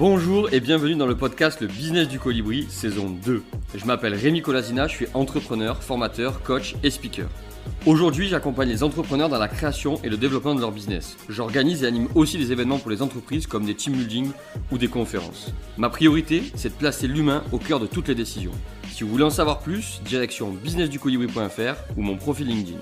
Bonjour 0.00 0.50
et 0.50 0.60
bienvenue 0.60 0.94
dans 0.94 1.04
le 1.04 1.14
podcast 1.14 1.60
Le 1.60 1.66
Business 1.66 2.08
du 2.08 2.18
Colibri, 2.18 2.64
saison 2.70 3.10
2. 3.10 3.42
Je 3.74 3.84
m'appelle 3.84 4.14
Rémi 4.14 4.40
Colasina, 4.40 4.88
je 4.88 4.94
suis 4.94 5.06
entrepreneur, 5.12 5.82
formateur, 5.82 6.42
coach 6.42 6.74
et 6.82 6.88
speaker. 6.88 7.28
Aujourd'hui, 7.84 8.26
j'accompagne 8.26 8.70
les 8.70 8.82
entrepreneurs 8.82 9.28
dans 9.28 9.38
la 9.38 9.46
création 9.46 10.00
et 10.02 10.08
le 10.08 10.16
développement 10.16 10.54
de 10.54 10.60
leur 10.62 10.72
business. 10.72 11.18
J'organise 11.28 11.82
et 11.82 11.86
anime 11.86 12.08
aussi 12.14 12.38
des 12.38 12.50
événements 12.50 12.78
pour 12.78 12.90
les 12.90 13.02
entreprises 13.02 13.46
comme 13.46 13.66
des 13.66 13.74
team 13.74 13.92
building 13.92 14.30
ou 14.72 14.78
des 14.78 14.88
conférences. 14.88 15.52
Ma 15.76 15.90
priorité, 15.90 16.44
c'est 16.54 16.70
de 16.70 16.78
placer 16.78 17.06
l'humain 17.06 17.44
au 17.52 17.58
cœur 17.58 17.78
de 17.78 17.86
toutes 17.86 18.08
les 18.08 18.14
décisions. 18.14 18.52
Si 18.90 19.04
vous 19.04 19.10
voulez 19.10 19.24
en 19.24 19.28
savoir 19.28 19.58
plus, 19.58 20.00
direction 20.06 20.50
businessducolibri.fr 20.50 21.74
ou 21.98 22.00
mon 22.00 22.16
profil 22.16 22.46
LinkedIn. 22.46 22.80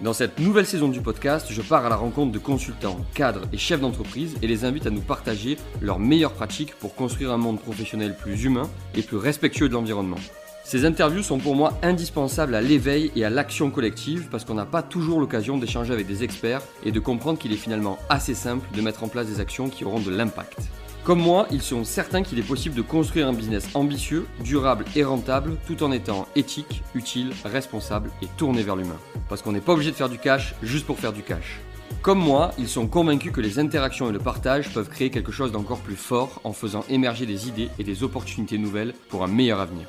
Dans 0.00 0.12
cette 0.12 0.40
nouvelle 0.40 0.66
saison 0.66 0.88
du 0.88 1.00
podcast, 1.00 1.46
je 1.50 1.62
pars 1.62 1.86
à 1.86 1.88
la 1.88 1.94
rencontre 1.94 2.32
de 2.32 2.38
consultants, 2.38 2.98
cadres 3.14 3.42
et 3.52 3.58
chefs 3.58 3.80
d'entreprise 3.80 4.34
et 4.42 4.48
les 4.48 4.64
invite 4.64 4.86
à 4.86 4.90
nous 4.90 5.00
partager 5.00 5.56
leurs 5.80 6.00
meilleures 6.00 6.32
pratiques 6.32 6.74
pour 6.74 6.96
construire 6.96 7.30
un 7.30 7.36
monde 7.36 7.60
professionnel 7.60 8.16
plus 8.16 8.44
humain 8.44 8.68
et 8.96 9.02
plus 9.02 9.16
respectueux 9.16 9.68
de 9.68 9.74
l'environnement. 9.74 10.18
Ces 10.64 10.84
interviews 10.84 11.22
sont 11.22 11.38
pour 11.38 11.54
moi 11.54 11.78
indispensables 11.82 12.56
à 12.56 12.60
l'éveil 12.60 13.12
et 13.14 13.24
à 13.24 13.30
l'action 13.30 13.70
collective 13.70 14.28
parce 14.30 14.44
qu'on 14.44 14.54
n'a 14.54 14.66
pas 14.66 14.82
toujours 14.82 15.20
l'occasion 15.20 15.58
d'échanger 15.58 15.92
avec 15.92 16.08
des 16.08 16.24
experts 16.24 16.62
et 16.84 16.90
de 16.90 17.00
comprendre 17.00 17.38
qu'il 17.38 17.52
est 17.52 17.56
finalement 17.56 17.98
assez 18.08 18.34
simple 18.34 18.66
de 18.74 18.80
mettre 18.80 19.04
en 19.04 19.08
place 19.08 19.28
des 19.28 19.40
actions 19.40 19.68
qui 19.68 19.84
auront 19.84 20.00
de 20.00 20.10
l'impact. 20.10 20.58
Comme 21.04 21.20
moi, 21.20 21.46
ils 21.50 21.60
sont 21.60 21.84
certains 21.84 22.22
qu'il 22.22 22.38
est 22.38 22.42
possible 22.42 22.74
de 22.74 22.80
construire 22.80 23.28
un 23.28 23.34
business 23.34 23.68
ambitieux, 23.74 24.26
durable 24.42 24.86
et 24.96 25.04
rentable 25.04 25.58
tout 25.66 25.82
en 25.82 25.92
étant 25.92 26.26
éthique, 26.34 26.82
utile, 26.94 27.34
responsable 27.44 28.10
et 28.22 28.26
tourné 28.38 28.62
vers 28.62 28.74
l'humain. 28.74 28.96
Parce 29.28 29.42
qu'on 29.42 29.52
n'est 29.52 29.60
pas 29.60 29.74
obligé 29.74 29.90
de 29.90 29.96
faire 29.96 30.08
du 30.08 30.16
cash 30.16 30.54
juste 30.62 30.86
pour 30.86 30.98
faire 30.98 31.12
du 31.12 31.22
cash. 31.22 31.60
Comme 32.00 32.20
moi, 32.20 32.52
ils 32.58 32.68
sont 32.68 32.86
convaincus 32.86 33.32
que 33.32 33.42
les 33.42 33.58
interactions 33.58 34.08
et 34.08 34.14
le 34.14 34.18
partage 34.18 34.72
peuvent 34.72 34.88
créer 34.88 35.10
quelque 35.10 35.30
chose 35.30 35.52
d'encore 35.52 35.80
plus 35.80 35.94
fort 35.94 36.40
en 36.42 36.54
faisant 36.54 36.86
émerger 36.88 37.26
des 37.26 37.48
idées 37.48 37.68
et 37.78 37.84
des 37.84 38.02
opportunités 38.02 38.56
nouvelles 38.56 38.94
pour 39.10 39.24
un 39.24 39.28
meilleur 39.28 39.60
avenir. 39.60 39.86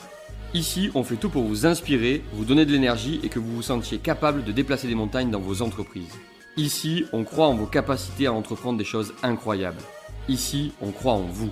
Ici, 0.53 0.91
on 0.95 1.03
fait 1.05 1.16
tout 1.16 1.29
pour 1.29 1.44
vous 1.44 1.66
inspirer, 1.66 2.23
vous 2.33 2.44
donner 2.44 2.66
de 2.66 2.73
l'énergie 2.73 3.22
et 3.23 3.29
que 3.29 3.39
vous 3.39 3.55
vous 3.55 3.61
sentiez 3.61 4.00
capable 4.00 4.44
de 4.44 4.52
déplacer 4.52 4.89
des 4.89 4.95
montagnes 4.95 5.31
dans 5.31 5.39
vos 5.39 5.61
entreprises. 5.61 6.13
Ici, 6.57 7.05
on 7.13 7.23
croit 7.23 7.47
en 7.47 7.55
vos 7.55 7.67
capacités 7.67 8.27
à 8.27 8.33
entreprendre 8.33 8.77
des 8.77 8.83
choses 8.83 9.13
incroyables. 9.23 9.81
Ici, 10.27 10.73
on 10.81 10.89
croit 10.89 11.13
en 11.13 11.21
vous. 11.21 11.51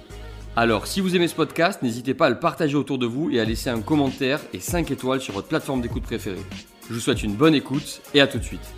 Alors, 0.56 0.88
si 0.88 1.00
vous 1.00 1.16
aimez 1.16 1.28
ce 1.28 1.36
podcast, 1.36 1.84
n'hésitez 1.84 2.16
pas 2.16 2.26
à 2.26 2.30
le 2.32 2.40
partager 2.40 2.76
autour 2.76 2.98
de 2.98 3.06
vous 3.06 3.30
et 3.30 3.40
à 3.40 3.46
laisser 3.46 3.70
un 3.70 3.82
commentaire 3.82 4.40
et 4.52 4.60
5 4.60 4.90
étoiles 4.90 5.22
sur 5.22 5.36
votre 5.36 5.48
plateforme 5.48 5.82
d'écoute 5.82 6.02
préférée. 6.02 6.42
Je 6.90 6.96
vous 6.96 7.00
souhaite 7.00 7.22
une 7.22 7.36
bonne 7.36 7.54
écoute 7.54 8.02
et 8.16 8.22
à 8.22 8.26
tout 8.26 8.40
de 8.40 8.44
suite. 8.44 8.74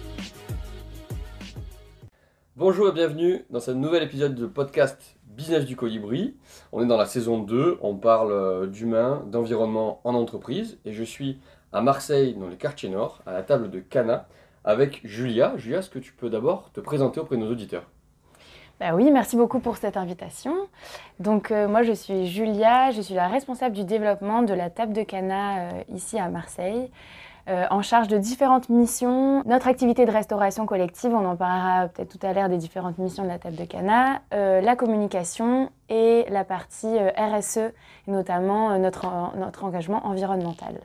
Bonjour 2.58 2.90
et 2.90 2.92
bienvenue 2.92 3.46
dans 3.50 3.62
ce 3.62 3.72
nouvel 3.72 4.04
épisode 4.04 4.36
de 4.36 4.46
podcast 4.46 5.16
Business 5.28 5.64
du 5.64 5.78
Colibri. 5.78 6.36
On 6.74 6.84
est 6.84 6.88
dans 6.88 6.98
la 6.98 7.06
saison 7.06 7.40
2, 7.40 7.78
on 7.82 7.96
parle 7.96 8.34
euh, 8.34 8.68
d'humain, 8.68 9.24
d'environnement 9.32 10.02
en 10.04 10.14
entreprise 10.14 10.78
et 10.84 10.92
je 10.92 11.04
suis 11.06 11.40
à 11.72 11.82
Marseille, 11.82 12.36
dans 12.36 12.50
les 12.50 12.58
quartiers 12.58 12.90
nord, 12.90 13.22
à 13.26 13.32
la 13.32 13.44
table 13.44 13.72
de 13.72 13.80
Cana, 13.80 14.28
avec 14.66 15.00
Julia. 15.06 15.54
Julia, 15.56 15.80
est-ce 15.80 15.90
que 15.90 16.00
tu 16.00 16.12
peux 16.12 16.30
d'abord 16.30 16.72
te 16.74 16.82
présenter 16.82 17.22
auprès 17.22 17.38
de 17.38 17.42
nos 17.42 17.52
auditeurs? 17.52 17.86
Bah 18.80 18.94
oui, 18.94 19.10
merci 19.10 19.38
beaucoup 19.38 19.60
pour 19.60 19.78
cette 19.78 19.96
invitation. 19.96 20.54
Donc 21.20 21.52
euh, 21.52 21.68
moi 21.68 21.84
je 21.84 21.94
suis 21.94 22.28
Julia, 22.28 22.92
je 22.92 23.02
suis 23.02 23.14
la 23.14 23.30
responsable 23.30 23.74
du 23.74 23.86
développement 23.86 24.42
de 24.42 24.54
la 24.54 24.70
table 24.70 24.92
de 24.92 25.04
Cana 25.04 25.60
euh, 25.60 25.84
ici 25.94 26.20
à 26.20 26.28
Marseille, 26.28 26.92
euh, 27.48 27.66
en 27.70 27.82
charge 27.82 28.10
de 28.10 28.18
différentes 28.18 28.68
missions. 28.68 29.44
Notre 29.46 29.70
activité 29.70 30.06
de 30.06 30.12
restauration 30.12 30.66
collective, 30.66 31.14
on 31.14 31.26
en 31.26 31.38
parlera 31.38 31.88
peut-être 31.88 32.20
tout 32.20 32.28
à 32.28 32.34
l'heure 32.34 32.50
des 32.50 32.58
différentes 32.58 32.98
missions 32.98 33.24
de 33.24 33.30
la 33.30 33.40
table 33.40 33.56
de 33.56 33.64
Cana, 33.64 34.22
la 34.32 34.76
communication 34.76 35.70
et 35.88 36.26
la 36.30 36.44
partie 36.44 36.98
RSE, 37.18 37.72
notamment 38.08 38.78
notre 38.78 39.64
engagement 39.64 40.06
environnemental. 40.06 40.82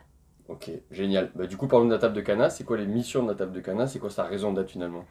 Ok, 0.50 0.68
génial. 0.90 1.30
Bah, 1.36 1.46
du 1.46 1.56
coup, 1.56 1.68
parlons 1.68 1.86
de 1.86 1.92
la 1.92 1.98
table 1.98 2.14
de 2.14 2.20
Cana. 2.22 2.50
C'est 2.50 2.64
quoi 2.64 2.76
les 2.76 2.86
missions 2.86 3.22
de 3.22 3.28
la 3.28 3.36
table 3.36 3.52
de 3.52 3.60
Cana? 3.60 3.86
C'est 3.86 4.00
quoi 4.00 4.10
sa 4.10 4.24
raison 4.24 4.52
d'être 4.52 4.70
finalement? 4.70 5.04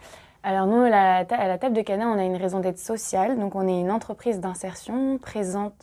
Alors 0.44 0.68
nous, 0.68 0.82
à 0.82 0.90
la, 0.90 1.58
table 1.58 1.76
de 1.76 1.82
Cana, 1.82 2.10
on 2.10 2.20
a 2.20 2.24
une 2.24 2.36
raison 2.36 2.60
d'être 2.60 2.78
sociale. 2.78 3.40
Donc 3.40 3.56
on 3.56 3.66
est 3.66 3.80
une 3.80 3.90
entreprise 3.90 4.42
d'insertion 4.42 5.18
présente 5.18 5.76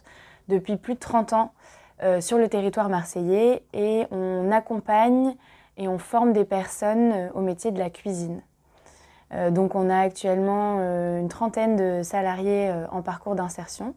depuis 0.48 0.76
plus 0.76 0.94
de 0.94 0.98
30 0.98 1.32
ans 1.32 1.52
euh, 2.02 2.20
sur 2.20 2.36
le 2.36 2.48
territoire 2.48 2.90
marseillais 2.90 3.62
et 3.72 4.04
on 4.10 4.52
accompagne 4.52 5.34
et 5.78 5.88
on 5.88 5.98
forme 5.98 6.34
des 6.34 6.44
personnes 6.44 7.12
euh, 7.12 7.28
au 7.32 7.40
métier 7.40 7.70
de 7.70 7.78
la 7.78 7.88
cuisine. 7.88 8.42
Euh, 9.32 9.50
donc 9.50 9.74
on 9.74 9.88
a 9.88 9.98
actuellement 9.98 10.80
une 11.18 11.28
trentaine 11.28 11.76
de 11.76 12.02
salariés 12.02 12.70
en 12.92 13.00
parcours 13.00 13.34
d'insertion 13.34 13.94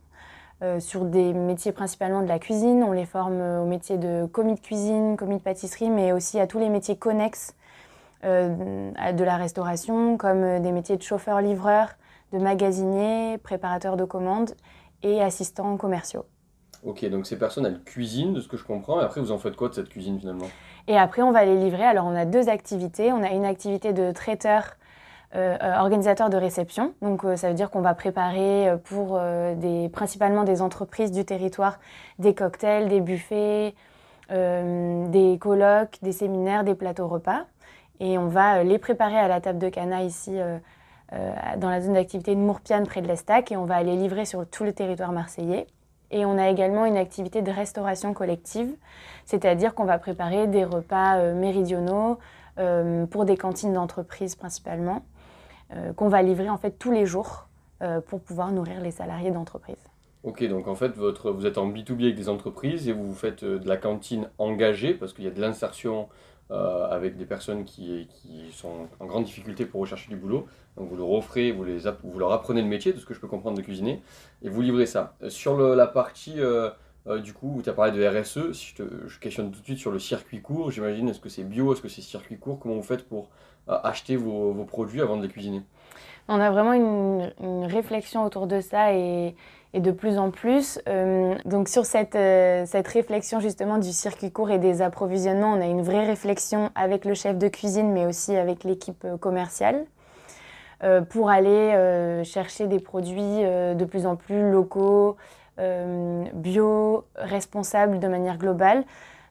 sur 0.80 1.06
des 1.06 1.34
métiers 1.34 1.72
principalement 1.72 2.22
de 2.22 2.28
la 2.28 2.40
cuisine. 2.40 2.84
On 2.84 2.92
les 2.92 3.06
forme 3.06 3.42
au 3.42 3.66
métier 3.66 3.98
de 3.98 4.26
commis 4.26 4.56
de 4.56 4.60
cuisine, 4.60 5.16
commis 5.18 5.38
de 5.38 5.42
pâtisserie, 5.42 5.90
mais 5.90 6.12
aussi 6.12 6.40
à 6.40 6.48
tous 6.48 6.60
les 6.60 6.70
métiers 6.70 6.98
connexes 6.98 7.56
euh, 8.26 8.92
de 9.14 9.24
la 9.24 9.38
restauration, 9.38 10.18
comme 10.18 10.44
euh, 10.44 10.60
des 10.60 10.74
métiers 10.74 10.98
de 10.98 11.02
chauffeur-livreur, 11.02 11.88
de 12.34 12.38
magasinier, 12.38 13.38
préparateur 13.38 13.96
de 13.96 14.04
commandes 14.04 14.52
et 15.04 15.22
assistants 15.22 15.78
commerciaux. 15.78 16.26
Ok, 16.84 17.06
donc 17.06 17.26
ces 17.26 17.40
personnes, 17.40 17.66
elles 17.66 17.82
cuisinent, 17.82 18.34
de 18.34 18.42
ce 18.42 18.50
que 18.50 18.58
je 18.58 18.66
comprends, 18.66 19.00
et 19.00 19.06
après, 19.06 19.22
vous 19.22 19.32
en 19.32 19.38
faites 19.38 19.56
quoi 19.56 19.70
de 19.70 19.74
cette 19.74 19.88
cuisine 19.88 20.20
finalement? 20.20 20.48
Et 20.90 20.98
après, 20.98 21.22
on 21.22 21.32
va 21.32 21.46
les 21.46 21.56
livrer. 21.56 21.86
Alors, 21.86 22.06
on 22.08 22.16
a 22.16 22.26
deux 22.26 22.50
activités. 22.50 23.14
On 23.14 23.24
a 23.24 23.30
une 23.30 23.46
activité 23.46 23.94
de 23.94 24.12
traiteur, 24.12 24.64
euh, 24.64 24.66
organisateur 25.34 26.30
de 26.30 26.38
réception. 26.38 26.94
Donc, 27.02 27.22
ça 27.36 27.50
veut 27.50 27.54
dire 27.54 27.70
qu'on 27.70 27.82
va 27.82 27.94
préparer 27.94 28.74
pour 28.86 29.20
principalement 29.92 30.44
des 30.44 30.62
entreprises 30.62 31.12
du 31.12 31.24
territoire 31.24 31.78
des 32.18 32.34
cocktails, 32.34 32.88
des 32.88 33.00
buffets, 33.00 33.76
des 34.30 35.38
colloques, 35.40 36.00
des 36.02 36.14
séminaires, 36.14 36.64
des 36.64 36.74
plateaux 36.76 37.08
repas. 37.08 37.46
Et 38.00 38.18
on 38.18 38.28
va 38.28 38.58
euh, 38.58 38.64
les 38.64 38.80
préparer 38.80 39.18
à 39.18 39.28
la 39.28 39.42
table 39.42 39.60
de 39.60 39.70
Cana 39.70 40.04
ici 40.04 40.40
euh, 40.40 40.58
euh, 41.14 41.34
dans 41.58 41.70
la 41.70 41.82
zone 41.82 41.94
d'activité 41.94 42.36
de 42.36 42.40
Mourpiane 42.40 42.86
près 42.86 43.02
de 43.02 43.08
l'Estac 43.08 43.52
et 43.52 43.58
on 43.58 43.66
va 43.66 43.82
les 43.84 43.96
livrer 43.96 44.26
sur 44.26 44.48
tout 44.48 44.64
le 44.64 44.74
territoire 44.74 45.12
marseillais. 45.12 45.68
Et 46.12 46.26
on 46.26 46.38
a 46.38 46.50
également 46.50 46.86
une 46.86 46.98
activité 46.98 47.42
de 47.42 47.52
restauration 47.52 48.14
collective, 48.14 48.74
c'est-à-dire 49.26 49.76
qu'on 49.76 49.86
va 49.86 50.00
préparer 50.00 50.48
des 50.48 50.66
repas 50.66 51.22
méridionaux 51.34 52.18
pour 53.12 53.26
des 53.26 53.38
cantines 53.38 53.74
d'entreprise 53.74 54.34
principalement, 54.34 55.04
qu'on 55.96 56.10
va 56.10 56.22
livrer 56.22 56.50
en 56.50 56.58
fait 56.58 56.72
tous 56.72 56.92
les 56.92 57.06
jours 57.06 57.48
pour 58.08 58.22
pouvoir 58.22 58.52
nourrir 58.52 58.82
les 58.82 58.92
salariés 58.92 59.32
d'entreprise. 59.32 59.78
Ok, 60.24 60.44
donc 60.46 60.68
en 60.68 60.76
fait, 60.76 60.96
votre, 60.98 61.32
vous 61.32 61.46
êtes 61.46 61.58
en 61.58 61.70
B2B 61.70 62.04
avec 62.04 62.16
des 62.16 62.28
entreprises 62.28 62.90
et 62.90 62.92
vous 62.92 63.14
faites 63.14 63.46
de 63.46 63.68
la 63.68 63.78
cantine 63.78 64.30
engagée 64.38 64.94
parce 64.94 65.14
qu'il 65.14 65.24
y 65.24 65.28
a 65.28 65.32
de 65.32 65.40
l'insertion 65.40 66.10
euh, 66.52 66.88
avec 66.90 67.16
des 67.16 67.26
personnes 67.26 67.64
qui, 67.64 68.08
sont 68.52 68.88
en 69.00 69.06
grande 69.06 69.24
difficulté 69.24 69.68
pour 69.68 69.82
rechercher 69.82 70.10
du 70.10 70.16
boulot. 70.16 70.48
Donc 70.78 70.90
vous 70.90 70.96
leur 70.96 71.12
offrez, 71.12 71.52
vous, 71.52 71.64
les, 71.64 71.82
vous 72.04 72.18
leur 72.18 72.32
apprenez 72.32 72.64
le 72.64 72.68
métier, 72.68 72.92
de 72.92 72.98
ce 72.98 73.06
que 73.06 73.14
je 73.14 73.20
peux 73.20 73.28
comprendre 73.28 73.56
de 73.56 73.62
cuisiner, 73.62 74.02
et 74.42 74.50
vous 74.50 74.62
livrez 74.64 74.88
ça. 74.88 75.16
Euh, 75.22 75.30
sur 75.30 75.56
la 75.60 75.86
partie, 75.86 76.36
euh, 76.40 76.72
du 77.22 77.34
coup, 77.34 77.54
où 77.58 77.62
tu 77.62 77.70
as 77.70 77.74
parlé 77.74 77.92
de 77.92 78.04
RSE, 78.04 78.52
si 78.54 78.74
je, 78.76 79.20
questionne 79.20 79.52
tout 79.52 79.60
de 79.60 79.66
suite 79.66 79.78
sur 79.78 79.92
le 79.92 80.00
circuit 80.00 80.42
court, 80.42 80.72
j'imagine, 80.72 81.08
est-ce 81.10 81.20
que 81.20 81.30
c'est 81.30 81.44
bio, 81.44 81.72
est-ce 81.72 81.82
que 81.84 81.88
c'est 81.88 82.02
circuit 82.02 82.40
court 82.40 82.58
Comment 82.60 82.76
vous 82.76 82.82
faites 82.82 83.08
pour 83.08 83.30
acheter 83.70 84.16
vos, 84.16 84.54
produits 84.66 85.02
avant 85.02 85.18
de 85.18 85.24
les 85.24 85.30
cuisiner 85.30 85.62
On 86.28 86.40
a 86.40 86.50
vraiment 86.52 86.74
une, 86.74 87.66
réflexion 87.66 88.24
autour 88.24 88.48
de 88.48 88.62
ça 88.62 88.94
et 88.94 89.36
et 89.74 89.80
de 89.80 89.92
plus 89.92 90.18
en 90.18 90.32
plus. 90.32 90.80
Euh, 90.88 91.36
donc 91.46 91.70
sur 91.70 91.86
cette, 91.86 92.16
euh, 92.16 92.66
cette 92.66 92.88
réflexion 92.88 93.40
justement 93.40 93.78
du 93.78 93.92
circuit 93.92 94.32
court 94.32 94.52
et 94.52 94.60
des 94.60 94.82
approvisionnements, 94.82 95.54
on 95.54 95.62
a 95.62 95.66
une 95.66 95.84
vraie 95.84 96.06
réflexion 96.06 96.72
avec 96.76 97.06
le 97.06 97.14
chef 97.14 97.38
de 97.38 97.48
cuisine, 97.48 97.92
mais 97.92 98.06
aussi 98.06 98.36
avec 98.36 98.64
l'équipe 98.64 99.04
euh, 99.06 99.18
commerciale, 99.18 99.86
pour 101.10 101.30
aller 101.30 102.24
chercher 102.24 102.68
des 102.68 102.80
produits 102.80 103.20
de 103.44 103.84
plus 103.84 104.06
en 104.06 104.16
plus 104.16 104.50
locaux, 104.50 105.18
bio, 106.34 107.04
responsables 107.16 108.00
de 108.00 108.08
manière 108.08 108.38
globale. 108.38 108.86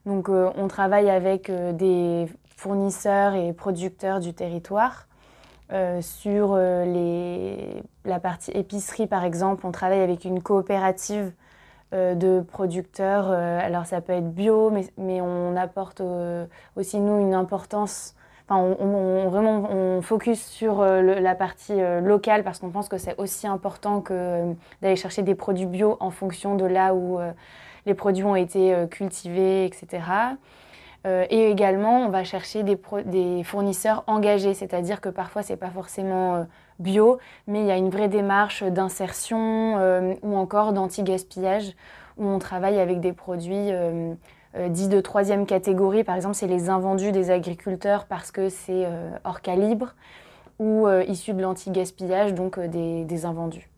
Donc 0.04 0.28
on 0.28 0.68
travaille 0.68 1.08
avec 1.08 1.50
des 1.50 2.26
fournisseurs 2.58 3.34
et 3.34 3.52
producteurs 3.52 4.18
du 4.18 4.34
territoire 4.34 5.06
euh, 5.72 6.00
sur 6.02 6.54
euh, 6.54 6.84
les, 6.84 7.82
la 8.04 8.18
partie 8.18 8.50
épicerie, 8.50 9.06
par 9.06 9.24
exemple, 9.24 9.64
on 9.64 9.70
travaille 9.70 10.00
avec 10.00 10.24
une 10.24 10.42
coopérative 10.42 11.30
euh, 11.94 12.16
de 12.16 12.40
producteurs. 12.40 13.30
alors, 13.30 13.86
ça 13.86 14.00
peut 14.00 14.12
être 14.12 14.34
bio, 14.34 14.70
mais, 14.70 14.88
mais 14.98 15.20
on 15.20 15.56
apporte 15.56 16.02
aussi, 16.74 16.98
nous, 16.98 17.20
une 17.20 17.32
importance. 17.32 18.16
Enfin, 18.48 18.60
on, 18.60 19.28
vraiment, 19.28 19.70
on 19.70 20.02
focus 20.02 20.44
sur 20.44 20.82
la 20.82 21.34
partie 21.36 21.78
locale 22.02 22.42
parce 22.42 22.58
qu'on 22.58 22.70
pense 22.70 22.88
que 22.88 22.98
c'est 22.98 23.14
aussi 23.18 23.46
important 23.46 24.00
que 24.00 24.54
d'aller 24.82 24.96
chercher 24.96 25.22
des 25.22 25.34
produits 25.34 25.66
bio 25.66 25.96
en 26.00 26.10
fonction 26.10 26.56
de 26.56 26.64
là 26.64 26.94
où 26.94 27.18
les 27.84 27.94
produits 27.94 28.24
ont 28.24 28.36
été 28.36 28.74
cultivés, 28.90 29.66
etc. 29.66 30.00
et 31.04 31.50
également, 31.50 32.00
on 32.04 32.10
va 32.10 32.22
chercher 32.22 32.62
des, 32.64 33.42
fournisseurs 33.44 34.04
engagés, 34.06 34.52
c'est-à-dire 34.52 35.00
que 35.00 35.08
parfois, 35.08 35.42
ce 35.42 35.52
n'est 35.52 35.56
pas 35.56 35.70
forcément 35.70 36.46
bio, 36.80 37.18
mais 37.46 37.60
il 37.60 37.66
y 37.66 37.70
a 37.70 37.76
une 37.76 37.88
vraie 37.88 38.08
démarche 38.08 38.62
d'insertion 38.62 39.76
ou 40.22 40.36
encore 40.36 40.74
d'anti-gaspillage, 40.74 41.74
où 42.18 42.26
on 42.26 42.38
travaille 42.38 42.78
avec 42.78 43.00
des 43.00 43.14
produits 43.14 43.70
dits 44.68 44.88
de 44.88 45.00
troisième 45.00 45.46
catégorie. 45.46 46.04
Par 46.04 46.14
exemple, 46.14 46.34
c'est 46.34 46.46
les 46.46 46.68
invendus 46.68 47.12
des 47.12 47.30
agriculteurs 47.30 48.04
parce 48.04 48.30
que 48.30 48.50
c'est 48.50 48.86
hors 49.24 49.40
calibre 49.40 49.94
ou 50.58 50.86
euh, 50.86 51.04
issus 51.04 51.34
de 51.34 51.42
l'anti-gaspillage, 51.42 52.34
donc 52.34 52.58
euh, 52.58 52.68
des, 52.68 53.24
invendus. 53.24 53.68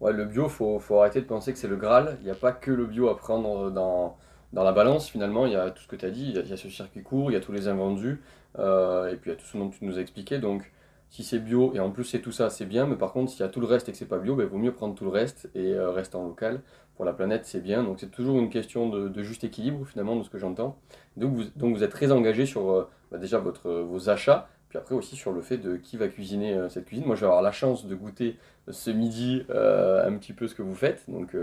Ouais, 0.00 0.12
le 0.12 0.24
bio, 0.24 0.44
il 0.44 0.50
faut, 0.50 0.78
faut, 0.78 1.00
arrêter 1.00 1.20
de 1.20 1.26
penser 1.26 1.52
que 1.52 1.58
c'est 1.58 1.68
le 1.68 1.76
Graal. 1.76 2.16
Il 2.20 2.24
n'y 2.24 2.30
a 2.30 2.36
pas 2.36 2.52
que 2.52 2.70
le 2.70 2.86
bio 2.86 3.08
à 3.08 3.16
prendre 3.16 3.70
dans, 3.70 4.16
dans 4.52 4.64
la 4.64 4.72
balance, 4.72 5.08
finalement. 5.08 5.46
Il 5.46 5.52
y 5.52 5.56
a 5.56 5.70
tout 5.70 5.82
ce 5.82 5.88
que 5.88 5.96
tu 5.96 6.04
as 6.04 6.10
dit, 6.10 6.32
il 6.34 6.48
y, 6.48 6.52
a, 6.52 6.56
ce 6.56 6.68
circuit 6.68 7.02
court, 7.02 7.30
il 7.30 7.34
y 7.34 7.36
a 7.36 7.40
tous 7.40 7.52
les 7.52 7.68
invendus, 7.68 8.20
euh, 8.58 9.12
et 9.12 9.16
puis 9.16 9.30
il 9.30 9.34
y 9.34 9.36
a 9.36 9.38
tout 9.38 9.46
ce 9.46 9.56
dont 9.56 9.70
tu 9.70 9.84
nous 9.84 9.98
as 9.98 10.00
expliqué. 10.00 10.38
Donc, 10.38 10.70
si 11.08 11.24
c'est 11.24 11.40
bio 11.40 11.72
et 11.74 11.80
en 11.80 11.90
plus 11.90 12.04
c'est 12.04 12.20
tout 12.20 12.30
ça, 12.30 12.50
c'est 12.50 12.66
bien, 12.66 12.86
mais 12.86 12.94
par 12.96 13.12
contre, 13.12 13.32
s'il 13.32 13.40
y 13.40 13.44
a 13.44 13.48
tout 13.48 13.60
le 13.60 13.66
reste 13.66 13.88
et 13.88 13.92
que 13.92 13.98
c'est 13.98 14.06
pas 14.06 14.18
bio, 14.18 14.34
il 14.34 14.38
ben, 14.38 14.46
vaut 14.46 14.58
mieux 14.58 14.72
prendre 14.72 14.94
tout 14.94 15.04
le 15.04 15.10
reste 15.10 15.50
et 15.54 15.76
rester 15.78 16.16
en 16.16 16.26
local. 16.26 16.60
Pour 16.96 17.04
la 17.06 17.14
planète, 17.14 17.46
c'est 17.46 17.62
bien. 17.62 17.82
Donc, 17.82 17.98
c'est 17.98 18.10
toujours 18.10 18.38
une 18.38 18.50
question 18.50 18.90
de, 18.90 19.22
juste 19.22 19.42
équilibre, 19.42 19.86
finalement, 19.86 20.16
de 20.16 20.22
ce 20.22 20.28
que 20.28 20.38
j'entends. 20.38 20.76
Donc 21.16 21.34
vous, 21.56 21.82
êtes 21.82 21.90
très 21.90 22.12
engagé 22.12 22.44
sur 22.46 22.88
bah, 23.10 23.18
déjà 23.18 23.38
vos 23.38 24.10
achats, 24.10 24.48
puis 24.70 24.78
après 24.78 24.94
aussi 24.94 25.16
sur 25.16 25.32
le 25.32 25.42
fait 25.42 25.58
de 25.58 25.76
qui 25.76 25.96
va 25.96 26.06
cuisiner 26.06 26.54
euh, 26.54 26.68
cette 26.68 26.86
cuisine. 26.86 27.04
Moi, 27.04 27.16
je 27.16 27.22
vais 27.22 27.26
avoir 27.26 27.42
la 27.42 27.50
chance 27.50 27.86
de 27.86 27.94
goûter 27.96 28.38
euh, 28.68 28.72
ce 28.72 28.90
midi 28.90 29.44
euh, 29.50 30.06
un 30.06 30.16
petit 30.16 30.32
peu 30.32 30.46
ce 30.46 30.54
que 30.54 30.62
vous 30.62 30.76
faites. 30.76 31.02
Donc, 31.08 31.36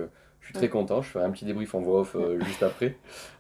je 0.47 0.53
suis 0.53 0.53
très 0.53 0.69
content. 0.69 1.01
Je 1.01 1.09
ferai 1.09 1.25
un 1.25 1.31
petit 1.31 1.45
débrief 1.45 1.75
en 1.75 1.81
voix 1.81 2.01
off 2.01 2.15
juste 2.45 2.63
après. 2.63 2.95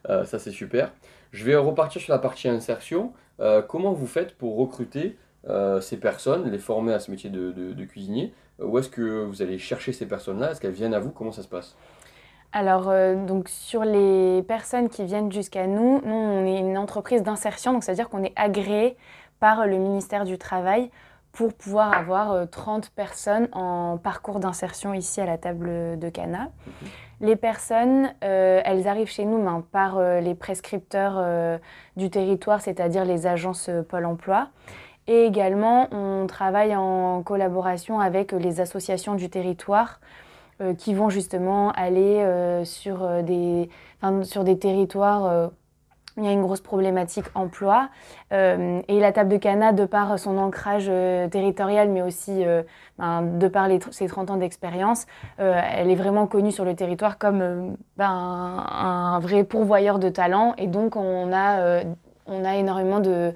ça, 0.05 0.39
c'est 0.39 0.51
super. 0.51 0.91
Je 1.31 1.45
vais 1.45 1.55
repartir 1.55 2.01
sur 2.01 2.13
la 2.13 2.19
partie 2.19 2.49
insertion. 2.49 3.13
comment 3.67 3.93
vous 3.93 4.07
faites 4.07 4.35
pour 4.37 4.57
recruter 4.57 5.17
ces 5.79 5.97
personnes, 5.97 6.51
les 6.51 6.57
former 6.57 6.93
à 6.93 6.99
ce 6.99 7.09
métier 7.09 7.29
de, 7.29 7.51
de 7.51 7.85
cuisinier? 7.85 8.33
Où 8.59 8.77
est-ce 8.77 8.89
que 8.89 9.23
vous 9.23 9.41
allez 9.41 9.57
chercher 9.57 9.93
ces 9.93 10.05
personnes-là? 10.05 10.51
Est-ce 10.51 10.59
qu'elles 10.59 10.71
viennent 10.71 10.93
à 10.93 10.99
vous? 10.99 11.11
Comment 11.11 11.31
ça 11.31 11.43
se 11.43 11.47
passe? 11.47 11.75
Alors, 12.51 12.91
donc 13.25 13.47
sur 13.47 13.85
les 13.85 14.43
personnes 14.43 14.89
qui 14.89 15.05
viennent 15.05 15.31
jusqu'à 15.31 15.65
nous, 15.65 16.01
nous, 16.03 16.13
on 16.13 16.45
est 16.45 16.59
une 16.59 16.77
entreprise 16.77 17.23
d'insertion, 17.23 17.71
donc 17.71 17.85
c'est-à-dire 17.85 18.09
qu'on 18.09 18.23
est 18.23 18.33
agréé 18.35 18.97
par 19.39 19.67
le 19.67 19.77
ministère 19.77 20.25
du 20.25 20.37
Travail 20.37 20.89
pour 21.37 21.53
pouvoir 21.53 21.93
avoir 21.93 22.49
30 22.49 22.85
euh, 22.85 22.87
personnes 22.95 23.47
en 23.51 23.99
parcours 23.99 24.39
d'insertion 24.39 24.95
ici 24.95 25.21
à 25.21 25.27
la 25.27 25.37
table 25.37 25.99
de 25.99 26.09
Cana. 26.09 26.45
Mhm. 26.65 26.87
Les 27.21 27.35
personnes, 27.35 28.11
euh, 28.23 28.59
elles 28.65 28.87
arrivent 28.87 29.09
chez 29.09 29.23
nous 29.23 29.43
ben, 29.43 29.63
par 29.71 29.99
euh, 29.99 30.19
les 30.19 30.33
prescripteurs 30.33 31.59
du 31.95 32.09
territoire, 32.09 32.61
c'est-à-dire 32.61 33.05
les 33.05 33.27
agences 33.27 33.69
Pôle 33.87 34.05
Emploi. 34.05 34.49
Et 35.05 35.25
également, 35.25 35.87
on 35.91 36.25
travaille 36.25 36.75
en 36.75 37.21
collaboration 37.21 37.99
avec 37.99 38.31
les 38.31 38.59
associations 38.59 39.13
du 39.13 39.29
territoire 39.29 40.01
qui 40.79 40.95
vont 40.95 41.09
justement 41.09 41.71
aller 41.73 42.25
sur, 42.65 43.23
des, 43.23 43.69
sur 44.23 44.43
des 44.43 44.59
territoires 44.59 45.51
il 46.17 46.25
y 46.25 46.27
a 46.27 46.31
une 46.31 46.41
grosse 46.41 46.61
problématique 46.61 47.25
emploi. 47.35 47.89
Euh, 48.33 48.81
et 48.87 48.99
la 48.99 49.11
table 49.11 49.29
de 49.29 49.37
Cana, 49.37 49.71
de 49.71 49.85
par 49.85 50.17
son 50.17 50.37
ancrage 50.37 50.87
euh, 50.89 51.27
territorial, 51.27 51.89
mais 51.89 52.01
aussi 52.01 52.43
euh, 52.43 52.63
ben, 52.97 53.21
de 53.21 53.47
par 53.47 53.67
ses 53.91 54.07
30 54.07 54.31
ans 54.31 54.37
d'expérience, 54.37 55.05
elle 55.37 55.91
est 55.91 55.95
vraiment 55.95 56.25
connue 56.27 56.51
sur 56.51 56.65
le 56.65 56.75
territoire 56.75 57.17
comme 57.17 57.75
ben, 57.97 58.09
un, 58.09 59.19
vrai 59.19 59.43
pourvoyeur 59.43 59.99
de 59.99 60.09
talent. 60.09 60.55
Et 60.57 60.67
donc, 60.67 60.95
on 60.95 61.31
a, 61.31 61.81
on 62.25 62.45
a 62.45 62.55
énormément 62.55 62.99
de, 62.99 63.33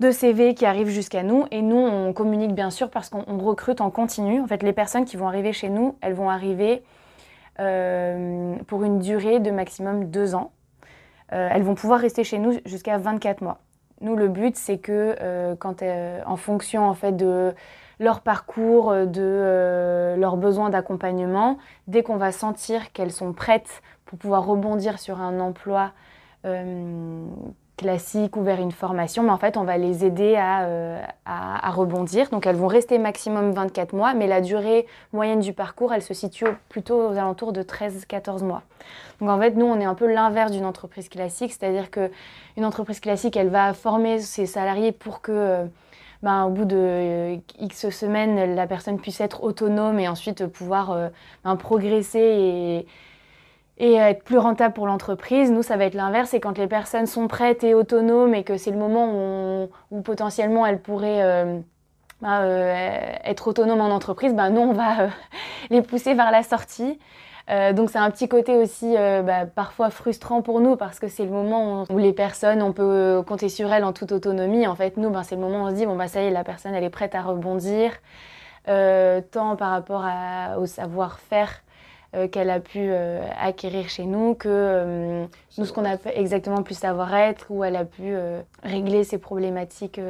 de 0.00 0.10
CV 0.10 0.54
qui 0.54 0.66
arrivent 0.66 0.88
jusqu'à 0.88 1.22
nous. 1.22 1.46
Et 1.50 1.62
nous, 1.62 1.76
on 1.76 2.12
communique 2.12 2.54
bien 2.54 2.70
sûr 2.70 2.90
parce 2.90 3.08
qu'on 3.08 3.38
recrute 3.38 3.80
en 3.80 3.90
continu. 3.90 4.40
En 4.40 4.46
fait, 4.46 4.62
les 4.62 4.72
personnes 4.72 5.04
qui 5.04 5.16
vont 5.16 5.28
arriver 5.28 5.52
chez 5.52 5.68
nous, 5.68 5.96
elles 6.00 6.14
vont 6.14 6.30
arriver 6.30 6.82
pour 7.56 8.84
une 8.84 8.98
durée 9.00 9.40
de 9.40 9.50
maximum 9.50 10.10
deux 10.10 10.34
ans. 10.34 10.52
Euh, 11.32 11.48
elles 11.52 11.62
vont 11.62 11.74
pouvoir 11.74 12.00
rester 12.00 12.24
chez 12.24 12.38
nous 12.38 12.58
jusqu'à 12.64 12.98
24 12.98 13.42
mois. 13.42 13.58
Nous, 14.00 14.16
le 14.16 14.28
but, 14.28 14.56
c'est 14.56 14.78
que 14.78 15.16
euh, 15.20 15.56
quand, 15.56 15.82
euh, 15.82 16.20
en 16.26 16.36
fonction 16.36 16.88
en 16.88 16.94
fait 16.94 17.12
de 17.12 17.54
leur 17.98 18.20
parcours, 18.20 18.92
de 18.94 20.14
leurs 20.16 20.36
besoins 20.36 20.70
d'accompagnement, 20.70 21.58
dès 21.88 22.04
qu'on 22.04 22.16
va 22.16 22.30
sentir 22.30 22.92
qu'elles 22.92 23.10
sont 23.10 23.32
prêtes 23.32 23.82
pour 24.04 24.18
pouvoir 24.18 24.46
rebondir 24.46 25.00
sur 25.00 25.20
un 25.20 25.40
emploi 25.40 25.90
classique 27.78 28.36
ou 28.36 28.42
vers 28.42 28.60
une 28.60 28.72
formation, 28.72 29.22
mais 29.22 29.30
en 29.30 29.38
fait, 29.38 29.56
on 29.56 29.64
va 29.64 29.78
les 29.78 30.04
aider 30.04 30.34
euh, 30.36 31.02
à, 31.24 31.70
rebondir. 31.70 32.28
Donc, 32.28 32.46
elles 32.46 32.56
vont 32.56 32.66
rester 32.66 32.98
maximum 32.98 33.52
24 33.52 33.94
mois, 33.94 34.12
mais 34.12 34.26
la 34.26 34.42
durée 34.42 34.86
moyenne 35.14 35.40
du 35.40 35.54
parcours, 35.54 35.94
elle 35.94 36.02
se 36.02 36.12
situe 36.12 36.44
plutôt 36.68 37.08
aux 37.08 37.16
alentours 37.16 37.54
de 37.54 37.62
13-14 37.62 38.44
mois. 38.44 38.62
Donc, 39.20 39.30
en 39.30 39.38
fait, 39.38 39.52
nous, 39.52 39.64
on 39.64 39.80
est 39.80 39.86
un 39.86 39.94
peu 39.94 40.12
l'inverse 40.12 40.52
d'une 40.52 40.66
entreprise 40.66 41.08
classique, 41.08 41.54
c'est-à-dire 41.58 41.90
qu'une 41.90 42.64
entreprise 42.64 43.00
classique, 43.00 43.36
elle 43.36 43.48
va 43.48 43.72
former 43.72 44.18
ses 44.18 44.44
salariés 44.44 44.92
pour 44.92 45.22
que... 45.22 45.32
Euh, 45.32 45.64
ben, 46.20 46.46
au 46.46 46.50
bout 46.50 46.64
de 46.64 46.76
euh, 46.76 47.36
X 47.60 47.90
semaines, 47.90 48.56
la 48.56 48.66
personne 48.66 48.98
puisse 48.98 49.20
être 49.20 49.44
autonome 49.44 50.00
et 50.00 50.08
ensuite 50.08 50.48
pouvoir 50.48 51.10
ben, 51.44 51.54
progresser 51.54 52.18
et, 52.18 52.86
et 53.78 53.94
être 53.94 54.24
plus 54.24 54.38
rentable 54.38 54.74
pour 54.74 54.86
l'entreprise. 54.86 55.50
Nous, 55.50 55.62
ça 55.62 55.76
va 55.76 55.84
être 55.84 55.94
l'inverse, 55.94 56.30
c'est 56.30 56.40
quand 56.40 56.58
les 56.58 56.66
personnes 56.66 57.06
sont 57.06 57.28
prêtes 57.28 57.62
et 57.62 57.74
autonomes 57.74 58.34
et 58.34 58.42
que 58.42 58.56
c'est 58.56 58.72
le 58.72 58.76
moment 58.76 59.68
où, 59.90 60.00
potentiellement 60.02 60.66
elles 60.66 60.80
pourraient 60.80 61.22
euh, 61.22 61.58
bah, 62.20 62.42
euh, 62.42 62.74
être 63.24 63.48
autonomes 63.48 63.80
en 63.80 63.90
entreprise, 63.90 64.34
bah, 64.34 64.50
nous, 64.50 64.60
on 64.60 64.72
va 64.72 65.02
euh, 65.02 65.08
les 65.70 65.82
pousser 65.82 66.14
vers 66.14 66.32
la 66.32 66.42
sortie. 66.42 66.98
donc 67.72 67.90
c'est 67.90 67.98
un 67.98 68.10
petit 68.10 68.28
côté 68.28 68.56
aussi 68.56 68.94
bah, 68.94 69.46
parfois 69.46 69.90
frustrant 69.90 70.42
pour 70.42 70.60
nous 70.60 70.76
parce 70.76 70.98
que 70.98 71.08
c'est 71.08 71.24
le 71.24 71.30
moment 71.30 71.84
où, 71.88 71.98
les 71.98 72.12
personnes, 72.12 72.62
on 72.62 72.72
peut 72.72 73.22
compter 73.26 73.48
sur 73.48 73.72
elles 73.72 73.84
en 73.84 73.92
toute 73.92 74.12
autonomie. 74.12 74.66
En 74.66 74.74
fait, 74.74 74.96
nous, 74.96 75.10
ben, 75.10 75.22
c'est 75.22 75.36
le 75.36 75.40
moment 75.40 75.62
où 75.62 75.66
on 75.66 75.70
se 75.70 75.74
dit, 75.74 75.86
bon, 75.86 75.96
bah, 75.96 76.08
ça 76.08 76.20
y 76.20 76.26
est, 76.26 76.30
la 76.30 76.44
personne, 76.44 76.74
elle 76.74 76.84
est 76.84 76.90
prête 76.90 77.14
à 77.14 77.22
rebondir, 77.22 77.92
tant 78.66 79.56
par 79.56 79.70
rapport 79.70 80.04
au 80.58 80.66
savoir-faire 80.66 81.62
qu'elle 82.12 82.50
a 82.50 82.60
pu 82.60 82.78
euh, 82.80 83.20
acquérir 83.38 83.88
chez 83.88 84.04
nous, 84.04 84.34
que 84.34 84.48
euh, 84.48 85.26
nous, 85.58 85.64
ce 85.64 85.72
qu'on 85.72 85.84
appelle 85.84 86.14
exactement 86.16 86.62
plus 86.62 86.76
savoir-être, 86.76 87.46
où 87.50 87.64
elle 87.64 87.76
a 87.76 87.84
pu 87.84 88.14
régler 88.62 89.04
ses 89.04 89.18
problématiques 89.18 90.00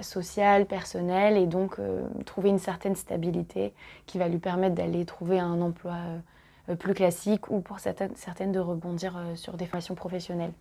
sociales, 0.00 0.66
personnelles, 0.66 1.36
et 1.36 1.46
donc 1.46 1.76
trouver 2.26 2.50
une 2.50 2.58
certaine 2.58 2.96
stabilité 2.96 3.72
qui 4.06 4.18
va 4.18 4.28
lui 4.28 4.38
permettre 4.38 4.74
d'aller 4.74 5.04
trouver 5.04 5.38
un 5.38 5.60
emploi 5.60 5.94
plus 6.78 6.94
classique 6.94 7.50
ou 7.50 7.60
pour 7.60 7.78
certaines, 7.78 8.14
certaines 8.16 8.52
de 8.52 8.60
rebondir 8.60 9.18
sur 9.34 9.56
des 9.56 9.66
formations 9.66 9.94
professionnelles. 9.94 10.52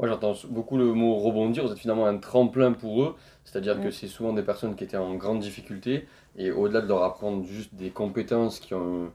Moi, 0.00 0.08
j'entends 0.08 0.32
beaucoup 0.48 0.78
le 0.78 0.94
mot 0.94 1.16
rebondir. 1.16 1.66
Vous 1.66 1.72
êtes 1.72 1.78
finalement 1.78 2.06
un 2.06 2.16
tremplin 2.16 2.72
pour 2.72 3.02
eux. 3.02 3.16
C'est-à-dire 3.44 3.78
que 3.82 3.88
mm. 3.88 3.92
c'est 3.92 4.06
souvent 4.06 4.32
des 4.32 4.42
personnes 4.42 4.74
qui 4.74 4.84
étaient 4.84 4.96
en 4.96 5.14
grande 5.14 5.40
difficulté. 5.40 6.06
Et 6.38 6.50
au-delà 6.50 6.80
de 6.80 6.86
leur 6.86 7.02
apprendre 7.02 7.44
juste 7.44 7.74
des 7.74 7.90
compétences 7.90 8.60
qui 8.60 8.72
ont 8.72 9.04
euh, 9.04 9.08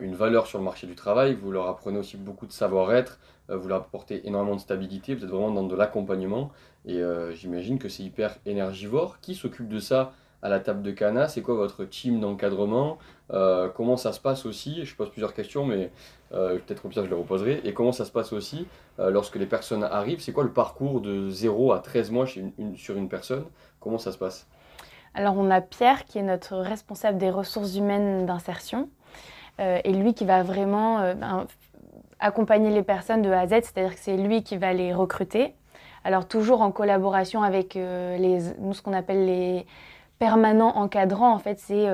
une 0.00 0.14
valeur 0.14 0.46
sur 0.46 0.58
le 0.58 0.64
marché 0.64 0.86
du 0.86 0.94
travail, 0.94 1.34
vous 1.34 1.50
leur 1.50 1.68
apprenez 1.68 1.98
aussi 1.98 2.16
beaucoup 2.16 2.46
de 2.46 2.52
savoir-être, 2.52 3.18
euh, 3.50 3.56
vous 3.56 3.68
leur 3.68 3.78
apportez 3.78 4.26
énormément 4.26 4.56
de 4.56 4.60
stabilité, 4.60 5.14
vous 5.14 5.24
êtes 5.24 5.30
vraiment 5.30 5.50
dans 5.50 5.64
de 5.64 5.74
l'accompagnement. 5.74 6.50
Et 6.86 6.96
euh, 6.96 7.32
j'imagine 7.32 7.78
que 7.78 7.88
c'est 7.88 8.02
hyper 8.02 8.36
énergivore. 8.46 9.20
Qui 9.20 9.34
s'occupe 9.34 9.68
de 9.68 9.78
ça 9.78 10.12
à 10.42 10.48
la 10.48 10.60
table 10.60 10.82
de 10.82 10.90
Cana 10.90 11.28
C'est 11.28 11.42
quoi 11.42 11.54
votre 11.54 11.84
team 11.84 12.20
d'encadrement? 12.20 12.98
Comment 13.28 13.96
ça 13.96 14.12
se 14.12 14.20
passe 14.20 14.46
aussi? 14.46 14.84
Je 14.84 14.94
pose 14.94 15.10
plusieurs 15.10 15.34
questions, 15.34 15.66
mais 15.66 15.90
peut-être 16.30 16.86
au 16.86 16.88
pire 16.88 17.04
je 17.04 17.10
les 17.10 17.16
reposerai. 17.16 17.60
Et 17.64 17.74
comment 17.74 17.92
ça 17.92 18.04
se 18.04 18.12
passe 18.12 18.32
aussi 18.32 18.66
lorsque 18.98 19.34
les 19.34 19.46
personnes 19.46 19.82
arrivent? 19.82 20.20
C'est 20.20 20.32
quoi 20.32 20.44
le 20.44 20.52
parcours 20.52 21.00
de 21.00 21.28
0 21.28 21.72
à 21.72 21.80
13 21.80 22.12
mois 22.12 22.26
sur 22.76 22.96
une 22.96 23.08
personne? 23.08 23.44
Comment 23.80 23.98
ça 23.98 24.12
se 24.12 24.18
passe? 24.18 24.46
Alors 25.12 25.36
on 25.36 25.50
a 25.50 25.60
Pierre 25.60 26.04
qui 26.04 26.18
est 26.18 26.22
notre 26.22 26.56
responsable 26.56 27.18
des 27.18 27.30
ressources 27.30 27.74
humaines 27.74 28.24
d'insertion. 28.24 28.88
Euh, 29.60 29.80
et 29.84 29.92
lui 29.92 30.14
qui 30.14 30.24
va 30.24 30.42
vraiment 30.42 31.00
euh, 31.00 31.14
ben, 31.14 31.46
accompagner 32.20 32.70
les 32.70 32.82
personnes 32.82 33.22
de 33.22 33.30
A 33.30 33.40
à 33.40 33.46
Z, 33.46 33.50
c'est-à-dire 33.50 33.94
que 33.94 34.00
c'est 34.00 34.16
lui 34.16 34.42
qui 34.42 34.56
va 34.56 34.72
les 34.72 34.94
recruter. 34.94 35.54
Alors 36.04 36.26
toujours 36.26 36.62
en 36.62 36.70
collaboration 36.70 37.42
avec 37.42 37.76
euh, 37.76 38.16
les, 38.18 38.38
nous, 38.60 38.72
ce 38.72 38.82
qu'on 38.82 38.92
appelle 38.92 39.26
les 39.26 39.66
permanents 40.18 40.76
encadrants. 40.76 41.32
En 41.32 41.38
fait, 41.38 41.58
c'est 41.58 41.86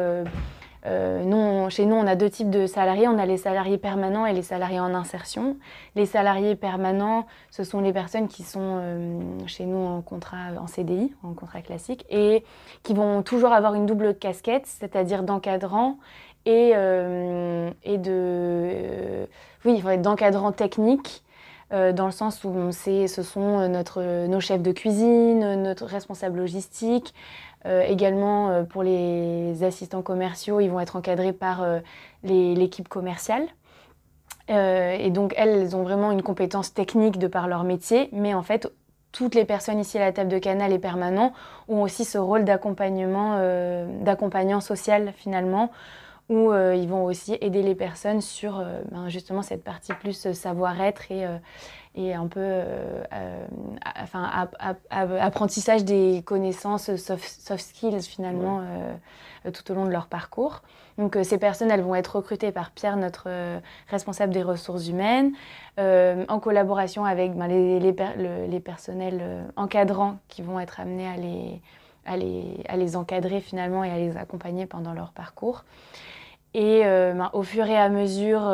chez 0.85 1.87
nous, 1.87 1.97
on 1.97 2.07
a 2.07 2.15
deux 2.15 2.29
types 2.29 2.51
de 2.51 2.67
salariés. 2.67 3.09
On 3.09 3.19
a 3.19 3.25
les 3.25 3.39
salariés 3.39 3.79
permanents 3.79 4.27
et 4.27 4.35
les 4.35 4.43
salariés 4.43 4.81
en 4.81 4.95
insertion. 4.95 5.57
Les 5.95 6.05
salariés 6.05 6.57
permanents, 6.57 7.27
ce 7.51 7.65
sont 7.65 7.81
les 7.81 7.93
personnes 7.93 8.29
qui 8.29 8.43
sont 8.43 8.83
chez 9.47 9.65
nous 9.65 9.79
en 9.79 10.03
contrat 10.03 10.53
en 10.59 10.67
CDI, 10.67 11.15
en 11.23 11.33
contrat 11.33 11.63
classique, 11.63 12.05
et 12.11 12.45
qui 12.83 12.93
vont 12.93 13.23
toujours 13.23 13.53
avoir 13.53 13.75
une 13.75 13.87
double 13.87 14.15
casquette, 14.15 14.67
c'est-à-dire 14.67 15.23
d'encadrant 15.23 15.97
et, 16.47 16.73
euh, 16.75 17.71
et 17.85 17.99
de, 17.99 18.11
euh, 18.13 19.27
oui, 19.65 19.83
d'encadrant 19.99 20.53
technique. 20.53 21.23
dans 21.71 22.07
le 22.07 22.13
sens 22.13 22.45
où 22.45 22.51
on 22.51 22.71
ce 22.71 23.23
sont 23.23 23.69
notre, 23.69 24.27
nos 24.27 24.39
chefs 24.39 24.63
de 24.63 24.71
cuisine, 24.71 25.61
notre 25.61 25.87
responsable 25.87 26.39
logistique. 26.39 27.13
également, 27.65 28.65
pour 28.65 28.85
les 28.85 29.65
assistants 29.65 30.03
commerciaux, 30.03 30.61
ils 30.61 30.69
vont 30.69 30.79
être 30.79 30.95
encadrés 30.95 31.33
par 31.33 31.67
l'équipe 32.23 32.89
commerciale. 32.89 33.49
et 34.49 35.11
donc, 35.11 35.35
elles, 35.37 35.75
ont 35.75 35.83
vraiment 35.83 36.13
une 36.13 36.23
compétence 36.23 36.73
technique 36.75 37.19
de 37.19 37.27
par 37.27 37.49
leur 37.49 37.65
métier, 37.65 38.09
mais 38.13 38.35
en 38.35 38.43
fait, 38.43 38.71
toutes 39.15 39.37
les 39.37 39.45
personnes 39.45 39.79
ici 39.79 39.97
à 39.97 40.01
la 40.01 40.13
table 40.13 40.29
de 40.29 40.39
canal 40.39 40.73
et 40.73 40.79
permanent 40.79 41.33
ont 41.69 41.83
aussi 41.83 42.05
ce 42.05 42.19
rôle 42.19 42.45
d'accompagnement, 42.45 43.37
euh, 43.37 43.87
d'accompagnant 44.03 44.61
social 44.61 45.13
finalement, 45.17 45.71
où 46.29 46.51
euh, 46.51 46.75
ils 46.75 46.89
vont 46.89 47.05
aussi 47.05 47.37
aider 47.41 47.63
les 47.63 47.75
personnes 47.75 48.21
sur 48.21 48.59
euh, 48.59 48.81
ben, 48.91 49.09
justement 49.09 49.43
cette 49.43 49.63
partie 49.63 49.93
plus 49.93 50.33
savoir-être 50.33 51.11
et, 51.11 51.27
et 51.95 52.15
un 52.15 52.27
peu 52.27 52.63
enfin, 54.03 54.49
apprentissage 54.91 55.85
des 55.85 56.23
connaissances 56.25 56.95
soft, 56.97 57.57
skills 57.59 58.03
finalement 58.03 58.63
tout 59.53 59.71
au 59.71 59.75
long 59.75 59.85
de 59.85 59.91
leur 59.91 60.07
parcours. 60.07 60.63
Donc 60.97 61.19
ces 61.23 61.39
personnes, 61.39 61.71
elles 61.71 61.83
vont 61.83 61.95
être 61.95 62.17
recrutées 62.17 62.53
par 62.53 62.71
Pierre, 62.71 62.97
notre 62.97 63.29
responsable 63.89 64.33
des 64.33 64.43
ressources 64.43 64.89
humaines. 64.89 65.33
Euh, 65.81 66.25
en 66.29 66.39
collaboration 66.39 67.05
avec 67.05 67.35
ben, 67.35 67.49
les, 67.49 67.81
les, 67.81 68.61
personnels 68.61 69.19
euh, 69.21 69.43
encadrants 69.57 70.19
qui 70.29 70.41
vont 70.41 70.61
être 70.61 70.79
amenés 70.79 71.09
à 71.09 71.17
les, 71.17 71.61
à 72.05 72.17
les, 72.17 72.97
encadrer 72.97 73.41
finalement 73.41 73.85
et 73.85 73.91
à 73.91 73.99
les 73.99 74.17
accompagner 74.17 74.67
pendant 74.67 74.93
leur 74.93 75.13
parcours. 75.13 75.65
Et 76.55 76.83
euh, 76.85 77.13
ben, 77.13 77.31
au 77.33 77.43
fur 77.43 77.67
et 77.67 77.77
à 77.77 77.89
mesure 77.89 78.53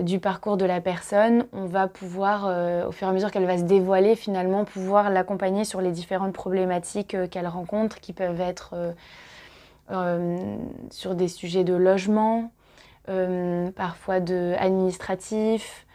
du 0.00 0.18
parcours 0.18 0.56
de 0.56 0.64
la 0.64 0.80
personne, 0.80 1.44
on 1.52 1.66
va 1.66 1.88
pouvoir, 1.88 2.46
au 2.88 2.92
fur 2.92 3.06
et 3.06 3.10
à 3.10 3.12
mesure 3.12 3.30
qu'elle 3.30 3.44
va 3.44 3.58
se 3.58 3.64
dévoiler, 3.64 4.16
finalement, 4.16 4.64
pouvoir 4.64 5.10
l'accompagner 5.10 5.64
sur 5.64 5.82
les 5.82 5.90
différentes 5.90 6.32
problématiques 6.32 7.16
qu'elle 7.30 7.46
rencontre, 7.46 8.00
qui 8.00 8.14
peuvent 8.14 8.40
être 8.40 8.94
sur 10.90 11.14
des 11.14 11.28
sujets 11.28 11.64
de 11.64 11.74
logement, 11.74 12.50
euh, 13.08 13.70
parfois 13.70 14.20
de 14.20 14.54
administratif, 14.58 15.86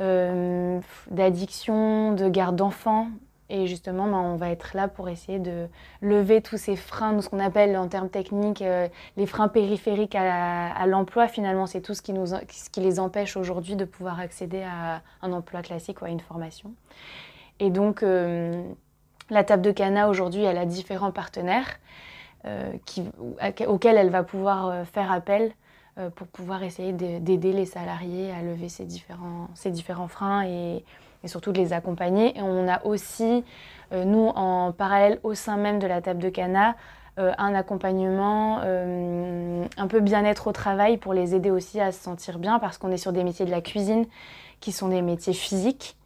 euh, 0.00 0.80
d'addiction, 1.10 2.12
de 2.12 2.28
garde 2.28 2.56
d'enfants. 2.56 3.08
Et 3.50 3.66
justement, 3.66 4.06
ben, 4.06 4.18
on 4.18 4.36
va 4.36 4.50
être 4.50 4.74
là 4.74 4.88
pour 4.88 5.08
essayer 5.08 5.38
de 5.38 5.68
lever 6.02 6.42
tous 6.42 6.58
ces 6.58 6.76
freins, 6.76 7.20
ce 7.20 7.28
qu'on 7.28 7.38
appelle 7.38 7.76
en 7.76 7.88
termes 7.88 8.10
techniques 8.10 8.60
euh, 8.60 8.88
les 9.16 9.26
freins 9.26 9.48
périphériques 9.48 10.14
à, 10.14 10.86
l'emploi. 10.86 11.28
Finalement, 11.28 11.66
c'est 11.66 11.80
tout 11.80 11.94
ce 11.94 12.02
qui, 12.02 12.12
nous, 12.12 12.26
ce 12.26 12.70
qui 12.70 12.80
les 12.80 13.00
empêche 13.00 13.36
aujourd'hui 13.36 13.76
de 13.76 13.84
pouvoir 13.84 14.20
accéder 14.20 14.62
à 14.62 15.02
un 15.22 15.32
emploi 15.32 15.62
classique 15.62 16.02
ou 16.02 16.04
à 16.04 16.10
une 16.10 16.20
formation. 16.20 16.72
Et 17.60 17.70
donc, 17.70 18.02
la 18.02 19.44
table 19.44 19.62
de 19.62 19.72
Cana 19.72 20.08
aujourd'hui, 20.08 20.44
elle 20.44 20.58
a 20.58 20.66
différents 20.66 21.10
partenaires 21.10 21.80
qui, 22.84 23.02
auxquels 23.66 23.96
elle 23.96 24.10
va 24.10 24.22
pouvoir 24.22 24.86
faire 24.86 25.10
appel 25.10 25.42
euh, 25.46 25.67
pour 26.14 26.26
pouvoir 26.28 26.62
essayer 26.62 26.92
d'aider 26.92 27.52
les 27.52 27.66
salariés 27.66 28.30
à 28.32 28.42
lever 28.42 28.68
ces 28.68 28.84
différents, 28.84 29.48
ces 29.54 29.70
différents 29.70 30.08
freins 30.08 30.44
et, 30.44 30.84
surtout 31.24 31.52
de 31.52 31.58
les 31.58 31.72
accompagner. 31.72 32.38
Et 32.38 32.42
on 32.42 32.68
a 32.68 32.84
aussi, 32.84 33.44
euh, 33.92 34.04
nous, 34.04 34.28
en 34.28 34.72
parallèle 34.72 35.18
au 35.24 35.34
sein 35.34 35.56
même 35.56 35.80
de 35.80 35.86
la 35.86 36.00
table 36.00 36.22
de 36.22 36.28
Cana, 36.28 36.76
euh, 37.18 37.32
un 37.38 37.54
accompagnement 37.54 38.60
un 38.60 39.86
peu 39.88 39.98
bien-être 40.00 40.46
au 40.46 40.52
travail 40.52 40.98
pour 40.98 41.12
les 41.14 41.34
aider 41.34 41.50
aussi 41.50 41.80
à 41.80 41.90
se 41.90 42.00
sentir 42.00 42.38
bien 42.38 42.60
parce 42.60 42.78
qu'on 42.78 42.92
est 42.92 42.96
sur 42.96 43.12
des 43.12 43.24
métiers 43.24 43.44
de 43.44 43.50
la 43.50 43.60
cuisine 43.60 44.06
qui 44.60 44.70
sont 44.70 44.88
des 44.88 45.02
métiers 45.02 45.32
physiques. 45.32 45.96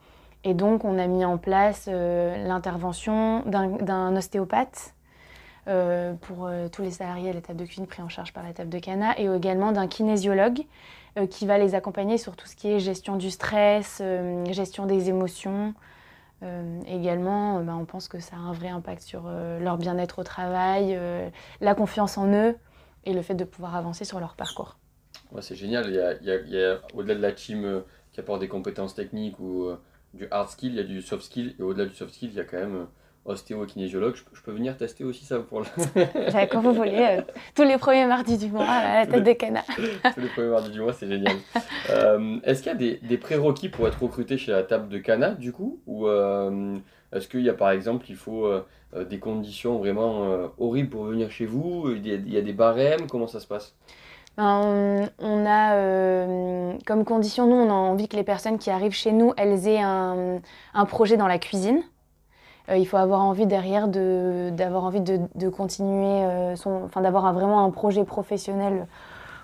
Et 0.44 0.54
donc, 0.54 0.84
on 0.84 0.98
a 0.98 1.06
mis 1.06 1.24
en 1.24 1.36
place 1.36 1.86
l'intervention 1.86 3.42
d'un 3.46 4.16
ostéopathe 4.16 4.94
euh, 5.68 6.14
pour 6.14 6.46
euh, 6.46 6.66
tous 6.68 6.82
les 6.82 6.90
salariés 6.90 7.30
à 7.30 7.32
la 7.32 7.40
table 7.40 7.60
de 7.60 7.64
cuisine 7.64 7.86
pris 7.86 8.02
en 8.02 8.08
charge 8.08 8.32
par 8.32 8.42
la 8.42 8.52
table 8.52 8.68
de 8.68 8.80
Cana 8.80 9.16
et 9.16 9.26
également 9.26 9.70
d'un 9.70 9.86
kinésiologue 9.86 10.62
euh, 11.16 11.28
qui 11.28 11.46
va 11.46 11.56
les 11.56 11.76
accompagner 11.76 12.18
sur 12.18 12.34
tout 12.34 12.48
ce 12.48 12.56
qui 12.56 12.68
est 12.68 12.80
gestion 12.80 13.14
du 13.14 13.30
stress, 13.30 14.02
gestion 14.50 14.86
des 14.86 15.08
émotions. 15.08 15.74
également, 16.88 17.62
ben, 17.62 17.76
on 17.76 17.84
pense 17.84 18.08
que 18.08 18.18
ça 18.18 18.34
a 18.34 18.40
un 18.40 18.52
vrai 18.52 18.70
impact 18.70 19.02
sur 19.02 19.28
leur 19.28 19.78
bien-être 19.78 20.18
au 20.18 20.24
travail, 20.24 20.98
la 21.60 21.74
confiance 21.76 22.18
en 22.18 22.26
eux 22.32 22.56
et 23.04 23.12
le 23.12 23.22
fait 23.22 23.36
de 23.36 23.44
pouvoir 23.44 23.76
avancer 23.76 24.04
sur 24.04 24.18
leur 24.18 24.34
parcours. 24.34 24.76
c'est 25.40 25.54
génial, 25.54 25.86
il 25.88 26.26
y 26.26 26.64
a, 26.64 26.80
au-delà 26.94 27.14
de 27.14 27.20
la 27.20 27.30
team 27.30 27.84
qui 28.10 28.18
apporte 28.18 28.40
des 28.40 28.48
compétences 28.48 28.96
techniques 28.96 29.38
ou 29.38 29.70
du 30.12 30.26
hard 30.32 30.48
skill, 30.48 30.72
il 30.72 30.76
y 30.76 30.80
a 30.80 30.84
du 30.84 31.02
soft 31.02 31.22
skill, 31.22 31.54
et 31.56 31.62
au-delà 31.62 31.86
du 31.86 31.94
soft 31.94 32.12
skill, 32.12 32.30
il 32.30 32.36
y 32.36 32.40
a 32.40 32.44
quand 32.44 32.58
même 32.58 32.88
ostéo-kinésiologue. 33.24 34.14
Je, 34.32 34.42
peux 34.42 34.52
venir 34.52 34.76
tester 34.76 35.04
aussi 35.04 35.24
ça 35.24 35.38
pour 35.38 35.60
le... 35.60 35.66
Quand 36.50 36.60
vous 36.60 36.72
voulez, 36.72 37.18
euh, 37.18 37.22
tous 37.54 37.62
les 37.62 37.78
premiers 37.78 38.06
mardis 38.06 38.38
du 38.38 38.48
mois 38.48 38.64
à 38.64 39.00
la 39.00 39.06
tête 39.06 39.24
de 39.24 39.32
canard. 39.32 39.64
tous 40.14 40.20
les 40.20 40.28
premiers 40.28 40.48
mardis 40.48 40.70
du 40.70 40.80
mois, 40.80 40.92
c'est 40.92 41.08
génial. 41.08 41.36
Euh, 41.90 42.38
est-ce 42.44 42.62
qu'il 42.62 42.72
y 42.72 42.74
a 42.74 42.78
des, 42.78 43.00
des, 43.02 43.18
prérequis 43.18 43.68
pour 43.68 43.86
être 43.86 44.02
recruté 44.02 44.38
chez 44.38 44.52
la 44.52 44.62
table 44.62 44.88
de 44.88 44.98
Cana, 44.98 45.30
du 45.30 45.52
coup 45.52 45.80
Ou 45.86 46.08
euh, 46.08 46.76
est-ce 47.12 47.28
qu'il 47.28 47.42
y 47.42 47.50
a 47.50 47.54
par 47.54 47.70
exemple, 47.70 48.06
il 48.08 48.16
faut 48.16 48.48
des 49.08 49.18
conditions 49.18 49.78
vraiment 49.78 50.50
horribles 50.58 50.90
pour 50.90 51.04
venir 51.04 51.30
chez 51.30 51.46
vous 51.46 51.90
il 51.90 52.06
y, 52.06 52.12
a, 52.12 52.14
il 52.14 52.32
y, 52.32 52.36
a, 52.36 52.42
des 52.42 52.52
barèmes 52.52 53.06
Comment 53.10 53.26
ça 53.26 53.40
se 53.40 53.46
passe? 53.46 53.74
Ben, 54.36 55.10
on, 55.18 55.46
a 55.46 56.76
comme 56.86 57.04
condition, 57.04 57.46
nous, 57.46 57.56
on 57.56 57.70
a 57.70 57.74
envie 57.74 58.08
que 58.08 58.16
les 58.16 58.24
personnes 58.24 58.58
qui 58.58 58.70
arrivent 58.70 58.94
chez 58.94 59.12
nous, 59.12 59.32
elles 59.36 59.68
aient 59.68 59.80
un, 59.80 60.40
un 60.74 60.84
projet 60.86 61.16
dans 61.16 61.26
la 61.26 61.38
cuisine. 61.38 61.82
Euh, 62.72 62.76
il 62.76 62.86
faut 62.86 62.96
avoir 62.96 63.20
envie 63.20 63.46
derrière 63.46 63.88
d'avoir 63.88 64.84
envie 64.84 65.00
de, 65.00 65.48
continuer, 65.48 66.24
euh, 66.24 66.56
son, 66.56 66.84
enfin 66.84 67.00
d'avoir 67.00 67.32
vraiment 67.32 67.64
un 67.64 67.70
projet 67.70 68.04
professionnel 68.04 68.86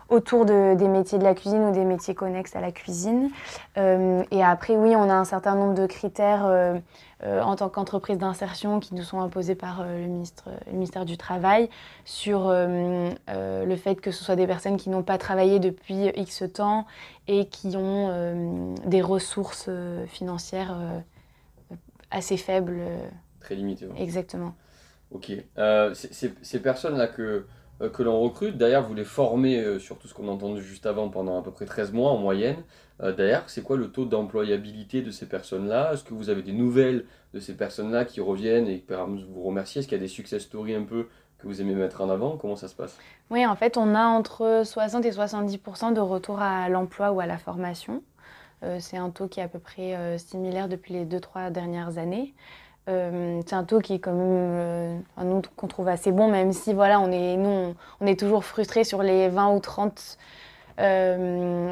autour 0.09 0.47
de, 0.47 0.75
des 0.75 0.89
métiers 0.89 1.19
de 1.19 1.25
la 1.25 1.35
cuisine 1.35 1.65
ou 1.65 1.73
des 1.73 1.85
métiers 1.85 2.15
connexes 2.15 2.57
à 2.57 2.63
la 2.63 2.73
cuisine. 2.73 3.31
Euh, 3.77 4.23
et 4.31 4.43
après, 4.43 4.75
oui, 4.75 4.97
on 4.97 5.11
a 5.11 5.13
un 5.13 5.27
certain 5.27 5.55
nombre 5.55 5.75
de 5.75 5.87
critères 5.87 6.51
en 7.23 7.57
tant 7.57 7.69
qu'entreprise 7.69 8.17
d'insertion 8.17 8.81
qui 8.81 8.95
nous 8.95 9.03
sont 9.03 9.21
imposés 9.21 9.55
par 9.55 9.85
le, 9.85 10.07
ministre, 10.07 10.45
le, 10.67 10.73
ministère 10.73 11.05
du 11.05 11.19
Travail 11.19 11.69
sur 12.07 12.49
le 12.49 13.77
fait 13.77 13.97
que 13.97 14.11
ce 14.11 14.25
soit 14.25 14.37
des 14.37 14.47
personnes 14.47 14.79
qui 14.79 14.89
n'ont 14.89 15.03
pas 15.03 15.19
travaillé 15.19 15.59
depuis 15.59 16.07
X 16.17 16.45
temps 16.55 16.87
et 17.27 17.47
qui 17.47 17.77
ont 17.77 18.75
des 18.87 19.03
ressources 19.03 19.69
financières 20.07 20.75
assez 22.11 22.37
faible. 22.37 22.77
Euh, 22.79 23.09
Très 23.41 23.55
limité. 23.55 23.87
Exactement. 23.97 24.55
Ok. 25.11 25.33
Euh, 25.57 25.95
ces 25.95 26.63
personnes-là 26.63 27.07
que, 27.07 27.47
euh, 27.81 27.89
que 27.89 28.03
l'on 28.03 28.21
recrute, 28.21 28.57
d'ailleurs, 28.59 28.87
vous 28.87 28.95
les 28.95 29.05
formez 29.05 29.79
sur 29.79 29.99
tout 29.99 30.09
ce 30.09 30.15
qu'on 30.15 30.29
a 30.29 30.33
entendu 30.33 30.63
juste 30.63 30.87
avant 30.87 31.09
pendant 31.09 31.39
à 31.39 31.43
peu 31.43 31.51
près 31.51 31.65
13 31.65 31.93
mois 31.93 32.11
en 32.11 32.19
moyenne. 32.19 32.57
d'ailleurs, 33.01 33.45
c'est 33.47 33.63
quoi 33.63 33.77
le 33.77 33.91
taux 33.91 34.05
d'employabilité 34.05 35.03
de 35.03 35.11
ces 35.11 35.27
personnes-là? 35.27 35.93
Est-ce 35.93 36.05
que 36.05 36.15
vous 36.15 36.31
avez 36.31 36.43
des 36.43 36.53
nouvelles 36.53 37.07
de 37.33 37.41
ces 37.41 37.57
personnes-là 37.57 38.05
qui 38.05 38.21
reviennent 38.21 38.67
et 38.67 38.81
qui 38.81 38.93
vous 38.93 39.43
remercier? 39.43 39.79
Est-ce 39.81 39.89
qu'il 39.89 39.97
y 39.97 40.01
a 40.01 40.03
des 40.03 40.09
success 40.09 40.43
stories 40.43 40.75
un 40.75 40.83
peu 40.83 41.07
que 41.39 41.47
vous 41.47 41.61
aimez 41.61 41.75
mettre 41.75 42.01
en 42.01 42.11
avant? 42.11 42.37
Comment 42.37 42.57
ça 42.57 42.69
se 42.69 42.75
passe? 42.75 42.99
Oui, 43.31 43.47
en 43.47 43.55
fait, 43.55 43.77
on 43.77 43.95
a 43.95 44.05
entre 44.05 44.63
60 44.65 45.05
et 45.07 45.11
70% 45.11 45.95
de 45.95 46.01
retour 46.01 46.41
à 46.41 46.69
l'emploi 46.69 47.13
ou 47.13 47.21
à 47.21 47.27
la 47.27 47.39
formation. 47.39 48.03
Euh, 48.65 48.79
c'est 48.81 48.97
un 48.97 49.11
taux 49.11 49.29
qui 49.29 49.41
est 49.41 49.43
à 49.43 49.49
peu 49.49 49.59
près 49.59 49.95
euh, 49.95 50.19
similaire 50.19 50.69
depuis 50.69 50.95
les 50.95 51.05
2-3 51.05 51.51
dernières 51.53 51.99
années. 51.99 52.35
Euh, 52.89 53.41
c'est 53.47 53.55
un 53.55 53.65
taux 53.65 53.81
qui 53.81 53.95
est 53.95 53.99
quand 53.99 54.13
même 54.13 55.03
un 55.17 55.41
qu'on 55.57 55.67
trouve 55.67 55.89
assez 55.89 56.11
bon, 56.11 56.29
même 56.29 56.53
si 56.53 56.73
voilà, 56.73 57.01
on 57.01 57.13
est, 57.13 57.37
nous, 57.37 57.75
on, 58.01 58.07
est 58.07 58.19
toujours 58.19 58.45
frustrés 58.45 58.85
sur 58.85 59.03
les 59.03 59.29
20 59.29 59.55
ou 59.55 59.61
30 59.61 60.19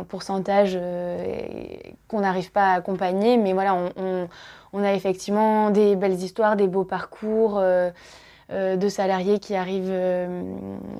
pourcentages 0.08 0.78
qu'on 2.08 2.20
n'arrive 2.20 2.50
pas 2.50 2.72
à 2.72 2.74
accompagner. 2.74 3.38
Mais 3.38 3.52
voilà, 3.52 3.74
on, 3.96 4.82
a 4.82 4.92
effectivement 4.92 5.70
des 5.70 5.96
belles 5.96 6.22
histoires, 6.22 6.56
des 6.56 6.66
beaux 6.66 6.84
parcours. 6.84 7.62
de 8.50 8.88
salariés 8.88 9.38
qui 9.38 9.54
arrivent, 9.54 9.96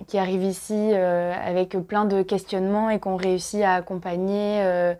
qui 0.06 0.18
arrivent 0.18 0.44
ici 0.44 0.94
avec 0.94 1.76
plein 1.86 2.04
de 2.06 2.22
questionnements 2.22 2.90
et 2.90 3.00
qu'on 3.00 3.16
réussit 3.16 3.62
à 3.62 3.74
accompagner 3.74 4.62
euh, 4.62 4.94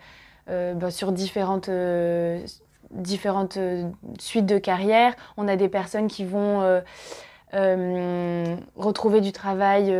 bah, 0.48 0.90
sur 0.90 1.10
différentes, 1.10 1.68
euh, 1.68 2.40
différentes 2.92 3.56
euh, 3.56 3.88
suites 4.18 4.46
de 4.46 4.58
carrière. 4.58 5.14
On 5.36 5.48
a 5.48 5.56
des 5.56 5.68
personnes 5.68 6.06
qui 6.06 6.24
vont 6.24 6.62
retrouver 8.76 9.20
du 9.20 9.32
travail 9.32 9.94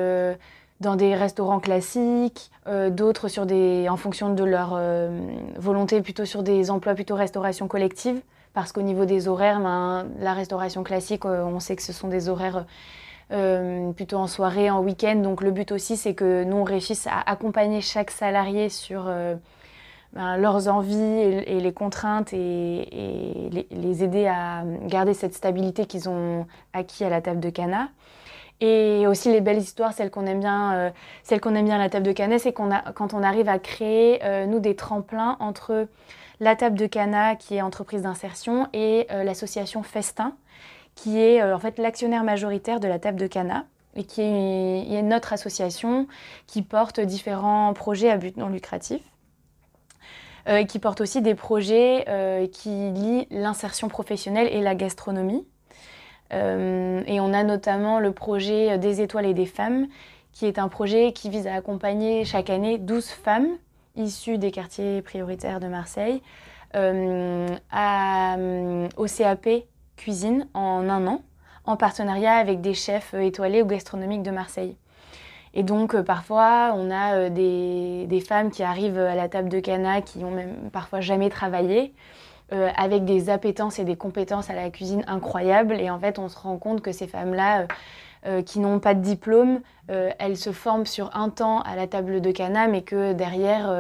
dans 0.81 0.97
des 0.97 1.15
restaurants 1.15 1.61
classiques, 1.61 2.51
d'autres 2.91 3.29
sur 3.29 3.47
des, 3.47 3.89
en 3.89 3.97
fonction 3.97 4.35
de 4.35 4.45
leur 4.45 4.79
volonté, 5.57 6.03
plutôt 6.03 6.27
sur 6.27 6.43
des 6.43 6.71
emplois 6.71 6.95
plutôt 6.95 7.15
restauration 7.15 7.67
collective, 7.67 8.21
parce 8.53 8.73
qu'au 8.73 8.83
niveau 8.83 9.07
des 9.07 9.27
horaires, 9.27 9.61
ben, 9.61 10.07
la 10.21 10.35
restauration 10.35 10.83
classique, 10.83 11.25
on 11.25 11.61
sait 11.61 11.77
que 11.77 11.83
ce 11.83 11.95
sont 11.95 12.09
des 12.09 12.29
horaires 12.29 12.67
plutôt 13.95 14.19
en 14.19 14.27
soirée, 14.27 14.69
en 14.69 14.83
week-end. 14.83 15.17
Donc 15.17 15.41
le 15.41 15.51
but 15.51 15.73
aussi, 15.73 15.97
c'est 15.97 16.15
que 16.15 16.45
nous, 16.45 16.59
on 16.59 16.65
réussisse 16.65 17.07
à 17.07 17.21
accompagner 17.25 17.81
chaque 17.81 18.11
salarié 18.11 18.69
sur 18.69 19.11
ben, 20.13 20.37
leurs 20.37 20.69
envies 20.69 20.97
et, 20.97 21.61
les 21.61 21.73
contraintes 21.73 22.33
et, 22.33 23.51
les, 23.71 24.05
aider 24.05 24.27
à 24.27 24.65
garder 24.87 25.15
cette 25.15 25.35
stabilité 25.35 25.87
qu'ils 25.87 26.09
ont 26.09 26.47
acquis 26.73 27.05
à 27.05 27.11
la 27.11 27.21
table 27.21 27.41
de 27.41 27.51
Cana. 27.51 27.89
Et 28.61 29.07
aussi 29.07 29.31
les 29.31 29.43
belles 29.43 29.59
histoires, 29.59 29.93
celles 29.93 30.11
qu'on 30.11 30.25
aime 30.27 30.41
bien, 30.41 30.73
euh, 30.73 30.91
celles 31.23 31.41
qu'on 31.41 31.55
aime 31.55 31.67
bien 31.67 31.75
à 31.75 31.79
la 31.79 31.91
table 31.91 32.07
de 32.07 32.13
Cana, 32.13 32.39
c'est 32.39 32.53
qu'on 32.53 32.71
a, 32.71 32.93
quand 32.93 33.13
on 33.13 33.23
arrive 33.23 33.49
à 33.49 33.59
créer 33.59 34.25
euh, 34.25 34.47
nous 34.47 34.61
des 34.61 34.75
tremplins 34.75 35.37
entre 35.41 35.89
la 36.41 36.57
table 36.57 36.79
de 36.79 36.87
Cana, 36.87 37.37
qui 37.37 37.57
est 37.57 37.63
entreprise 37.63 38.03
d'insertion, 38.03 38.69
et 38.73 39.07
euh, 39.11 39.25
l'association 39.25 39.83
Festin, 39.83 40.35
qui 40.95 41.21
est 41.21 41.43
en 41.43 41.59
fait 41.59 41.79
l'actionnaire 41.79 42.25
majoritaire 42.25 42.81
de 42.81 42.89
la 42.89 42.99
table 42.99 43.19
de 43.19 43.27
Cana 43.27 43.67
et 43.97 44.05
qui 44.05 44.23
est, 44.23 44.91
est 44.91 45.03
notre 45.03 45.35
association 45.35 46.07
qui 46.47 46.63
porte 46.63 47.01
différents 47.01 47.75
projets 47.75 48.11
à 48.11 48.17
but 48.17 48.39
non 48.39 48.49
lucratif. 48.49 49.03
Euh, 50.49 50.65
qui 50.65 50.79
porte 50.79 51.01
aussi 51.01 51.23
des 51.23 51.35
projets 51.35 52.05
euh, 52.09 52.47
qui 52.47 52.69
lient 52.93 53.27
l'insertion 53.33 53.89
professionnelle 53.89 54.47
et 54.53 54.61
la 54.61 54.77
gastronomie. 54.77 55.45
Euh, 56.33 57.03
et 57.07 57.19
on 57.19 57.33
a 57.33 57.43
notamment 57.43 57.99
le 57.99 58.13
projet 58.13 58.79
des 58.79 59.01
étoiles 59.01 59.27
et 59.27 59.35
des 59.35 59.47
femmes, 59.47 59.89
qui 60.33 60.47
est 60.47 60.61
un 60.61 60.69
projet 60.69 61.13
qui 61.13 61.31
vise 61.31 61.49
à 61.49 61.55
accompagner 61.55 62.25
chaque 62.25 62.49
année 62.49 62.79
12 62.79 63.07
femmes 63.07 63.49
issues 63.97 64.39
des 64.39 64.53
quartiers 64.53 65.03
prioritaires 65.03 65.59
de 65.59 65.67
Marseille 65.67 66.23
au 68.97 69.07
CAP 69.07 69.49
cuisine 69.97 70.47
en 70.55 70.89
un 70.89 71.07
an, 71.09 71.23
en 71.65 71.77
partenariat 71.77 72.35
avec 72.35 72.61
des 72.61 72.75
chefs 72.75 73.15
étoilés 73.15 73.63
ou 73.63 73.67
gastronomiques 73.67 74.23
de 74.23 74.31
Marseille. 74.31 74.77
Et 75.57 75.63
donc, 75.63 75.95
euh, 75.95 76.03
parfois, 76.03 76.75
on 76.77 76.91
a 76.91 77.15
euh, 77.15 77.31
des, 77.31 78.21
femmes 78.21 78.51
qui 78.51 78.63
arrivent 78.63 78.99
à 78.99 79.15
la 79.15 79.29
table 79.29 79.49
de 79.49 79.59
Cana 79.59 80.03
qui 80.03 80.23
ont 80.23 80.31
même 80.31 80.55
parfois 80.71 81.01
jamais 81.01 81.31
travaillé, 81.31 81.95
euh, 82.53 82.69
avec 82.77 83.07
des 83.07 83.31
appétences 83.31 83.79
et 83.79 83.85
des 83.85 83.97
compétences 83.97 84.51
à 84.51 84.55
la 84.55 84.69
cuisine 84.69 85.03
incroyables. 85.07 85.81
Et 85.81 85.89
en 85.89 85.99
fait, 85.99 86.19
on 86.19 86.29
se 86.29 86.39
rend 86.39 86.59
compte 86.59 86.83
que 86.83 86.93
ces 86.93 87.09
femmes-là, 87.09 87.67
qui 88.45 88.59
n'ont 88.59 88.81
pas 88.81 88.95
de 88.95 89.01
diplôme, 89.01 89.61
elles 89.87 90.37
se 90.37 90.51
forment 90.51 90.85
sur 90.85 91.15
un 91.15 91.29
temps 91.29 91.61
à 91.61 91.77
la 91.77 91.87
table 91.87 92.21
de 92.21 92.33
Cana, 92.33 92.67
mais 92.67 92.83
que 92.83 93.13
derrière, 93.13 93.73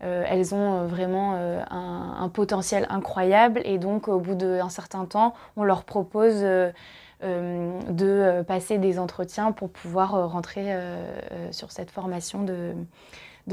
elles 0.00 0.52
ont 0.52 0.84
vraiment 0.86 1.36
un, 1.70 2.28
potentiel 2.28 2.88
incroyable. 2.90 3.60
Et 3.64 3.78
donc, 3.78 4.08
au 4.08 4.18
bout 4.18 4.34
d'un 4.34 4.68
certain 4.68 5.04
temps, 5.04 5.32
on 5.56 5.62
leur 5.62 5.84
propose 5.84 6.40
euh, 6.42 6.72
de 7.22 8.06
euh, 8.06 8.42
passer 8.44 8.78
des 8.78 8.98
entretiens 8.98 9.52
pour 9.52 9.70
pouvoir 9.70 10.14
euh, 10.14 10.26
rentrer 10.26 10.72
sur 11.50 11.72
cette 11.72 11.90
formation 11.90 12.42
de, 12.42 12.74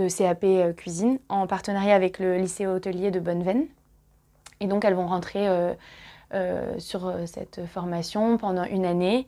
CAP 0.09 0.45
cuisine 0.75 1.19
en 1.29 1.47
partenariat 1.47 1.95
avec 1.95 2.19
le 2.19 2.37
lycée 2.37 2.67
hôtelier 2.67 3.11
de 3.11 3.19
Bonneveine. 3.19 3.65
Et 4.59 4.67
donc 4.67 4.85
elles 4.85 4.93
vont 4.93 5.07
rentrer 5.07 5.47
sur 6.77 7.13
cette 7.25 7.65
formation 7.65 8.37
pendant 8.37 8.65
une 8.65 8.85
année 8.85 9.27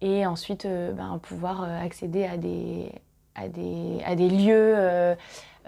et 0.00 0.26
ensuite 0.26 0.66
ben, 0.66 1.18
pouvoir 1.22 1.62
accéder 1.62 2.24
à 2.24 2.36
des, 2.36 4.28
lieux 4.28 4.74
euh, 4.76 5.14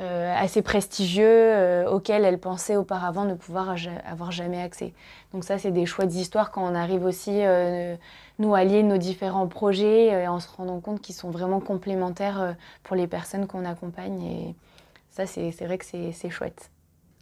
assez 0.01 0.63
prestigieux 0.63 1.27
euh, 1.27 1.91
auxquels 1.91 2.25
elle 2.25 2.39
pensait 2.39 2.77
auparavant 2.77 3.25
ne 3.25 3.35
pouvoir 3.35 3.77
avoir 4.07 4.33
jamais 4.33 4.63
accès. 4.63 4.95
Donc 5.33 5.45
ça, 5.45 5.59
c'est 5.59 5.71
des 5.71 5.85
choix 5.85 6.07
d'histoire 6.07 6.51
quand 6.51 6.63
on 6.65 6.75
arrive 6.75 7.05
aussi, 7.05 7.31
euh, 7.33 7.97
nous, 8.39 8.55
à 8.55 8.65
lier 8.65 8.83
nos 8.83 8.97
différents 8.97 9.47
projets 9.47 10.27
en 10.27 10.41
se 10.41 10.49
rendant 10.57 10.81
compte 10.81 11.01
qu'ils 11.01 11.15
sont 11.15 11.31
vraiment 11.31 11.61
complémentaires 11.61 12.57
pour 12.83 12.97
les 12.97 13.07
personnes 13.07 13.47
qu'on 13.47 13.65
accompagne. 13.65 14.23
Et 14.23 14.55
ça, 15.11 15.27
c'est 15.27 15.51
vrai 15.65 15.77
que 15.77 15.85
c'est 15.85 16.31
chouette. 16.31 16.71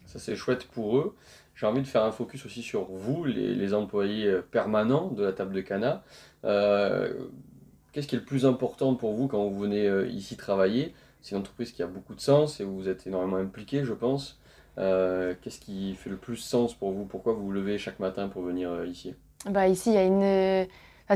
Ça, 0.07 0.19
c'est 0.19 0.37
chouette 0.37 0.67
pour 0.69 0.99
eux. 0.99 1.17
J'ai 1.57 1.67
envie 1.67 1.83
de 1.83 1.87
faire 1.87 2.05
un 2.05 2.13
focus 2.13 2.47
aussi 2.47 2.63
sur 2.63 2.85
vous, 2.85 3.25
les 3.25 3.75
employés 3.75 4.33
permanents 4.53 5.09
de 5.09 5.25
la 5.25 5.33
table 5.33 5.55
de 5.55 5.61
Cana. 5.61 6.05
Qu'est-ce 6.43 8.07
qui 8.07 8.15
est 8.15 8.21
le 8.21 8.25
plus 8.25 8.47
important 8.47 8.95
pour 8.95 9.15
vous 9.15 9.27
quand 9.27 9.45
vous 9.49 9.59
venez 9.59 10.07
ici 10.09 10.37
travailler? 10.37 10.95
C'est 11.29 11.35
une 11.35 11.43
entreprise 11.43 11.73
qui 11.73 11.83
a 11.83 11.87
beaucoup 11.87 12.15
de 12.15 12.21
sens 12.21 12.59
et 12.59 12.65
où 12.65 12.75
vous 12.75 12.89
êtes 12.89 13.07
énormément 13.07 13.37
impliqué, 13.37 13.85
je 13.85 13.93
pense. 13.93 14.39
Euh, 14.79 15.35
qu'est-ce 15.43 15.61
qui 15.61 15.95
fait 15.95 16.09
le 16.09 16.17
plus 16.17 16.37
sens 16.37 16.73
pour 16.73 16.93
vous? 16.93 17.05
Pourquoi 17.05 17.35
vous 17.35 17.45
vous 17.45 17.53
levez 17.53 17.77
chaque 17.77 17.99
matin 17.99 18.29
pour 18.29 18.43
venir 18.43 18.71
euh, 18.71 18.87
ici? 18.87 19.15
Bah, 19.45 19.69
Ici, 19.69 19.91
il 19.91 19.95
y 19.95 19.99
a 19.99 20.05
une... 20.05 20.67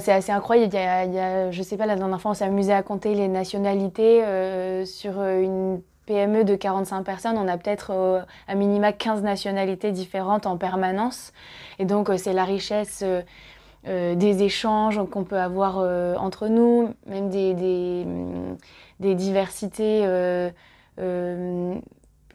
c'est 0.01 0.13
assez 0.13 0.31
incroyable. 0.31 0.75
Il 0.75 1.15
y, 1.15 1.19
a, 1.19 1.51
je 1.51 1.63
sais 1.63 1.79
pas, 1.79 1.87
la 1.87 1.97
dernière 1.97 2.21
fois, 2.21 2.33
on 2.33 2.35
s'est 2.35 2.45
amusé 2.45 2.75
à 2.75 2.83
compter 2.83 3.15
les 3.15 3.29
nationalités. 3.29 4.23
Euh, 4.23 4.85
sur 4.85 5.23
une 5.23 5.81
PME 6.05 6.45
de 6.45 6.57
45 6.57 7.05
personnes, 7.05 7.39
on 7.39 7.49
a 7.49 7.57
peut-être 7.57 8.27
à 8.49 8.55
minima 8.55 8.93
15 8.93 9.23
nationalités 9.23 9.93
différentes 9.93 10.47
en 10.47 10.59
permanence. 10.59 11.33
Et 11.79 11.87
donc, 11.87 12.11
c'est 12.19 12.35
la 12.35 12.45
richesse 12.45 13.03
euh, 13.89 14.15
des 14.15 14.43
échanges 14.45 15.01
qu'on 15.11 15.25
peut 15.25 15.39
avoir 15.39 15.79
euh, 15.79 16.15
entre 16.17 16.47
nous, 16.47 16.95
même 17.07 17.31
des, 17.31 17.55
des, 19.01 19.15
diversités 19.15 20.03
euh, 20.05 20.51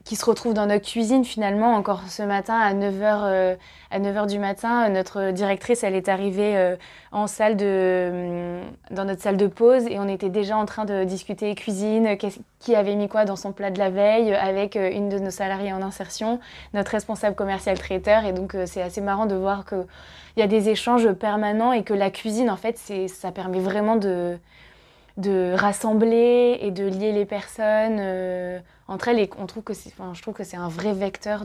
qui 0.08 0.16
se 0.16 0.24
retrouvent 0.24 0.54
dans 0.54 0.64
notre 0.64 0.88
cuisine 0.88 1.22
finalement. 1.22 1.74
Encore 1.74 2.00
ce 2.08 2.22
matin 2.22 2.54
à 2.54 2.72
9h, 2.72 3.58
à 3.90 4.00
9h 4.00 4.26
du 4.26 4.38
matin, 4.38 4.88
notre 4.88 5.32
directrice 5.32 5.84
elle 5.84 5.94
est 5.94 6.08
arrivée 6.08 6.76
en 7.12 7.26
salle 7.26 7.58
de, 7.58 8.58
dans 8.90 9.04
notre 9.04 9.20
salle 9.20 9.36
de 9.36 9.46
pause 9.46 9.86
et 9.86 9.98
on 9.98 10.08
était 10.08 10.30
déjà 10.30 10.56
en 10.56 10.64
train 10.64 10.86
de 10.86 11.04
discuter 11.04 11.54
cuisine, 11.54 12.16
qui 12.58 12.74
avait 12.74 12.94
mis 12.94 13.10
quoi 13.10 13.26
dans 13.26 13.36
son 13.36 13.52
plat 13.52 13.70
de 13.70 13.78
la 13.78 13.90
veille 13.90 14.34
avec 14.34 14.76
une 14.76 15.10
de 15.10 15.18
nos 15.18 15.30
salariés 15.30 15.74
en 15.74 15.82
insertion, 15.82 16.40
notre 16.72 16.92
responsable 16.92 17.36
commercial 17.36 17.78
traiteur 17.78 18.24
et 18.24 18.32
donc 18.32 18.56
c'est 18.64 18.80
assez 18.80 19.02
marrant 19.02 19.26
de 19.26 19.34
voir 19.34 19.66
que 19.66 19.84
il 20.38 20.40
y 20.40 20.44
a 20.44 20.46
des 20.46 20.68
échanges 20.68 21.12
permanents 21.14 21.72
et 21.72 21.82
que 21.82 21.92
la 21.92 22.12
cuisine, 22.12 22.48
en 22.48 22.56
fait, 22.56 22.78
ça 23.08 23.32
permet 23.32 23.58
vraiment 23.58 23.96
de, 23.96 24.38
de 25.18 25.52
rassembler 25.54 26.58
et 26.60 26.70
de 26.70 26.84
lier 26.86 27.12
les 27.12 27.26
personnes 27.26 27.98
euh, 27.98 28.60
entre 28.86 29.08
elles. 29.08 29.18
Et 29.18 29.28
on 29.36 29.46
trouve 29.46 29.64
que 29.64 29.72
enfin, 29.72 30.14
je 30.14 30.22
trouve 30.22 30.34
que 30.34 30.44
c'est 30.44 30.56
un 30.56 30.68
vrai 30.68 30.94
vecteur 30.94 31.44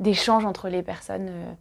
d'échange 0.00 0.44
entre 0.44 0.68
les 0.68 0.82
personnes. 0.82 1.28
Euh, 1.30 1.52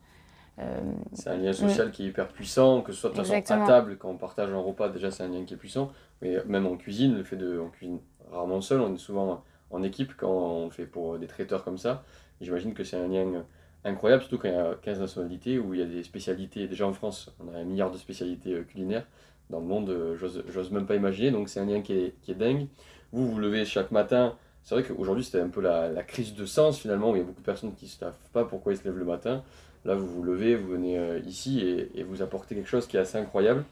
euh, 0.59 0.79
c'est 1.13 1.29
un 1.29 1.37
lien 1.37 1.53
social 1.53 1.91
qui 1.91 2.03
est 2.03 2.07
hyper 2.07 2.27
puissant, 2.29 2.81
que 2.81 2.91
ce 2.91 2.99
soit 2.99 3.11
de 3.11 3.15
façon 3.15 3.33
à 3.33 3.67
table, 3.67 3.97
quand 3.97 4.09
on 4.09 4.17
partage 4.17 4.51
un 4.51 4.57
repas, 4.57 4.89
déjà 4.89 5.11
c'est 5.11 5.21
un 5.21 5.27
lien 5.27 5.43
qui 5.45 5.53
est 5.53 5.57
puissant, 5.57 5.91
mais 6.23 6.37
même 6.47 6.65
en 6.65 6.75
cuisine, 6.75 7.15
le 7.15 7.23
fait 7.23 7.35
de. 7.35 7.59
On 7.59 7.69
cuisine 7.69 7.99
rarement 8.31 8.59
seul, 8.61 8.81
on 8.81 8.95
est 8.95 8.97
souvent 8.97 9.43
en 9.69 9.83
équipe 9.83 10.13
quand 10.17 10.31
on 10.31 10.71
fait 10.71 10.87
pour 10.87 11.19
des 11.19 11.27
traiteurs 11.27 11.63
comme 11.63 11.77
ça. 11.77 12.03
J'imagine 12.41 12.73
que 12.73 12.83
c'est 12.83 12.97
un 12.97 13.07
lien 13.07 13.45
incroyable, 13.83 14.23
surtout 14.23 14.39
quand 14.39 14.47
il 14.47 14.55
y 14.55 14.57
a 14.57 14.73
15 14.81 14.99
nationalités, 14.99 15.59
où 15.59 15.75
il 15.75 15.79
y 15.79 15.83
a 15.83 15.85
des 15.85 16.01
spécialités. 16.01 16.67
Déjà 16.67 16.87
en 16.87 16.93
France, 16.93 17.31
on 17.39 17.53
a 17.53 17.59
un 17.59 17.63
milliard 17.63 17.91
de 17.91 17.97
spécialités 17.97 18.59
culinaires. 18.63 19.05
Dans 19.49 19.59
le 19.59 19.65
monde, 19.65 19.89
euh, 19.89 20.15
j'ose 20.17 20.71
même 20.71 20.85
pas 20.85 20.95
imaginer, 20.95 21.31
donc 21.31 21.49
c'est 21.49 21.59
un 21.59 21.65
lien 21.65 21.81
qui 21.81 21.93
est, 21.93 22.15
qui 22.21 22.31
est, 22.31 22.35
dingue. 22.35 22.67
Vous, 23.11 23.29
vous 23.31 23.39
levez 23.39 23.65
chaque 23.65 23.91
matin. 23.91 24.35
C'est 24.63 24.75
vrai 24.75 24.83
qu'aujourd'hui, 24.83 25.23
c'était 25.23 25.39
un 25.39 25.47
peu 25.47 25.61
la, 25.61 26.03
crise 26.03 26.33
de 26.35 26.45
sens 26.45 26.79
finalement, 26.79 27.15
il 27.15 27.19
y 27.19 27.21
a 27.21 27.23
beaucoup 27.23 27.39
de 27.39 27.45
personnes 27.45 27.73
qui 27.73 27.85
ne 27.85 27.89
savent 27.89 28.13
pas 28.33 28.43
pourquoi 28.43 28.73
ils 28.73 28.77
se 28.77 28.83
lèvent 28.83 28.97
le 28.97 29.05
matin. 29.05 29.43
Là, 29.85 29.95
vous 29.95 30.07
vous 30.07 30.23
levez, 30.23 30.55
vous 30.55 30.67
venez 30.67 30.97
euh, 30.97 31.19
ici 31.19 31.61
et, 31.61 32.03
vous 32.03 32.21
apportez 32.21 32.55
quelque 32.55 32.67
chose 32.67 32.87
qui 32.87 32.97
est 32.97 32.99
assez 32.99 33.17
incroyable. 33.17 33.63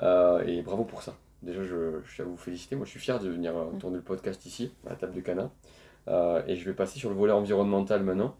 et 0.00 0.62
bravo 0.62 0.84
pour 0.84 1.02
ça. 1.02 1.14
Déjà, 1.42 1.62
je, 1.62 2.00
je 2.04 2.14
tiens 2.14 2.24
à 2.24 2.28
vous 2.28 2.36
féliciter. 2.36 2.76
Moi, 2.76 2.86
je 2.86 2.90
suis 2.92 3.00
fier 3.00 3.18
de 3.18 3.28
venir 3.28 3.52
tourner 3.78 3.96
le 3.96 4.02
podcast 4.02 4.46
ici, 4.46 4.72
à 4.86 4.90
la 4.90 4.96
table 4.96 5.12
de 5.12 5.20
Cana. 5.20 5.50
et 6.46 6.56
je 6.56 6.64
vais 6.64 6.74
passer 6.74 6.98
sur 6.98 7.10
le 7.10 7.16
volet 7.16 7.32
environnemental 7.32 8.02
maintenant 8.02 8.34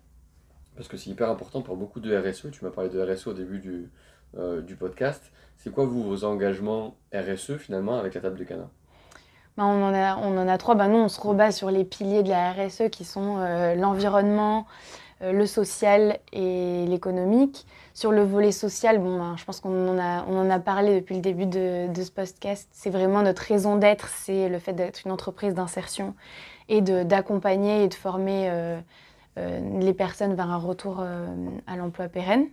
parce 0.77 0.89
que 0.89 0.97
c'est 0.97 1.11
hyper 1.11 1.29
important 1.29 1.63
pour 1.63 1.77
beaucoup 1.77 2.01
de 2.01 2.17
RSE. 2.17 2.51
Tu 2.51 2.65
m'as 2.65 2.71
parlé 2.71 2.91
de 2.91 3.01
RSE 3.01 3.27
au 3.27 3.35
début 3.35 3.59
du, 3.59 3.91
euh, 4.39 4.63
du 4.63 4.77
podcast. 4.77 5.23
C'est 5.59 5.71
quoi, 5.71 5.85
vos 5.85 6.25
engagements 6.25 6.97
RSE 7.15 7.57
finalement 7.59 7.99
avec 7.99 8.15
la 8.15 8.21
table 8.23 8.39
de 8.39 8.45
Cana? 8.45 8.69
Ben, 9.59 9.65
on, 9.65 9.85
en 9.85 9.95
a, 9.95 10.17
on 10.17 10.39
en 10.39 10.49
a 10.49 10.57
trois. 10.57 10.75
Ben, 10.75 10.89
nous, 10.89 10.99
on 10.99 11.09
se 11.09 11.21
rebat 11.21 11.53
sur 11.53 11.71
les 11.71 11.85
piliers 11.85 12.23
de 12.23 12.31
la 12.31 12.53
RSE 12.53 12.89
qui 12.91 13.05
sont 13.05 13.37
euh, 13.39 13.75
l'environnement, 13.75 14.67
euh, 15.21 15.33
le 15.33 15.45
social 15.45 16.19
et 16.33 16.87
l'économique. 16.87 17.67
Sur 17.93 18.11
le 18.11 18.23
volet 18.23 18.53
social, 18.53 18.99
bon, 18.99 19.19
ben, 19.19 19.37
je 19.37 19.45
pense 19.45 19.61
qu'on 19.61 19.89
en, 19.89 19.99
a, 19.99 20.25
on 20.27 20.41
en 20.41 20.49
a 20.49 20.59
parlé 20.59 20.99
depuis 20.99 21.15
le 21.15 21.21
début 21.21 21.47
de, 21.47 21.93
de 21.93 22.03
ce 22.03 22.11
podcast. 22.11 22.69
C'est 22.73 22.91
vraiment 22.91 23.21
notre 23.21 23.43
raison 23.43 23.77
d'être, 23.77 24.09
c'est 24.09 24.49
le 24.49 24.59
fait 24.59 24.73
d'être 24.73 25.03
une 25.05 25.13
entreprise 25.13 25.53
d'insertion 25.53 26.15
et 26.71 26.81
d'accompagner 26.81 27.85
et 27.85 27.89
de 27.89 27.95
former 27.95 28.51
les 29.37 29.93
personnes 29.93 30.35
vers 30.35 30.51
un 30.51 30.57
retour 30.57 31.05
à 31.67 31.77
l'emploi 31.77 32.09
pérenne. 32.09 32.47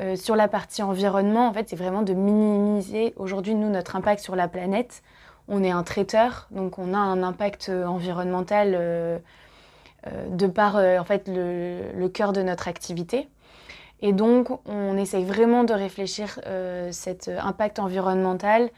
Euh, 0.00 0.16
sur 0.16 0.36
la 0.36 0.48
partie 0.48 0.82
environnement, 0.82 1.48
en 1.48 1.52
fait, 1.52 1.68
c'est 1.68 1.76
vraiment 1.76 2.02
de 2.02 2.12
minimiser 2.14 3.14
aujourd'hui, 3.16 3.54
nous, 3.54 3.70
notre 3.70 3.96
impact 3.96 4.22
sur 4.22 4.36
la 4.36 4.48
planète. 4.48 5.02
On 5.46 5.62
est 5.62 5.70
un 5.70 5.82
traiteur, 5.82 6.48
donc 6.50 6.78
on 6.78 6.94
a 6.94 6.98
un 6.98 7.22
impact 7.22 7.68
environnemental 7.68 9.20
de 10.30 10.46
par 10.46 10.76
en 10.76 11.04
fait, 11.04 11.28
le, 11.28 12.08
cœur 12.08 12.32
de 12.32 12.42
notre 12.42 12.66
activité. 12.66 13.28
Et 14.00 14.14
donc, 14.14 14.48
on 14.66 14.96
essaye 14.96 15.24
vraiment 15.24 15.64
de 15.64 15.74
réfléchir 15.74 16.40
cet 16.90 17.28
impact 17.28 17.78
environnemental 17.78 18.70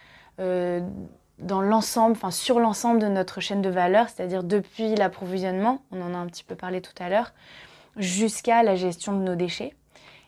dans 1.39 1.61
l'ensemble, 1.61 2.13
enfin 2.13 2.31
sur 2.31 2.61
l'ensemble 2.61 3.01
de 3.01 3.09
notre 3.09 3.41
chaîne 3.41 3.63
de 3.63 3.69
valeur, 3.69 4.09
c'est-à-dire 4.09 4.43
depuis 4.43 4.95
l'approvisionnement, 4.95 5.83
on 5.93 6.01
en 6.01 6.15
a 6.15 6.17
un 6.17 6.27
petit 6.27 6.45
peu 6.45 6.55
parlé 6.55 6.81
tout 6.81 6.95
à 6.99 7.09
l'heure, 7.09 7.33
jusqu'à 7.97 8.63
la 8.63 8.75
gestion 8.75 9.13
de 9.13 9.23
nos 9.23 9.35
déchets 9.35 9.75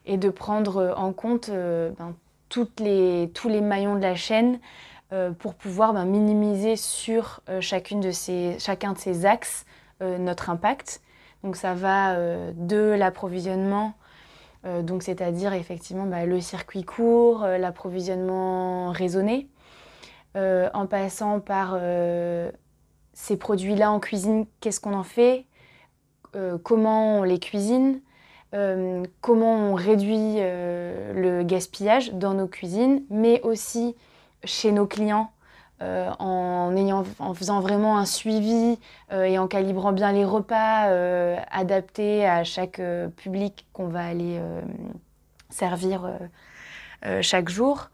et 0.09 0.17
de 0.17 0.31
prendre 0.31 0.95
en 0.97 1.13
compte 1.13 1.51
ben, 1.51 2.17
toutes 2.49 2.81
les, 2.81 3.31
tous 3.35 3.49
les 3.49 3.61
maillons 3.61 3.95
de 3.95 4.01
la 4.01 4.17
chaîne 4.17 4.59
pour 5.39 5.55
pouvoir 5.55 5.93
ben, 5.93 6.05
minimiser 6.05 6.75
sur 6.77 7.41
chacune 7.61 8.01
de 8.01 8.11
ces, 8.11 8.57
chacun 8.59 8.95
de 8.95 8.99
ces 8.99 9.27
axes 9.27 9.65
notre 10.01 10.51
impact. 10.51 11.03
Donc 11.45 11.55
ça 11.55 11.75
va 11.75 12.17
de 12.53 12.95
l'approvisionnement 12.99 13.95
euh, 14.67 14.83
c'est-à-dire 15.01 15.53
effectivement 15.53 16.05
bah, 16.05 16.27
le 16.27 16.41
circuit 16.41 16.83
court, 16.83 17.45
euh, 17.45 17.59
l'approvisionnement 17.59 18.91
raisonné, 18.91 19.49
euh, 20.37 20.69
en 20.75 20.87
passant 20.87 21.41
par 21.41 21.79
ces 23.13 23.37
produits-là 23.37 23.91
en 23.91 24.01
cuisine, 24.01 24.47
qu'est-ce 24.61 24.81
qu'on 24.81 24.95
en 24.95 25.05
fait, 25.05 25.45
comment 26.63 27.19
on 27.19 27.23
les 27.25 27.41
cuisine, 27.41 28.01
comment 29.21 29.71
on 29.71 29.75
réduit 29.75 30.37
le 30.39 31.43
gaspillage 31.43 32.13
dans 32.15 32.35
nos 32.35 32.47
cuisines, 32.47 33.03
mais 33.11 33.41
aussi 33.43 33.95
chez 34.45 34.73
nos 34.73 34.87
clients 34.87 35.31
euh, 35.81 36.11
en, 36.19 37.35
faisant 37.35 37.61
vraiment 37.61 37.99
un 37.99 38.05
suivi 38.05 38.79
euh, 39.13 39.23
et 39.23 39.39
en 39.39 39.47
calibrant 39.47 39.93
bien 39.93 40.11
les 40.11 40.25
repas 40.25 40.89
euh, 40.89 41.37
adaptés 41.53 42.27
à 42.27 42.43
chaque 42.43 42.81
public 43.17 43.67
qu'on 43.73 43.87
va 43.87 44.05
aller 44.05 44.41
servir 45.51 46.11
chaque 47.21 47.49
jour. 47.49 47.91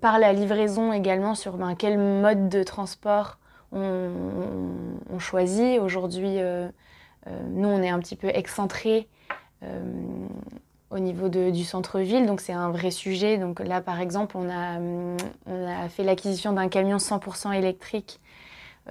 par 0.00 0.18
la 0.18 0.32
livraison 0.32 0.92
également 0.92 1.34
sur 1.34 1.56
ben, 1.56 1.74
quel 1.74 1.98
mode 1.98 2.48
de 2.48 2.62
transport 2.62 3.38
on, 3.72 4.10
on 5.12 5.18
choisit. 5.18 5.80
Aujourd'hui, 5.80 6.38
nous, 7.50 7.68
on 7.68 7.82
est 7.82 7.90
un 7.90 7.98
petit 7.98 8.16
peu 8.16 8.28
excentré 8.28 9.08
au 10.90 10.98
niveau 10.98 11.28
du 11.28 11.64
centre-ville. 11.64 12.26
Donc 12.26 12.40
c'est 12.40 12.52
un 12.52 12.70
vrai 12.70 12.90
sujet. 12.90 13.38
Donc 13.38 13.60
là, 13.60 13.80
par 13.80 14.00
exemple, 14.00 14.36
on 14.36 14.48
a, 14.48 14.78
a 15.84 15.88
fait 15.88 16.04
l'acquisition 16.04 16.52
d'un 16.52 16.68
camion 16.68 16.98
100% 16.98 17.52
électrique 17.52 18.20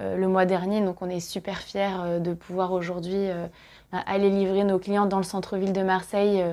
euh, 0.00 0.16
le 0.16 0.26
mois 0.26 0.44
dernier. 0.44 0.80
Donc 0.80 1.02
on 1.02 1.08
est 1.08 1.20
super 1.20 1.58
fiers 1.58 1.88
euh, 2.00 2.18
de 2.18 2.34
pouvoir 2.34 2.72
aujourd'hui 2.72 3.14
euh, 3.14 3.46
aller 3.92 4.28
livrer 4.28 4.64
nos 4.64 4.78
clients 4.78 5.06
dans 5.06 5.18
le 5.18 5.24
centre-ville 5.24 5.72
de 5.72 5.82
Marseille 5.82 6.44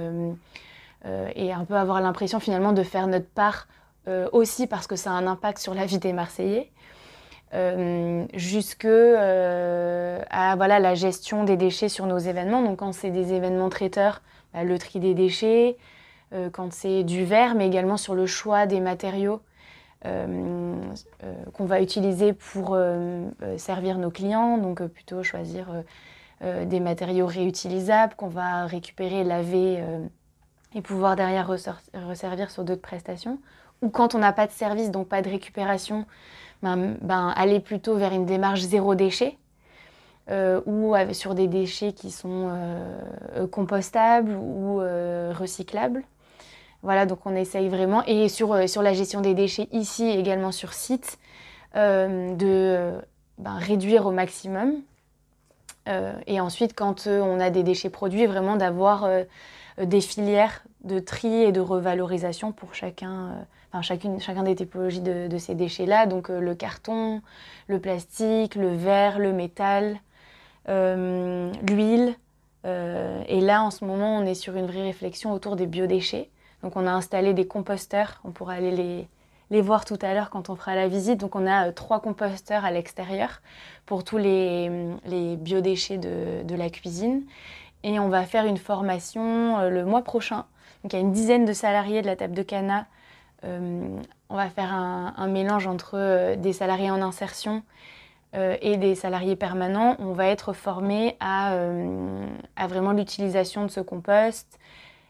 et 1.35 1.51
un 1.51 1.65
peu 1.65 1.73
avoir 1.73 1.99
l'impression 1.99 2.39
finalement 2.39 2.71
de 2.73 2.83
faire 2.83 3.07
notre 3.07 3.25
part 3.25 3.67
aussi 4.31 4.67
parce 4.67 4.85
que 4.85 4.95
ça 4.95 5.09
a 5.09 5.13
un 5.13 5.25
impact 5.25 5.57
sur 5.57 5.73
la 5.73 5.87
vie 5.87 5.97
des 5.97 6.13
Marseillais. 6.13 6.71
Jusque 8.33 8.85
à 8.85 10.55
voilà, 10.55 10.79
la 10.79 10.95
gestion 10.95 11.43
des 11.43 11.57
déchets 11.57 11.89
sur 11.89 12.05
nos 12.05 12.17
événements. 12.17 12.61
Donc 12.61 12.79
quand 12.79 12.93
c'est 12.93 13.11
des 13.11 13.33
événements 13.33 13.69
traiteurs, 13.69 14.21
bah, 14.53 14.63
le 14.63 14.77
tri 14.77 14.99
des 14.99 15.13
déchets, 15.13 15.77
euh, 16.33 16.49
quand 16.49 16.71
c'est 16.71 17.03
du 17.03 17.25
verre, 17.25 17.55
mais 17.55 17.67
également 17.67 17.97
sur 17.97 18.15
le 18.15 18.25
choix 18.25 18.65
des 18.65 18.79
matériaux 18.79 19.41
euh, 20.05 20.75
euh, 21.23 21.33
qu'on 21.53 21.65
va 21.65 21.81
utiliser 21.81 22.33
pour 22.33 22.77
servir 23.57 23.97
nos 23.97 24.11
clients. 24.11 24.57
Donc 24.57 24.83
plutôt 24.83 25.23
choisir 25.23 25.67
des 26.41 26.79
matériaux 26.79 27.27
réutilisables 27.27 28.15
qu'on 28.15 28.27
va 28.27 28.65
récupérer, 28.65 29.23
laver 29.23 29.83
et 30.73 30.81
pouvoir 30.81 31.15
derrière 31.15 31.47
resservir 31.47 32.49
sur 32.49 32.63
d'autres 32.63 32.81
prestations. 32.81 33.39
Ou 33.81 33.89
quand 33.89 34.15
on 34.15 34.19
n'a 34.19 34.33
pas 34.33 34.47
de 34.47 34.51
service, 34.51 34.91
donc 34.91 35.07
pas 35.07 35.21
de 35.21 35.29
récupération, 35.29 36.05
ben, 36.61 36.97
ben, 37.01 37.33
aller 37.35 37.59
plutôt 37.59 37.95
vers 37.95 38.13
une 38.13 38.25
démarche 38.25 38.61
zéro 38.61 38.95
déchet. 38.95 39.37
Euh, 40.29 40.61
ou 40.65 40.93
sur 41.13 41.33
des 41.33 41.47
déchets 41.47 41.93
qui 41.93 42.11
sont 42.11 42.49
euh, 42.51 43.47
compostables 43.47 44.31
ou 44.31 44.79
euh, 44.79 45.33
recyclables. 45.37 46.03
Voilà, 46.83 47.05
donc 47.05 47.25
on 47.25 47.35
essaye 47.35 47.69
vraiment, 47.69 48.03
et 48.05 48.29
sur, 48.29 48.69
sur 48.69 48.81
la 48.81 48.93
gestion 48.93 49.21
des 49.21 49.33
déchets 49.33 49.67
ici 49.71 50.07
également 50.09 50.51
sur 50.51 50.73
site, 50.73 51.19
de 51.75 52.91
ben, 53.37 53.55
réduire 53.57 54.07
au 54.07 54.11
maximum. 54.11 54.81
et 56.25 56.41
ensuite, 56.41 56.73
quand 56.73 57.05
on 57.05 57.39
a 57.39 57.51
des 57.51 57.61
déchets 57.61 57.91
produits, 57.91 58.25
vraiment 58.25 58.55
d'avoir 58.55 59.07
des 59.79 60.01
filières 60.01 60.63
de 60.83 60.97
tri 60.99 61.43
et 61.43 61.51
de 61.51 61.61
revalorisation 61.61 62.51
pour 62.51 62.73
chacun, 62.73 63.45
chacune, 63.81 64.19
chacun 64.19 64.43
des 64.43 64.55
typologies 64.55 65.01
de, 65.01 65.37
ces 65.37 65.55
déchets-là. 65.55 66.05
Donc 66.05 66.29
le 66.29 66.55
carton, 66.55 67.21
le 67.67 67.79
plastique, 67.79 68.55
le 68.55 68.75
verre, 68.75 69.19
le 69.19 69.31
métal, 69.31 69.99
euh, 70.69 71.51
l'huile. 71.67 72.15
Euh, 72.65 73.23
et 73.27 73.41
là, 73.41 73.63
en 73.63 73.71
ce 73.71 73.85
moment, 73.85 74.17
on 74.17 74.25
est 74.25 74.35
sur 74.35 74.55
une 74.55 74.67
vraie 74.67 74.83
réflexion 74.83 75.31
autour 75.31 75.55
des 75.55 75.65
biodéchets. 75.65 76.29
Donc, 76.63 76.75
on 76.75 76.85
a 76.85 76.91
installé 76.91 77.33
des 77.33 77.47
composteurs. 77.47 78.21
On 78.23 78.31
pourra 78.31 78.53
aller 78.53 78.71
les, 78.71 79.07
les 79.49 79.61
voir 79.61 79.83
tout 79.83 79.97
à 80.01 80.13
l'heure 80.13 80.29
quand 80.29 80.49
on 80.49 80.55
fera 80.55 80.75
la 80.75 80.87
visite. 80.87 81.19
Donc, 81.19 81.35
on 81.35 81.47
a 81.47 81.67
euh, 81.67 81.71
trois 81.71 82.01
composteurs 82.01 82.65
à 82.65 82.71
l'extérieur 82.71 83.41
pour 83.87 84.03
tous 84.03 84.17
les, 84.17 84.69
les 85.05 85.37
biodéchets 85.37 85.97
de, 85.97 86.43
de, 86.43 86.55
la 86.55 86.69
cuisine. 86.69 87.23
Et 87.83 87.99
on 87.99 88.09
va 88.09 88.25
faire 88.25 88.45
une 88.45 88.57
formation 88.57 89.67
le 89.67 89.85
mois 89.85 90.03
prochain. 90.03 90.45
Donc, 90.83 90.93
il 90.93 90.97
y 90.97 90.99
a 90.99 91.01
une 91.01 91.11
dizaine 91.11 91.45
de 91.45 91.53
salariés 91.53 92.03
de 92.03 92.07
la 92.07 92.15
table 92.15 92.35
de 92.35 92.43
Cana. 92.43 92.85
On 93.43 94.35
va 94.35 94.49
faire 94.49 94.73
un, 94.73 95.27
mélange 95.27 95.67
entre 95.67 96.35
des 96.35 96.53
salariés 96.53 96.91
en 96.91 97.01
insertion 97.01 97.63
euh, 98.33 98.55
et 98.61 98.77
des 98.77 98.95
salariés 98.95 99.35
permanents, 99.35 99.97
on 99.99 100.13
va 100.13 100.27
être 100.27 100.53
formé 100.53 101.17
à, 101.19 101.53
euh, 101.55 102.25
vraiment 102.69 102.93
l'utilisation 102.93 103.65
de 103.65 103.69
ce 103.69 103.81
compost, 103.81 104.57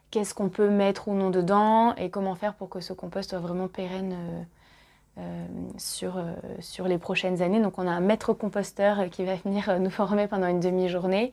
qu'est-ce 0.09 0.33
qu'on 0.33 0.49
peut 0.49 0.69
mettre 0.69 1.07
ou 1.07 1.13
non 1.13 1.29
dedans 1.29 1.93
et 1.97 2.09
comment 2.09 2.33
faire 2.33 2.55
pour 2.55 2.67
que 2.69 2.79
ce 2.79 2.93
compost 2.93 3.29
soit 3.29 3.39
vraiment 3.39 3.67
pérenne 3.67 4.15
euh, 5.19 5.45
sur, 5.77 6.19
sur 6.61 6.87
les 6.87 6.97
prochaines 6.97 7.43
années. 7.43 7.61
Donc 7.61 7.77
on 7.77 7.85
a 7.85 7.91
un 7.91 7.99
maître 7.99 8.33
composteur 8.33 9.07
qui 9.11 9.23
va 9.23 9.35
venir 9.35 9.79
nous 9.79 9.91
former 9.91 10.25
pendant 10.27 10.47
une 10.47 10.59
demi-journée 10.59 11.31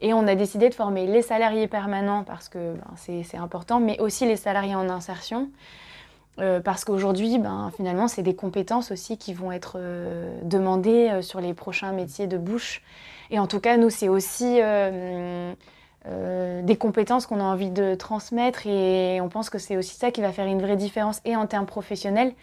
et 0.00 0.14
on 0.14 0.28
a 0.28 0.36
décidé 0.36 0.68
de 0.68 0.74
former 0.74 1.08
les 1.08 1.22
salariés 1.22 1.66
permanents 1.66 2.22
parce 2.22 2.48
que 2.48 2.74
ben, 2.74 3.22
c'est 3.24 3.36
important, 3.36 3.80
mais 3.80 3.98
aussi 3.98 4.24
les 4.24 4.36
salariés 4.36 4.76
en 4.76 4.88
insertion. 4.88 5.50
Euh, 6.40 6.60
parce 6.60 6.84
qu'aujourd'hui, 6.84 7.38
ben, 7.38 7.70
finalement, 7.76 8.08
c'est 8.08 8.22
des 8.22 8.34
compétences 8.34 8.90
aussi 8.90 9.16
qui 9.18 9.34
vont 9.34 9.52
être 9.52 9.76
euh, 9.76 10.36
demandées 10.42 11.08
euh, 11.10 11.22
sur 11.22 11.40
les 11.40 11.54
prochains 11.54 11.92
métiers 11.92 12.26
de 12.26 12.36
bouche. 12.38 12.82
Et 13.30 13.38
en 13.38 13.46
tout 13.46 13.60
cas, 13.60 13.76
nous, 13.76 13.90
c'est 13.90 14.08
aussi 14.08 14.58
des 16.06 16.76
compétences 16.76 17.26
qu'on 17.26 17.40
a 17.40 17.44
envie 17.44 17.70
de 17.70 17.94
transmettre 17.94 18.66
et 18.66 19.20
on 19.22 19.30
pense 19.30 19.48
que 19.48 19.58
c'est 19.58 19.78
aussi 19.78 19.96
ça 19.96 20.10
qui 20.10 20.20
va 20.20 20.30
faire 20.32 20.46
une 20.46 20.60
vraie 20.60 20.76
différence 20.76 21.22
et 21.24 21.34
en 21.34 21.46
termes 21.46 21.64
professionnels, 21.64 22.34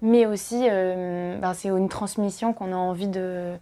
mais 0.00 0.24
aussi 0.24 0.66
ben, 0.66 1.52
c'est 1.54 1.68
une 1.68 1.90
transmission 1.90 2.54
qu'on 2.54 2.72
a 2.72 2.76
envie 2.76 3.06
ben, 3.06 3.58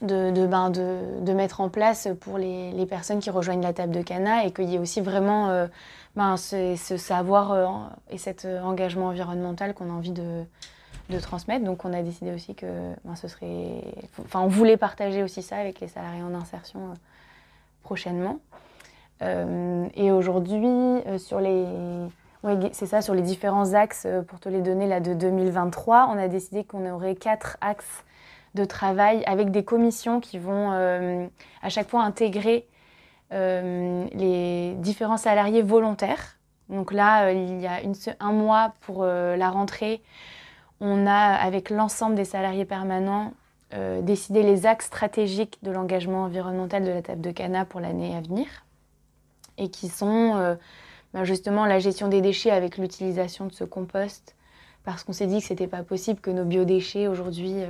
de, 0.00 1.32
mettre 1.32 1.60
en 1.60 1.68
place 1.68 2.08
pour 2.20 2.38
les, 2.38 2.72
les, 2.72 2.86
personnes 2.86 3.20
qui 3.20 3.30
rejoignent 3.30 3.62
la 3.62 3.72
table 3.72 3.94
de 3.94 4.02
Cana 4.02 4.44
et 4.44 4.50
qu'il 4.50 4.68
y 4.68 4.74
ait 4.74 4.80
aussi 4.80 5.00
vraiment 5.00 5.68
ben, 6.16 6.36
ce, 6.36 6.76
savoir 6.96 7.52
euh, 7.52 7.66
et 8.10 8.18
cet 8.18 8.44
euh, 8.44 8.60
engagement 8.62 9.06
environnemental 9.06 9.74
qu'on 9.74 9.90
a 9.90 9.92
envie 9.92 10.12
de, 10.12 10.44
transmettre. 11.20 11.64
Donc 11.64 11.84
on 11.84 11.92
a 11.92 12.00
décidé 12.00 12.32
aussi 12.32 12.54
que 12.54 12.66
ben, 13.04 13.14
ce 13.16 13.28
serait... 13.28 13.82
Enfin, 14.18 14.40
on 14.40 14.48
voulait 14.48 14.78
partager 14.78 15.22
aussi 15.22 15.42
ça 15.42 15.56
avec 15.56 15.80
les 15.80 15.88
salariés 15.88 16.22
en 16.22 16.34
insertion 16.34 16.94
prochainement. 17.82 18.38
et 19.20 20.10
aujourd'hui, 20.10 21.02
sur 21.18 21.38
les... 21.40 21.66
Oui, 22.44 22.54
c'est 22.72 22.86
ça, 22.86 23.02
sur 23.02 23.14
les 23.14 23.22
différents 23.22 23.74
axes, 23.74 24.06
pour 24.26 24.40
te 24.40 24.48
les 24.48 24.62
donner 24.62 24.86
là 24.86 25.00
de 25.00 25.12
2023, 25.12 26.08
on 26.10 26.18
a 26.18 26.28
décidé 26.28 26.64
qu'on 26.64 26.90
aurait 26.90 27.14
quatre 27.14 27.58
axes 27.60 28.04
de 28.54 28.64
travail 28.64 29.22
avec 29.26 29.50
des 29.50 29.64
commissions 29.64 30.20
qui 30.20 30.38
vont 30.38 30.72
euh, 30.72 31.26
à 31.62 31.68
chaque 31.68 31.88
fois 31.88 32.02
intégrer 32.02 32.66
euh, 32.66 32.71
les 33.32 34.74
différents 34.78 35.16
salariés 35.16 35.62
volontaires. 35.62 36.38
Donc 36.68 36.92
là, 36.92 37.26
euh, 37.26 37.32
il 37.32 37.60
y 37.60 37.66
a 37.66 37.80
un 38.20 38.32
mois 38.32 38.74
pour 38.80 39.04
la 39.04 39.50
rentrée, 39.50 40.02
on 40.80 41.06
a 41.06 41.12
avec 41.12 41.70
l'ensemble 41.70 42.14
des 42.14 42.24
salariés 42.24 42.64
permanents 42.64 43.32
décidé 44.02 44.42
les 44.42 44.66
axes 44.66 44.84
stratégiques 44.84 45.56
de 45.62 45.70
l'engagement 45.70 46.24
environnemental 46.24 46.84
de 46.84 46.90
la 46.90 47.00
table 47.00 47.22
de 47.22 47.30
Cana 47.30 47.64
pour 47.64 47.80
l'année 47.80 48.14
à 48.14 48.20
venir 48.20 48.46
et 49.56 49.70
qui 49.70 49.88
sont 49.88 50.58
ben 51.14 51.24
justement 51.24 51.64
la 51.64 51.78
gestion 51.78 52.08
des 52.08 52.20
déchets 52.20 52.50
avec 52.50 52.76
l'utilisation 52.76 53.46
de 53.46 53.52
ce 53.52 53.64
compost 53.64 54.36
parce 54.84 55.04
qu'on 55.04 55.14
s'est 55.14 55.26
dit 55.26 55.38
que 55.38 55.46
ce 55.46 55.54
n'était 55.54 55.68
pas 55.68 55.82
possible 55.82 56.20
que 56.20 56.30
nos 56.30 56.44
biodéchets 56.44 57.06
aujourd'hui 57.06 57.64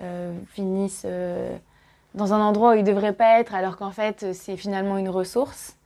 euh, 0.00 0.32
finissent 0.48 1.04
euh, 1.06 1.56
dans 2.14 2.32
un 2.32 2.40
endroit 2.40 2.72
où 2.72 2.74
ils 2.74 2.84
ne 2.84 2.86
devraient 2.86 3.12
pas 3.12 3.40
être, 3.40 3.54
alors 3.54 3.76
qu'en 3.76 3.90
fait, 3.90 4.32
c'est 4.32 4.56
finalement 4.56 4.96
une 4.96 5.08
ressource. 5.08 5.76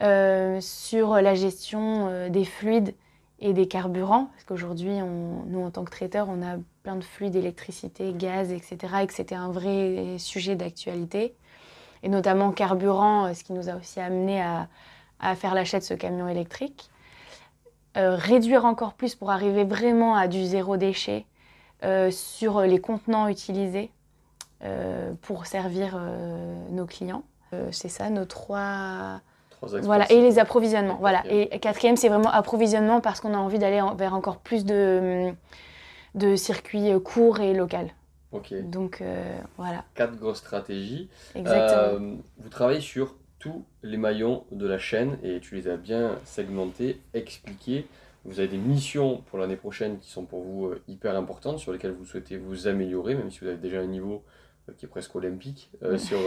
Euh, 0.00 0.60
sur 0.60 1.14
la 1.14 1.34
gestion 1.36 2.28
des 2.28 2.44
fluides 2.44 2.94
et 3.38 3.52
des 3.52 3.68
carburants, 3.68 4.30
parce 4.32 4.44
qu'aujourd'hui, 4.44 4.98
nous, 5.46 5.64
en 5.64 5.70
tant 5.70 5.84
que 5.84 5.90
traiteurs, 5.90 6.28
on 6.28 6.42
a 6.42 6.56
plein 6.82 6.96
de 6.96 7.04
flux 7.04 7.30
d'électricité, 7.30 8.12
gaz, 8.12 8.50
etc., 8.50 8.76
et 9.02 9.06
que 9.06 9.14
c'était 9.14 9.36
un 9.36 9.50
vrai 9.50 10.16
sujet 10.18 10.56
d'actualité. 10.56 11.34
Et 12.02 12.08
notamment 12.08 12.50
carburant, 12.50 13.32
ce 13.32 13.44
qui 13.44 13.52
nous 13.52 13.68
a 13.68 13.76
aussi 13.76 14.00
amené 14.00 14.42
à 14.42 15.36
faire 15.36 15.54
l'achat 15.54 15.78
de 15.78 15.84
ce 15.84 15.94
camion 15.94 16.26
électrique. 16.26 16.90
réduire 17.94 18.64
encore 18.64 18.94
plus 18.94 19.14
pour 19.14 19.30
arriver 19.30 19.62
vraiment 19.62 20.16
à 20.16 20.26
du 20.26 20.44
zéro 20.44 20.76
déchet 20.76 21.26
sur 22.10 22.62
les 22.62 22.80
contenants 22.80 23.28
utilisés 23.28 23.92
pour 25.22 25.46
servir 25.46 25.98
nos 26.70 26.86
clients. 26.86 27.24
c'est 27.70 27.88
ça 27.88 28.10
nos 28.10 28.24
trois 28.24 29.20
voilà, 29.62 30.10
et 30.10 30.20
les 30.20 30.38
approvisionnements. 30.38 30.96
Voilà. 31.00 31.22
Et 31.28 31.58
quatrième, 31.60 31.96
c'est 31.96 32.08
vraiment 32.08 32.30
approvisionnement 32.30 33.00
parce 33.00 33.20
qu'on 33.20 33.34
a 33.34 33.38
envie 33.38 33.58
d'aller 33.58 33.80
vers 33.96 34.14
encore 34.14 34.38
plus 34.38 34.64
de, 34.64 35.30
de 36.14 36.36
circuits 36.36 36.90
euh, 36.90 36.98
courts 36.98 37.40
et 37.40 37.54
locaux. 37.54 37.76
Ok. 38.32 38.52
Donc 38.70 39.00
euh, 39.00 39.38
voilà. 39.56 39.84
Quatre 39.94 40.16
grosses 40.16 40.38
stratégies. 40.38 41.08
Exactement. 41.34 42.06
Euh, 42.06 42.14
vous 42.38 42.48
travaillez 42.48 42.80
sur 42.80 43.14
tous 43.38 43.64
les 43.82 43.96
maillons 43.96 44.44
de 44.50 44.66
la 44.66 44.78
chaîne 44.78 45.18
et 45.22 45.40
tu 45.40 45.54
les 45.54 45.68
as 45.68 45.76
bien 45.76 46.18
segmentés, 46.24 47.00
expliqués. 47.14 47.86
Vous 48.24 48.38
avez 48.38 48.48
des 48.48 48.58
missions 48.58 49.22
pour 49.26 49.38
l'année 49.38 49.56
prochaine 49.56 49.98
qui 49.98 50.08
sont 50.10 50.24
pour 50.24 50.42
vous 50.42 50.70
hyper 50.86 51.16
importantes, 51.16 51.58
sur 51.58 51.72
lesquelles 51.72 51.92
vous 51.92 52.04
souhaitez 52.04 52.36
vous 52.36 52.68
améliorer, 52.68 53.16
même 53.16 53.32
si 53.32 53.40
vous 53.40 53.48
avez 53.48 53.56
déjà 53.56 53.80
un 53.80 53.86
niveau 53.86 54.22
qui 54.76 54.86
est 54.86 54.88
presque 54.88 55.14
olympique 55.14 55.70
sur, 55.96 56.18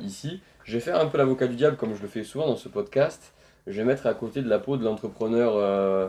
ici. 0.00 0.40
Je 0.64 0.74
vais 0.74 0.80
faire 0.80 1.00
un 1.00 1.06
peu 1.06 1.18
l'avocat 1.18 1.46
du 1.46 1.56
diable 1.56 1.76
comme 1.76 1.94
je 1.94 2.02
le 2.02 2.08
fais 2.08 2.22
souvent 2.22 2.46
dans 2.46 2.56
ce 2.56 2.68
podcast. 2.68 3.32
Je 3.66 3.76
vais 3.76 3.84
mettre 3.84 4.06
à 4.06 4.14
côté 4.14 4.42
de 4.42 4.48
la 4.48 4.58
peau 4.58 4.76
de 4.76 4.84
l'entrepreneur, 4.84 5.54
euh, 5.56 6.08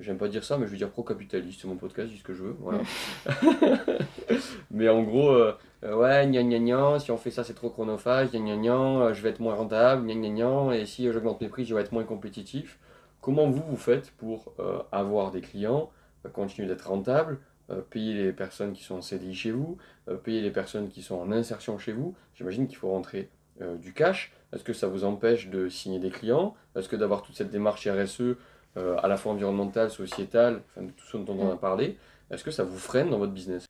j'aime 0.00 0.16
pas 0.16 0.28
dire 0.28 0.42
ça, 0.42 0.56
mais 0.56 0.66
je 0.66 0.72
vais 0.72 0.78
dire 0.78 0.90
pro-capitaliste, 0.90 1.60
c'est 1.60 1.68
mon 1.68 1.76
podcast, 1.76 2.08
je 2.08 2.14
dis 2.14 2.18
ce 2.18 2.24
que 2.24 2.34
je 2.34 2.42
veux. 2.44 2.56
Voilà. 2.60 2.80
mais 4.70 4.88
en 4.88 5.02
gros, 5.02 5.30
euh, 5.30 5.56
euh, 5.84 5.94
ouais, 5.94 6.26
gna 6.26 6.42
gna 6.42 6.58
gna, 6.58 6.98
si 6.98 7.10
on 7.10 7.16
fait 7.16 7.30
ça 7.30 7.44
c'est 7.44 7.54
trop 7.54 7.70
chronophage, 7.70 8.30
gna 8.30 8.40
gna 8.40 8.56
gna, 8.56 9.12
je 9.12 9.22
vais 9.22 9.30
être 9.30 9.40
moins 9.40 9.54
rentable, 9.54 10.06
gna 10.06 10.14
gna 10.14 10.28
gna, 10.30 10.76
et 10.76 10.86
si 10.86 11.10
j'augmente 11.12 11.40
mes 11.40 11.48
prix, 11.48 11.64
je 11.64 11.74
vais 11.74 11.82
être 11.82 11.92
moins 11.92 12.04
compétitif. 12.04 12.78
Comment 13.20 13.48
vous 13.48 13.62
vous 13.68 13.76
faites 13.76 14.12
pour 14.12 14.52
avoir 14.92 15.30
des 15.32 15.40
clients, 15.40 15.90
continuer 16.32 16.68
d'être 16.68 16.88
rentable, 16.88 17.38
payer 17.90 18.14
les 18.14 18.32
personnes 18.32 18.72
qui 18.72 18.82
sont 18.82 18.96
en 18.96 19.02
CDI 19.02 19.34
chez 19.34 19.50
vous, 19.50 19.76
payer 20.24 20.40
les 20.40 20.50
personnes 20.50 20.88
qui 20.88 21.02
sont 21.02 21.16
en 21.16 21.32
insertion 21.32 21.78
chez 21.78 21.92
vous 21.92 22.14
J'imagine 22.34 22.68
qu'il 22.68 22.76
faut 22.76 22.90
rentrer 22.90 23.28
euh, 23.60 23.76
du 23.76 23.92
cash 23.92 24.32
Est-ce 24.52 24.62
que 24.62 24.72
ça 24.72 24.86
vous 24.86 25.04
empêche 25.04 25.48
de 25.48 25.68
signer 25.68 25.98
des 25.98 26.10
clients? 26.10 26.54
Est-ce 26.76 26.88
que 26.88 26.94
d'avoir 26.94 27.22
toute 27.22 27.34
cette 27.34 27.50
démarche 27.50 27.88
RSE 27.88 28.36
euh, 28.76 28.96
à 29.02 29.08
la 29.08 29.16
fois 29.16 29.32
environnementale, 29.32 29.90
sociétale, 29.90 30.62
enfin, 30.76 30.86
tout 30.86 31.04
ce 31.04 31.16
dont 31.16 31.36
on 31.36 31.50
a 31.50 31.54
mm. 31.54 31.58
parlé, 31.58 31.96
est-ce 32.30 32.44
que 32.44 32.52
ça 32.52 32.62
vous 32.62 32.78
freine 32.78 33.10
dans 33.10 33.18
votre 33.18 33.32
business? 33.32 33.64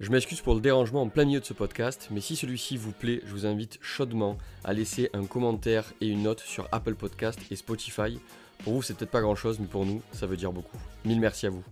Je 0.00 0.10
m'excuse 0.10 0.40
pour 0.40 0.54
le 0.54 0.60
dérangement 0.60 1.02
en 1.02 1.08
plein 1.08 1.24
milieu 1.24 1.38
de 1.38 1.44
ce 1.44 1.52
podcast, 1.52 2.08
mais 2.10 2.20
si 2.20 2.34
celui-ci 2.34 2.76
vous 2.78 2.92
plaît, 2.92 3.20
je 3.26 3.30
vous 3.30 3.46
invite 3.46 3.78
chaudement 3.80 4.38
à 4.64 4.72
laisser 4.72 5.10
un 5.12 5.26
commentaire 5.26 5.92
et 6.00 6.08
une 6.08 6.24
note 6.24 6.40
sur 6.40 6.66
Apple 6.72 6.94
Podcast 6.94 7.38
et 7.50 7.56
Spotify. 7.56 8.18
Pour 8.64 8.72
vous, 8.72 8.82
c'est 8.82 8.94
peut-être 8.96 9.10
pas 9.10 9.20
grand-chose, 9.20 9.60
mais 9.60 9.66
pour 9.66 9.86
nous, 9.86 10.02
ça 10.12 10.26
veut 10.26 10.36
dire 10.36 10.52
beaucoup. 10.52 10.78
Mille 11.04 11.20
merci 11.20 11.46
à 11.46 11.50
vous. 11.50 11.62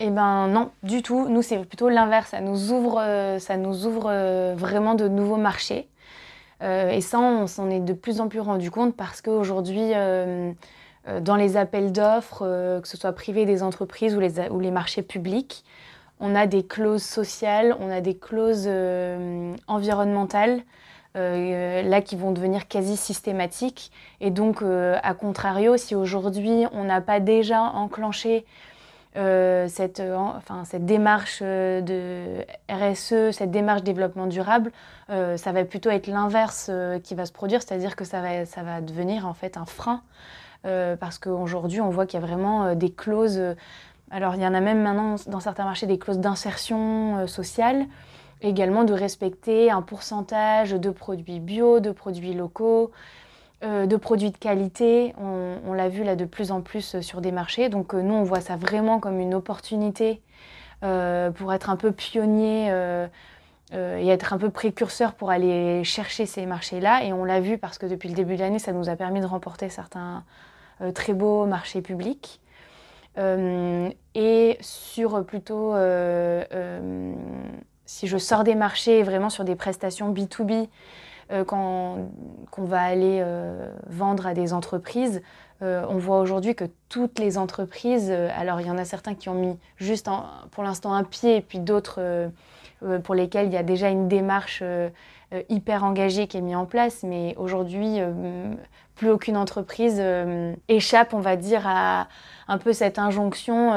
Eh 0.00 0.10
ben 0.10 0.48
non, 0.48 0.70
du 0.82 1.02
tout. 1.02 1.28
Nous, 1.28 1.42
c'est 1.42 1.58
plutôt 1.64 1.88
l'inverse. 1.88 2.30
Ça 2.30 2.40
nous 2.40 2.72
ouvre, 2.72 3.00
euh, 3.00 3.38
ouvre 3.84 4.54
vraiment 4.54 4.94
de 4.94 5.08
nouveaux 5.08 5.36
marchés. 5.36 5.88
Euh, 6.62 6.90
et 6.90 7.00
ça, 7.00 7.20
on 7.20 7.46
s'en 7.46 7.70
est 7.70 7.80
de 7.80 7.92
plus 7.92 8.20
en 8.20 8.28
plus 8.28 8.40
rendu 8.40 8.70
compte 8.70 8.96
parce 8.96 9.22
qu'aujourd'hui, 9.22 9.92
euh, 9.94 10.52
euh, 11.08 11.20
dans 11.20 11.36
les 11.36 11.56
appels 11.56 11.92
d'offres, 11.92 12.40
que 12.82 12.88
ce 12.88 12.96
soit 12.96 13.12
privés 13.12 13.46
des 13.46 13.62
entreprises 13.62 14.16
ou 14.16 14.60
les 14.60 14.70
marchés 14.70 15.02
publics, 15.02 15.64
on 16.20 16.34
a 16.34 16.46
des 16.46 16.64
clauses 16.66 17.04
sociales, 17.04 17.76
on 17.80 17.90
a 17.90 18.00
des 18.00 18.16
clauses 18.16 18.68
environnementales. 19.66 20.62
là 21.14 22.00
qui 22.00 22.16
vont 22.16 22.32
devenir 22.32 22.68
quasi 22.68 22.96
systématiques. 22.96 23.90
Et 24.20 24.30
donc, 24.30 24.62
à 24.62 25.14
contrario, 25.14 25.76
si 25.76 25.94
aujourd'hui 25.94 26.66
on 26.72 26.84
n'a 26.84 27.00
pas 27.00 27.20
déjà 27.20 27.62
enclenché 27.62 28.44
euh, 29.16 29.68
cette, 29.68 30.00
euh, 30.00 30.16
cette 30.64 30.84
démarche 30.84 31.40
euh, 31.42 31.80
de 31.80 32.44
RSE, 32.70 33.34
cette 33.34 33.50
démarche 33.50 33.82
développement 33.82 34.26
durable, 34.26 34.70
ça 35.08 35.52
va 35.52 35.64
plutôt 35.64 35.88
être 35.88 36.06
l'inverse 36.06 36.70
qui 37.02 37.14
va 37.14 37.24
se 37.24 37.32
produire, 37.32 37.62
c'est-à-dire 37.62 37.96
que 37.96 38.04
ça 38.04 38.20
va, 38.20 38.44
ça 38.44 38.62
va 38.62 38.82
devenir 38.82 39.26
en 39.26 39.32
fait 39.32 39.56
un 39.56 39.64
frein, 39.64 40.02
parce 40.62 41.18
qu'aujourd'hui 41.18 41.80
on 41.80 41.88
voit 41.88 42.04
qu'il 42.04 42.20
y 42.20 42.22
a 42.22 42.26
vraiment 42.26 42.74
des 42.74 42.90
clauses, 42.90 43.40
alors 44.10 44.34
il 44.34 44.42
y 44.42 44.46
en 44.46 44.52
a 44.52 44.60
même 44.60 44.82
maintenant 44.82 45.14
dans 45.26 45.40
certains 45.40 45.64
marchés 45.64 45.86
des 45.86 45.98
clauses 45.98 46.18
d'insertion 46.18 47.26
sociale, 47.26 47.86
également 48.42 48.84
de 48.84 48.92
respecter 48.92 49.70
un 49.70 49.80
pourcentage 49.80 50.72
de 50.72 50.90
produits 50.90 51.40
bio, 51.40 51.80
de 51.80 51.90
produits 51.90 52.34
locaux, 52.34 52.90
euh, 53.64 53.86
de 53.86 53.96
produits 53.96 54.30
de 54.30 54.36
qualité. 54.36 55.14
On, 55.18 55.72
l'a 55.72 55.88
vu 55.88 56.04
là 56.04 56.14
de 56.14 56.24
plus 56.24 56.52
en 56.52 56.60
plus 56.60 56.94
euh, 56.94 57.02
sur 57.02 57.20
des 57.20 57.32
marchés. 57.32 57.68
Donc 57.68 57.92
euh, 57.92 58.02
nous, 58.02 58.14
on 58.14 58.22
voit 58.22 58.40
ça 58.40 58.54
vraiment 58.54 59.00
comme 59.00 59.18
une 59.18 59.34
opportunité 59.34 60.22
pour 60.80 61.52
être 61.52 61.70
un 61.70 61.76
peu 61.76 61.90
pionnier 61.90 62.68
et 63.72 64.08
être 64.08 64.32
un 64.32 64.38
peu 64.38 64.48
précurseur 64.48 65.14
pour 65.14 65.32
aller 65.32 65.82
chercher 65.82 66.24
ces 66.24 66.46
marchés-là. 66.46 67.02
Et 67.02 67.12
on 67.12 67.24
l'a 67.24 67.40
vu 67.40 67.58
parce 67.58 67.78
que 67.78 67.86
depuis 67.86 68.08
le 68.08 68.14
début 68.14 68.36
de 68.36 68.42
l'année, 68.42 68.60
ça 68.60 68.70
nous 68.70 68.88
a 68.88 68.94
permis 68.94 69.20
de 69.20 69.26
remporter 69.26 69.70
certains 69.70 70.22
très 70.94 71.14
beaux 71.14 71.46
marchés 71.46 71.82
publics. 71.82 72.40
et 73.16 74.56
sur 74.60 75.26
plutôt, 75.26 75.74
si 77.86 78.06
je 78.06 78.18
sors 78.18 78.44
des 78.44 78.54
marchés 78.54 79.02
vraiment 79.02 79.30
sur 79.30 79.42
des 79.42 79.56
prestations 79.56 80.14
B2B, 80.14 80.68
euh, 81.30 81.44
qu'on 81.44 82.08
va 82.56 82.80
aller 82.80 83.20
euh, 83.20 83.70
vendre 83.86 84.26
à 84.26 84.32
des 84.32 84.54
entreprises, 84.54 85.20
euh, 85.60 85.84
on 85.90 85.98
voit 85.98 86.20
aujourd'hui 86.20 86.54
que 86.54 86.64
toutes 86.88 87.18
les 87.18 87.36
entreprises, 87.36 88.10
alors 88.10 88.62
il 88.62 88.66
y 88.66 88.70
en 88.70 88.78
a 88.78 88.86
certains 88.86 89.14
qui 89.14 89.28
ont 89.28 89.34
mis 89.34 89.58
juste 89.76 90.08
pour 90.52 90.64
l'instant 90.64 90.94
un 90.94 91.04
pied, 91.04 91.36
et 91.36 91.40
puis 91.42 91.58
d'autres 91.58 92.30
pour 93.02 93.14
lesquels 93.14 93.48
il 93.48 93.52
y 93.52 93.58
a 93.58 93.62
déjà 93.62 93.90
une 93.90 94.08
démarche 94.08 94.62
hyper 95.50 95.84
engagée 95.84 96.28
qui 96.28 96.38
est 96.38 96.40
mise 96.40 96.56
en 96.56 96.64
place, 96.64 97.02
mais 97.02 97.34
aujourd'hui, 97.36 97.98
plus 98.94 99.10
aucune 99.10 99.36
entreprise 99.36 100.00
échappe, 100.68 101.12
on 101.12 101.20
va 101.20 101.36
dire, 101.36 101.66
à 101.66 102.08
un 102.46 102.58
peu 102.58 102.72
cette 102.72 102.98
injonction. 102.98 103.72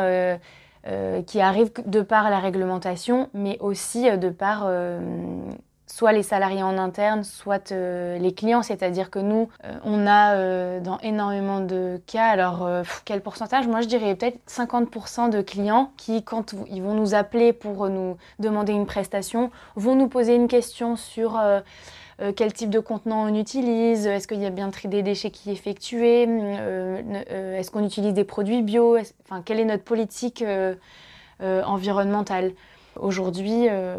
qui 1.25 1.41
arrive 1.41 1.71
de 1.85 2.01
par 2.01 2.29
la 2.29 2.39
réglementation, 2.39 3.29
mais 3.33 3.57
aussi 3.59 4.09
de 4.17 4.29
par 4.29 4.67
soit 5.91 6.13
les 6.13 6.23
salariés 6.23 6.63
en 6.63 6.77
interne, 6.77 7.23
soit 7.23 7.71
euh, 7.71 8.17
les 8.17 8.33
clients. 8.33 8.63
C'est-à-dire 8.63 9.09
que 9.09 9.19
nous, 9.19 9.49
euh, 9.65 9.73
on 9.83 10.07
a 10.07 10.35
euh, 10.35 10.79
dans 10.79 10.97
énormément 10.99 11.59
de 11.59 11.99
cas, 12.07 12.27
alors 12.27 12.67
quel 13.05 13.21
pourcentage? 13.21 13.67
Moi, 13.67 13.81
je 13.81 13.87
dirais 13.87 14.15
peut-être 14.15 14.39
50% 14.47 15.29
de 15.29 15.41
clients 15.41 15.91
qui, 15.97 16.23
quand 16.23 16.55
ils 16.69 16.81
vont 16.81 16.93
nous 16.93 17.13
appeler 17.13 17.51
pour 17.51 17.89
nous 17.89 18.17
demander 18.39 18.71
une 18.71 18.85
prestation, 18.85 19.51
vont 19.75 19.95
nous 19.95 20.07
poser 20.07 20.35
une 20.35 20.47
question 20.47 20.95
sur 20.95 21.39
quel 22.35 22.53
type 22.53 22.69
de 22.69 22.79
contenant 22.79 23.23
on 23.23 23.35
utilise, 23.35 24.05
est-ce 24.05 24.27
qu'il 24.27 24.41
y 24.41 24.45
a 24.45 24.51
bien 24.51 24.69
des 24.85 25.01
déchets 25.01 25.31
qui 25.31 25.49
est 25.49 25.53
effectué, 25.53 26.23
est-ce 26.23 27.71
qu'on 27.71 27.83
utilise 27.83 28.13
des 28.13 28.23
produits 28.23 28.61
bio, 28.61 28.97
enfin, 29.25 29.41
quelle 29.43 29.59
est 29.59 29.65
notre 29.65 29.83
politique 29.83 30.43
environnementale? 31.41 32.53
Aujourd'hui, 32.99 33.67
euh, 33.69 33.95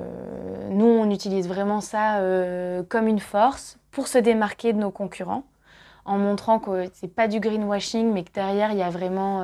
nous, 0.70 0.86
on 0.86 1.10
utilise 1.10 1.48
vraiment 1.48 1.80
ça 1.80 2.18
euh, 2.18 2.82
comme 2.88 3.08
une 3.08 3.20
force 3.20 3.78
pour 3.90 4.06
se 4.06 4.18
démarquer 4.18 4.72
de 4.72 4.78
nos 4.78 4.90
concurrents, 4.90 5.44
en 6.04 6.18
montrant 6.18 6.58
que 6.58 6.84
ce 6.84 7.06
n'est 7.06 7.12
pas 7.12 7.28
du 7.28 7.40
greenwashing, 7.40 8.12
mais 8.12 8.24
que 8.24 8.32
derrière, 8.32 8.70
il 8.72 8.78
y 8.78 8.82
a 8.82 8.90
vraiment 8.90 9.42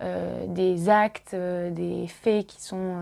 euh, 0.00 0.46
des 0.46 0.88
actes, 0.88 1.34
des 1.34 2.06
faits 2.08 2.46
qui 2.46 2.62
sont 2.62 2.94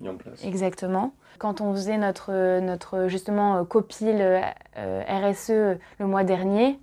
mis 0.00 0.08
en 0.08 0.16
place. 0.16 0.44
Exactement. 0.44 1.12
Quand 1.38 1.60
on 1.60 1.72
faisait 1.74 1.98
notre, 1.98 2.60
notre 2.60 3.08
justement 3.08 3.64
copie 3.64 4.10
RSE 4.76 5.50
le 5.98 6.06
mois 6.06 6.24
dernier, 6.24 6.78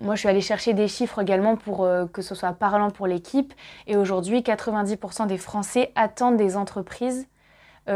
moi, 0.00 0.16
je 0.16 0.20
suis 0.20 0.28
allée 0.28 0.40
chercher 0.40 0.74
des 0.74 0.88
chiffres 0.88 1.22
également 1.22 1.56
pour 1.56 1.88
que 2.12 2.20
ce 2.20 2.34
soit 2.34 2.52
parlant 2.52 2.90
pour 2.90 3.06
l'équipe. 3.06 3.54
Et 3.86 3.96
aujourd'hui, 3.96 4.40
90% 4.40 5.28
des 5.28 5.38
Français 5.38 5.92
attendent 5.94 6.36
des 6.36 6.56
entreprises 6.56 7.28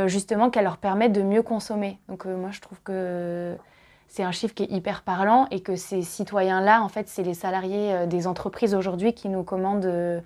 justement 0.07 0.51
qu'elle 0.51 0.65
leur 0.65 0.77
permettent 0.77 1.13
de 1.13 1.23
mieux 1.23 1.43
consommer. 1.43 1.99
Donc 2.09 2.27
euh, 2.27 2.37
moi 2.37 2.51
je 2.53 2.61
trouve 2.61 2.81
que 2.83 3.57
c'est 4.07 4.23
un 4.23 4.33
chiffre 4.33 4.55
qui 4.55 4.65
est 4.65 4.71
hyper 4.71 5.03
parlant 5.03 5.47
et 5.51 5.61
que 5.61 5.77
ces 5.77 6.03
citoyens-là, 6.03 6.83
en 6.83 6.89
fait, 6.89 7.09
c'est 7.09 7.23
les 7.23 7.35
salariés 7.35 7.93
euh, 7.93 8.07
des 8.07 8.27
entreprises 8.27 8.75
aujourd'hui 8.75 9.15
qui 9.15 9.29
nous 9.29 9.43
commandent 9.43 10.23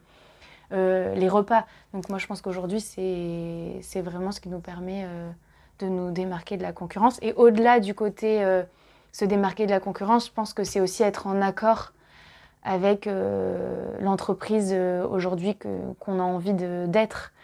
les 0.71 1.29
repas. 1.29 1.67
Donc 1.93 2.09
moi 2.09 2.19
je 2.19 2.27
pense 2.27 2.41
qu'aujourd'hui 2.41 2.81
c'est 2.81 4.01
vraiment 4.01 4.33
ce 4.33 4.41
qui 4.41 4.49
nous 4.49 4.61
permet 4.61 5.07
de 5.81 5.87
nous 5.87 6.11
démarquer 6.11 6.57
de 6.57 6.63
la 6.63 6.73
concurrence. 6.73 7.19
Et 7.21 7.35
au-delà 7.35 7.79
du 7.79 7.95
côté 7.95 8.43
se 9.13 9.27
démarquer 9.27 9.67
de 9.67 9.71
la 9.71 9.81
concurrence, 9.81 10.29
je 10.29 10.33
pense 10.33 10.55
que 10.55 10.65
c'est 10.65 10.81
aussi 10.81 11.03
être 11.03 11.27
en 11.27 11.43
accord 11.43 11.93
avec 12.65 13.07
l'entreprise 14.01 14.75
aujourd'hui 15.11 15.59
qu'on 15.99 16.19
a 16.19 16.23
envie 16.23 16.55
d'être. 16.55 17.35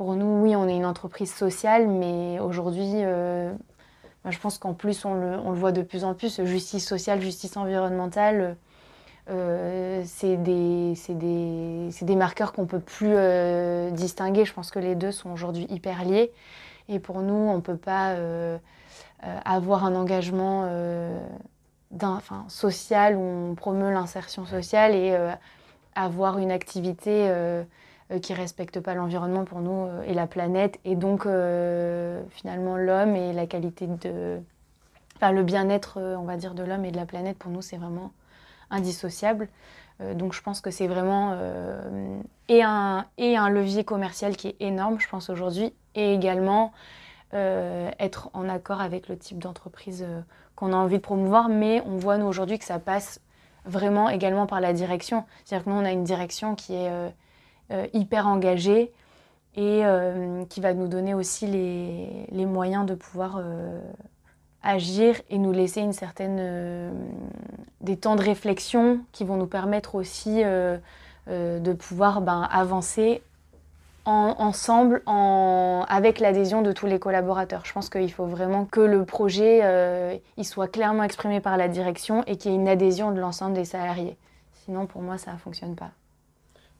Pour 0.00 0.16
nous, 0.16 0.40
oui, 0.40 0.56
on 0.56 0.66
est 0.66 0.74
une 0.74 0.86
entreprise 0.86 1.30
sociale, 1.30 1.86
mais 1.86 2.40
aujourd'hui, 2.40 3.02
je 3.02 4.38
pense 4.40 4.56
qu'en 4.56 4.72
plus, 4.72 5.04
on 5.04 5.12
le, 5.12 5.36
voit 5.52 5.72
de 5.72 5.82
plus 5.82 6.04
en 6.04 6.14
plus, 6.14 6.42
justice 6.46 6.88
sociale, 6.88 7.20
justice 7.20 7.54
environnementale, 7.58 8.56
euh, 9.28 10.02
c'est 10.06 10.38
des, 10.38 12.16
marqueurs 12.16 12.54
qu'on 12.54 12.62
ne 12.62 12.66
peut 12.66 12.80
plus 12.80 13.12
euh, 13.12 13.90
distinguer. 13.90 14.46
Je 14.46 14.54
pense 14.54 14.70
que 14.70 14.78
les 14.78 14.94
deux 14.94 15.12
sont 15.12 15.32
aujourd'hui 15.32 15.66
hyper 15.68 16.02
liés. 16.06 16.32
Et 16.88 16.98
pour 16.98 17.20
nous, 17.20 17.34
on 17.34 17.56
ne 17.56 17.60
peut 17.60 17.76
pas 17.76 18.12
euh, 18.12 18.56
avoir 19.44 19.84
un 19.84 19.94
engagement 19.94 20.66
social 22.48 23.16
où 23.16 23.50
on 23.50 23.54
promeut 23.54 23.92
l'insertion 23.92 24.46
sociale 24.46 24.94
et 24.94 25.14
avoir 25.94 26.38
une 26.38 26.52
activité 26.52 27.30
qui 28.22 28.32
ne 28.32 28.38
respecte 28.38 28.80
pas 28.80 28.94
l'environnement 28.94 29.44
pour 29.44 29.60
nous 29.60 29.88
et 30.06 30.14
la 30.14 30.26
planète. 30.26 30.80
Et 30.84 30.96
donc, 30.96 31.22
finalement, 32.30 32.76
l'homme 32.76 33.14
et 33.14 33.32
la 33.32 33.46
qualité 33.46 33.86
de... 33.86 34.40
Enfin, 35.16 35.32
le 35.32 35.42
bien-être, 35.42 36.00
on 36.00 36.24
va 36.24 36.36
dire, 36.36 36.54
de 36.54 36.62
l'homme 36.62 36.84
et 36.84 36.90
de 36.90 36.96
la 36.96 37.06
planète, 37.06 37.38
pour 37.38 37.50
nous, 37.50 37.62
c'est 37.62 37.76
vraiment 37.76 38.10
indissociable. 38.70 39.48
Euh, 40.00 40.14
donc 40.14 40.32
je 40.32 40.42
pense 40.42 40.60
que 40.60 40.70
c'est 40.70 40.86
vraiment 40.86 41.32
euh, 41.34 42.20
et, 42.48 42.62
un, 42.62 43.06
et 43.18 43.36
un 43.36 43.48
levier 43.48 43.84
commercial 43.84 44.36
qui 44.36 44.48
est 44.48 44.56
énorme, 44.60 44.98
je 44.98 45.08
pense, 45.08 45.30
aujourd'hui, 45.30 45.74
et 45.94 46.14
également 46.14 46.72
euh, 47.34 47.90
être 47.98 48.30
en 48.32 48.48
accord 48.48 48.80
avec 48.80 49.08
le 49.08 49.16
type 49.16 49.38
d'entreprise 49.38 50.06
qu'on 50.56 50.72
a 50.72 50.76
envie 50.76 50.96
de 50.96 51.02
promouvoir. 51.02 51.48
Mais 51.48 51.82
on 51.86 51.96
voit, 51.96 52.18
nous, 52.18 52.26
aujourd'hui, 52.26 52.58
que 52.58 52.64
ça 52.64 52.78
passe 52.78 53.20
vraiment 53.66 54.08
également 54.08 54.46
par 54.46 54.60
la 54.60 54.72
direction. 54.72 55.24
C'est-à-dire 55.44 55.64
que 55.64 55.70
nous, 55.70 55.76
on 55.76 55.84
a 55.84 55.92
une 55.92 56.04
direction 56.04 56.54
qui 56.54 56.74
est 56.74 56.90
hyper 57.92 58.26
engagée 58.26 58.92
et 59.56 59.82
qui 60.48 60.60
va 60.60 60.74
nous 60.74 60.88
donner 60.88 61.14
aussi 61.14 61.46
les, 61.46 62.46
moyens 62.46 62.86
de 62.86 62.94
pouvoir 62.94 63.40
agir 64.62 65.20
et 65.30 65.38
nous 65.38 65.52
laisser 65.52 65.80
une 65.80 65.92
certaine 65.92 66.38
euh, 66.40 66.90
des 67.80 67.96
temps 67.96 68.16
de 68.16 68.22
réflexion 68.22 69.00
qui 69.12 69.24
vont 69.24 69.36
nous 69.36 69.46
permettre 69.46 69.94
aussi 69.94 70.42
euh, 70.44 70.76
euh, 71.28 71.58
de 71.58 71.72
pouvoir 71.72 72.20
ben, 72.20 72.48
avancer 72.50 73.22
ensemble 74.06 75.02
en, 75.06 75.84
avec 75.88 76.18
l'adhésion 76.18 76.62
de 76.62 76.72
tous 76.72 76.86
les 76.86 76.98
collaborateurs. 76.98 77.64
Je 77.64 77.72
pense 77.72 77.88
qu'il 77.88 78.10
faut 78.10 78.26
vraiment 78.26 78.64
que 78.64 78.80
le 78.80 79.04
projet 79.04 80.20
il 80.36 80.44
soit 80.44 80.66
clairement 80.66 81.04
exprimé 81.04 81.38
par 81.38 81.56
la 81.56 81.68
direction 81.68 82.24
et 82.26 82.36
qu'il 82.36 82.50
y 82.50 82.54
ait 82.54 82.58
une 82.58 82.66
adhésion 82.66 83.12
de 83.12 83.20
l'ensemble 83.20 83.54
des 83.54 83.66
salariés. 83.66 84.16
Sinon, 84.64 84.86
pour 84.86 85.02
moi, 85.02 85.16
ça 85.16 85.32
ne 85.34 85.36
fonctionne 85.36 85.76
pas. 85.76 85.90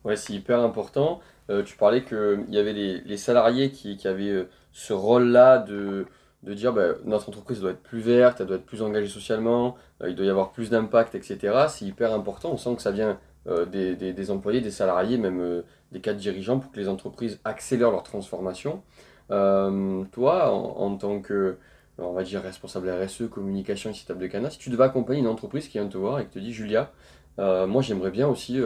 Ouais, 0.04 0.16
c'est 0.16 0.32
hyper 0.32 0.60
important. 0.60 1.20
tu 1.66 1.76
parlais 1.76 2.04
qu'il 2.04 2.46
y 2.48 2.58
avait 2.58 2.72
les, 2.72 3.00
les 3.00 3.16
salariés 3.16 3.70
qui, 3.70 3.96
qui 3.96 4.08
avaient 4.08 4.46
ce 4.72 4.92
rôle-là 4.92 5.58
de, 5.58 6.06
de 6.42 6.54
dire 6.54 6.72
bah, 6.72 6.94
notre 7.04 7.28
entreprise 7.28 7.60
doit 7.60 7.72
être 7.72 7.82
plus 7.82 8.00
verte, 8.00 8.40
elle 8.40 8.46
doit 8.46 8.56
être 8.56 8.66
plus 8.66 8.82
engagée 8.82 9.08
socialement, 9.08 9.76
euh, 10.02 10.10
il 10.10 10.16
doit 10.16 10.26
y 10.26 10.30
avoir 10.30 10.52
plus 10.52 10.70
d'impact, 10.70 11.14
etc. 11.14 11.66
C'est 11.68 11.84
hyper 11.84 12.12
important. 12.14 12.50
On 12.52 12.56
sent 12.56 12.76
que 12.76 12.82
ça 12.82 12.90
vient 12.90 13.18
euh, 13.46 13.66
des, 13.66 13.94
des, 13.94 14.30
employés, 14.30 14.60
des 14.60 14.70
salariés, 14.70 15.18
même 15.18 15.40
euh, 15.40 15.62
des 15.92 16.00
cadres 16.00 16.18
dirigeants 16.18 16.58
pour 16.58 16.72
que 16.72 16.78
les 16.78 16.88
entreprises 16.88 17.40
accélèrent 17.44 17.90
leur 17.90 18.02
transformation. 18.02 18.82
toi, 19.28 20.50
en, 20.50 20.96
tant 20.96 21.20
que, 21.20 21.56
on 21.98 22.12
va 22.12 22.22
dire, 22.22 22.42
responsable 22.42 22.90
RSE, 22.90 23.28
communication 23.30 23.92
table 24.06 24.20
de 24.20 24.26
Cana, 24.26 24.50
si 24.50 24.58
tu 24.58 24.70
devais 24.70 24.84
accompagner 24.84 25.20
une 25.20 25.28
entreprise 25.28 25.68
qui 25.68 25.78
vient 25.78 25.88
te 25.88 25.98
voir 25.98 26.20
et 26.20 26.24
qui 26.24 26.30
te 26.30 26.38
dit 26.38 26.52
Julia, 26.52 26.90
moi 27.38 27.82
j'aimerais 27.82 28.10
bien 28.10 28.28
aussi 28.28 28.60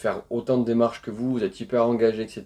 faire 0.00 0.22
autant 0.30 0.58
de 0.58 0.64
démarches 0.64 1.02
que 1.02 1.10
vous, 1.10 1.30
vous 1.30 1.44
êtes 1.44 1.60
hyper 1.60 1.86
engagé, 1.86 2.22
etc. 2.22 2.44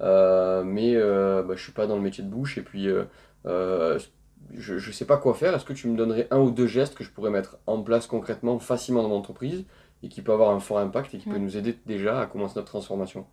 mais 0.00 0.94
bah, 0.94 1.44
je 1.46 1.52
ne 1.52 1.56
suis 1.56 1.72
pas 1.72 1.86
dans 1.86 1.96
le 1.96 2.02
métier 2.02 2.22
de 2.22 2.28
bouche 2.28 2.58
et 2.58 2.62
puis 2.62 2.88
euh, 3.46 3.98
je 4.54 4.74
ne 4.74 4.92
sais 4.92 5.04
pas 5.04 5.16
quoi 5.16 5.34
faire. 5.34 5.54
Est-ce 5.54 5.64
que 5.64 5.72
tu 5.72 5.88
me 5.88 5.96
donnerais 5.96 6.28
un 6.30 6.38
ou 6.38 6.50
deux 6.50 6.66
gestes 6.66 6.94
que 6.94 7.04
je 7.04 7.10
pourrais 7.10 7.30
mettre 7.30 7.58
en 7.66 7.82
place 7.82 8.06
concrètement, 8.06 8.58
facilement 8.58 9.02
dans 9.02 9.08
mon 9.08 9.16
entreprise 9.16 9.64
et 10.02 10.08
qui 10.08 10.22
peut 10.22 10.32
avoir 10.32 10.50
un 10.50 10.60
fort 10.60 10.78
impact 10.78 11.14
et 11.14 11.18
qui 11.18 11.28
peut 11.28 11.38
nous 11.38 11.56
aider 11.56 11.78
déjà 11.86 12.20
à 12.20 12.26
commencer 12.26 12.54
notre 12.56 12.68
transformation? 12.68 13.26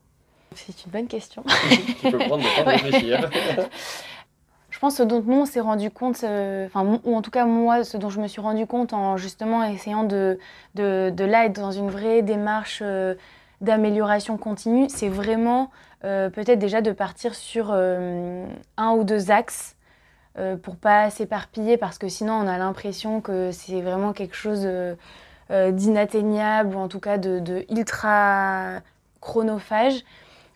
C'est 0.56 0.86
une 0.86 0.92
bonne 0.92 1.08
question. 1.08 1.44
tu 2.02 2.12
peux 2.12 2.18
prendre 2.18 2.44
le 2.44 2.56
temps 2.56 2.64
de 2.64 2.70
réfléchir. 2.70 3.30
je 4.70 4.80
pense 4.80 4.98
ce 4.98 5.04
dont 5.04 5.22
nous 5.26 5.42
on 5.42 5.46
s'est 5.46 5.60
rendu 5.60 5.92
compte, 5.92 6.24
euh, 6.24 6.66
enfin 6.66 7.00
ou 7.04 7.16
en 7.16 7.22
tout 7.22 7.32
cas 7.32 7.46
moi, 7.46 7.84
ce 7.84 7.98
dont 7.98 8.10
je 8.10 8.20
me 8.20 8.28
suis 8.28 8.42
rendu 8.42 8.66
compte 8.66 8.94
en 8.94 9.18
justement 9.18 9.64
essayant 9.64 10.04
de, 10.04 10.40
de, 10.76 11.10
de 11.10 11.24
là 11.24 11.46
être 11.46 11.60
dans 11.60 11.72
une 11.72 11.90
vraie 11.90 12.22
démarche 12.22 12.80
euh, 12.82 13.16
d'amélioration 13.62 14.38
continue, 14.38 14.89
c'est 14.89 15.10
vraiment 15.10 15.71
peut-être 16.02 16.58
déjà 16.58 16.82
de 16.82 16.91
partir 16.91 17.36
sur 17.36 17.71
un 17.71 18.91
ou 18.93 19.04
deux 19.04 19.30
axes 19.32 19.76
euh, 20.38 20.56
pour 20.56 20.78
pas 20.78 21.10
s'éparpiller 21.10 21.76
parce 21.76 21.97
que 21.97 22.08
sinon 22.08 22.36
on 22.36 22.47
a 22.47 22.58
l'impression 22.58 23.19
que 23.19 23.52
c'est 23.52 23.82
vraiment 23.82 24.13
quelque 24.13 24.36
chose 24.36 24.62
euh, 24.63 24.95
euh, 25.52 25.71
d'inatteignable 25.71 26.74
ou 26.74 26.80
en 26.80 26.88
tout 26.88 27.02
cas 27.02 27.17
de, 27.17 27.65
ultra 27.69 28.80
chronophage 29.19 30.06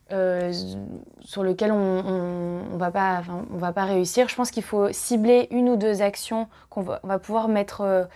sur 0.09 1.43
lequel 1.43 1.73
on, 1.73 2.69
on, 2.71 2.77
va 2.77 2.91
pas, 2.91 3.23
va 3.49 3.73
pas 3.73 3.83
réussir. 3.83 4.29
Je 4.29 4.35
pense 4.35 4.51
qu'il 4.51 4.63
faut 4.63 4.93
cibler 4.93 5.47
une 5.51 5.67
ou 5.67 5.75
deux 5.75 6.01
actions 6.01 6.47
qu'on 6.69 6.83
va, 6.83 7.01
va, 7.03 7.19
pouvoir 7.19 7.47
mettre, 7.49 8.07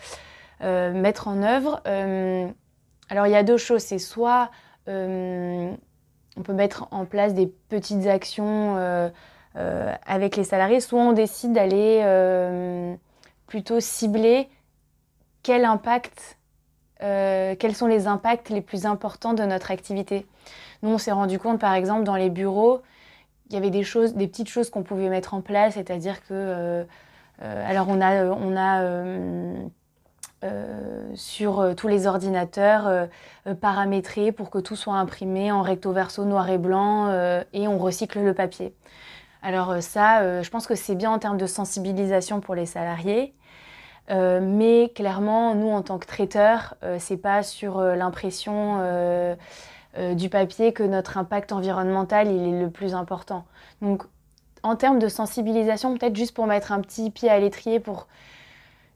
mettre 0.62 1.28
en 1.28 1.42
œuvre. 1.42 1.82
alors 3.10 3.26
il 3.26 3.32
y 3.32 3.36
a 3.36 3.44
deux 3.44 3.58
choses, 3.58 3.82
c'est 3.82 3.98
soit 3.98 4.52
on 4.88 6.42
peut 6.44 6.54
mettre 6.54 6.88
en 6.92 7.06
place 7.06 7.34
des 7.34 7.48
petites 7.48 8.08
actions 8.08 9.12
euh, 9.56 9.94
avec 10.06 10.36
les 10.38 10.44
salariés, 10.44 10.80
soit 10.80 11.02
on 11.02 11.12
décide 11.12 11.54
d'aller 11.54 12.02
euh, 12.04 12.96
plutôt 13.48 13.80
cibler 13.80 14.48
quel 15.42 15.66
impact, 15.66 16.38
euh, 17.02 17.56
quels 17.56 17.76
sont 17.76 17.88
les 17.88 18.06
impacts 18.06 18.50
les 18.50 18.62
plus 18.62 18.86
importants 18.86 19.34
de 19.34 19.44
notre 19.44 19.72
activité. 19.72 20.28
Nous, 20.84 20.90
on 20.92 20.98
s'est 21.00 21.12
rendu 21.12 21.40
compte, 21.40 21.60
par 21.60 21.74
exemple, 21.74 22.04
dans 22.04 22.16
les 22.16 22.30
bureaux, 22.30 22.82
il 23.50 23.56
y 23.56 23.58
avait 23.58 23.72
des 23.72 23.84
choses, 23.84 24.14
des 24.14 24.28
petites 24.28 24.50
choses 24.50 24.70
qu'on 24.70 24.84
pouvait 24.84 25.10
mettre 25.10 25.34
en 25.34 25.42
place, 25.42 25.74
c'est-à-dire 25.74 26.24
que, 26.26 26.86
alors 27.40 27.88
on 27.90 28.02
a, 28.02 28.26
on 28.26 28.56
a 28.56 28.84
sur 31.16 31.74
tous 31.76 31.88
les 31.88 32.08
ordinateurs 32.08 33.08
paramétré 33.60 34.32
pour 34.32 34.50
que 34.50 34.60
tout 34.60 34.76
soit 34.76 34.96
imprimé 34.96 35.52
en 35.52 35.62
recto 35.62 35.92
verso 35.92 36.24
noir 36.24 36.50
et 36.50 36.58
blanc 36.58 37.12
et 37.54 37.68
on 37.68 37.78
recycle 37.78 38.20
le 38.20 38.34
papier. 38.34 38.74
Alors 39.42 39.72
euh, 39.72 39.82
ça, 39.82 40.22
euh, 40.22 40.44
je 40.44 40.50
pense 40.50 40.68
que 40.68 40.76
c'est 40.76 40.96
bien 40.96 41.12
en 41.12 41.20
termes 41.20 41.38
de 41.38 41.48
sensibilisation 41.48 42.42
pour 42.42 42.56
les 42.56 42.66
salariés. 42.66 43.34
Euh, 44.10 44.40
mais 44.42 44.92
clairement, 44.96 45.54
nous, 45.56 45.70
en 45.70 45.82
tant 45.84 46.00
que 46.00 46.08
traiteurs, 46.08 46.76
c'est 46.98 47.18
pas 47.18 47.44
sur 47.44 47.80
l'impression 47.80 48.80
du 50.14 50.30
papier 50.30 50.74
que 50.74 50.84
notre 50.84 51.18
impact 51.18 51.52
environnemental 51.52 52.28
il 52.28 52.56
est 52.56 52.60
le 52.60 52.70
plus 52.72 52.96
important. 52.96 53.46
Donc, 53.82 54.04
en 54.64 54.76
termes 54.76 55.00
de 55.00 55.08
sensibilisation, 55.08 55.96
peut-être 55.96 56.16
juste 56.16 56.34
pour 56.34 56.48
mettre 56.48 56.72
un 56.72 56.82
petit 56.82 57.12
pied 57.12 57.30
à 57.30 57.40
l'étrier 57.40 57.80
pour 57.80 58.08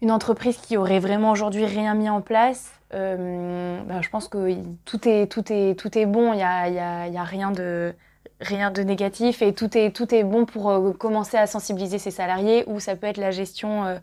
une 0.04 0.12
entreprise 0.12 0.58
qui 0.58 0.78
aurait 0.78 1.00
vraiment 1.00 1.32
aujourd'hui 1.32 1.66
rien 1.66 1.96
mis 1.96 2.10
en 2.10 2.22
place, 2.22 2.72
ben, 2.92 4.02
je 4.02 4.10
pense 4.10 4.28
que 4.28 4.56
tout 4.86 5.08
est, 5.08 5.26
tout 5.32 5.52
est, 5.52 5.80
tout 5.80 5.98
est 5.98 6.06
bon. 6.06 6.34
Il 6.34 6.36
n'y 6.36 6.44
a, 6.44 6.68
y 6.70 7.18
a, 7.18 7.24
rien 7.24 7.52
de 7.52 7.96
rien 8.40 8.72
de 8.72 8.82
négatif 8.82 9.42
et 9.42 9.54
tout 9.54 9.76
est, 9.78 9.96
tout 9.96 10.14
est 10.14 10.24
bon 10.24 10.46
pour 10.46 10.70
euh, 10.70 10.92
commencer 10.92 11.38
à 11.38 11.48
sensibiliser 11.48 11.98
ses 11.98 12.12
salariés 12.12 12.64
ou 12.68 12.80
ça 12.80 12.96
peut 12.96 13.08
être 13.08 13.18
la 13.18 13.32
gestion 13.32 13.86
euh, 13.86 13.98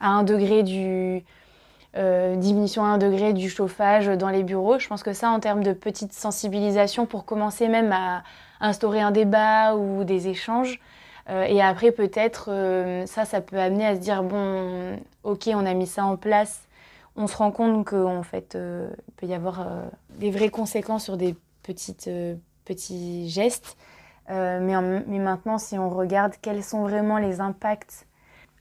à 0.00 0.08
un 0.08 0.24
degré 0.24 0.62
du 0.62 1.24
euh, 1.96 2.36
diminution 2.36 2.84
à 2.84 2.88
un 2.88 2.98
degré 2.98 3.32
du 3.32 3.48
chauffage 3.48 4.06
dans 4.06 4.28
les 4.28 4.42
bureaux. 4.42 4.78
Je 4.78 4.88
pense 4.88 5.02
que 5.02 5.12
ça 5.12 5.30
en 5.30 5.40
termes 5.40 5.62
de 5.62 5.72
petite 5.72 6.12
sensibilisation 6.12 7.06
pour 7.06 7.24
commencer 7.24 7.68
même 7.68 7.92
à 7.92 8.22
instaurer 8.60 9.00
un 9.00 9.10
débat 9.10 9.74
ou 9.76 10.04
des 10.04 10.28
échanges. 10.28 10.80
Et 11.28 11.60
après 11.60 11.92
peut-être 11.92 13.04
ça 13.06 13.24
ça 13.24 13.40
peut 13.40 13.58
amener 13.58 13.86
à 13.86 13.94
se 13.94 14.00
dire 14.00 14.22
bon 14.22 14.98
ok 15.24 15.50
on 15.52 15.66
a 15.66 15.74
mis 15.74 15.86
ça 15.86 16.04
en 16.04 16.16
place 16.16 16.62
on 17.16 17.26
se 17.26 17.36
rend 17.36 17.50
compte 17.50 17.84
qu'en 17.84 18.22
fait 18.22 18.56
il 18.56 19.12
peut 19.14 19.26
y 19.26 19.34
avoir 19.34 19.66
des 20.10 20.30
vraies 20.30 20.48
conséquences 20.48 21.04
sur 21.04 21.16
des 21.16 21.36
petites 21.62 22.08
petits 22.68 23.28
gestes. 23.28 23.76
Euh, 24.30 24.60
mais, 24.60 24.74
mais, 25.06 25.18
maintenant, 25.18 25.58
si 25.58 25.78
on 25.78 25.88
regarde 25.88 26.34
quels 26.42 26.62
sont 26.62 26.82
vraiment 26.82 27.18
les 27.18 27.40
impacts 27.40 28.06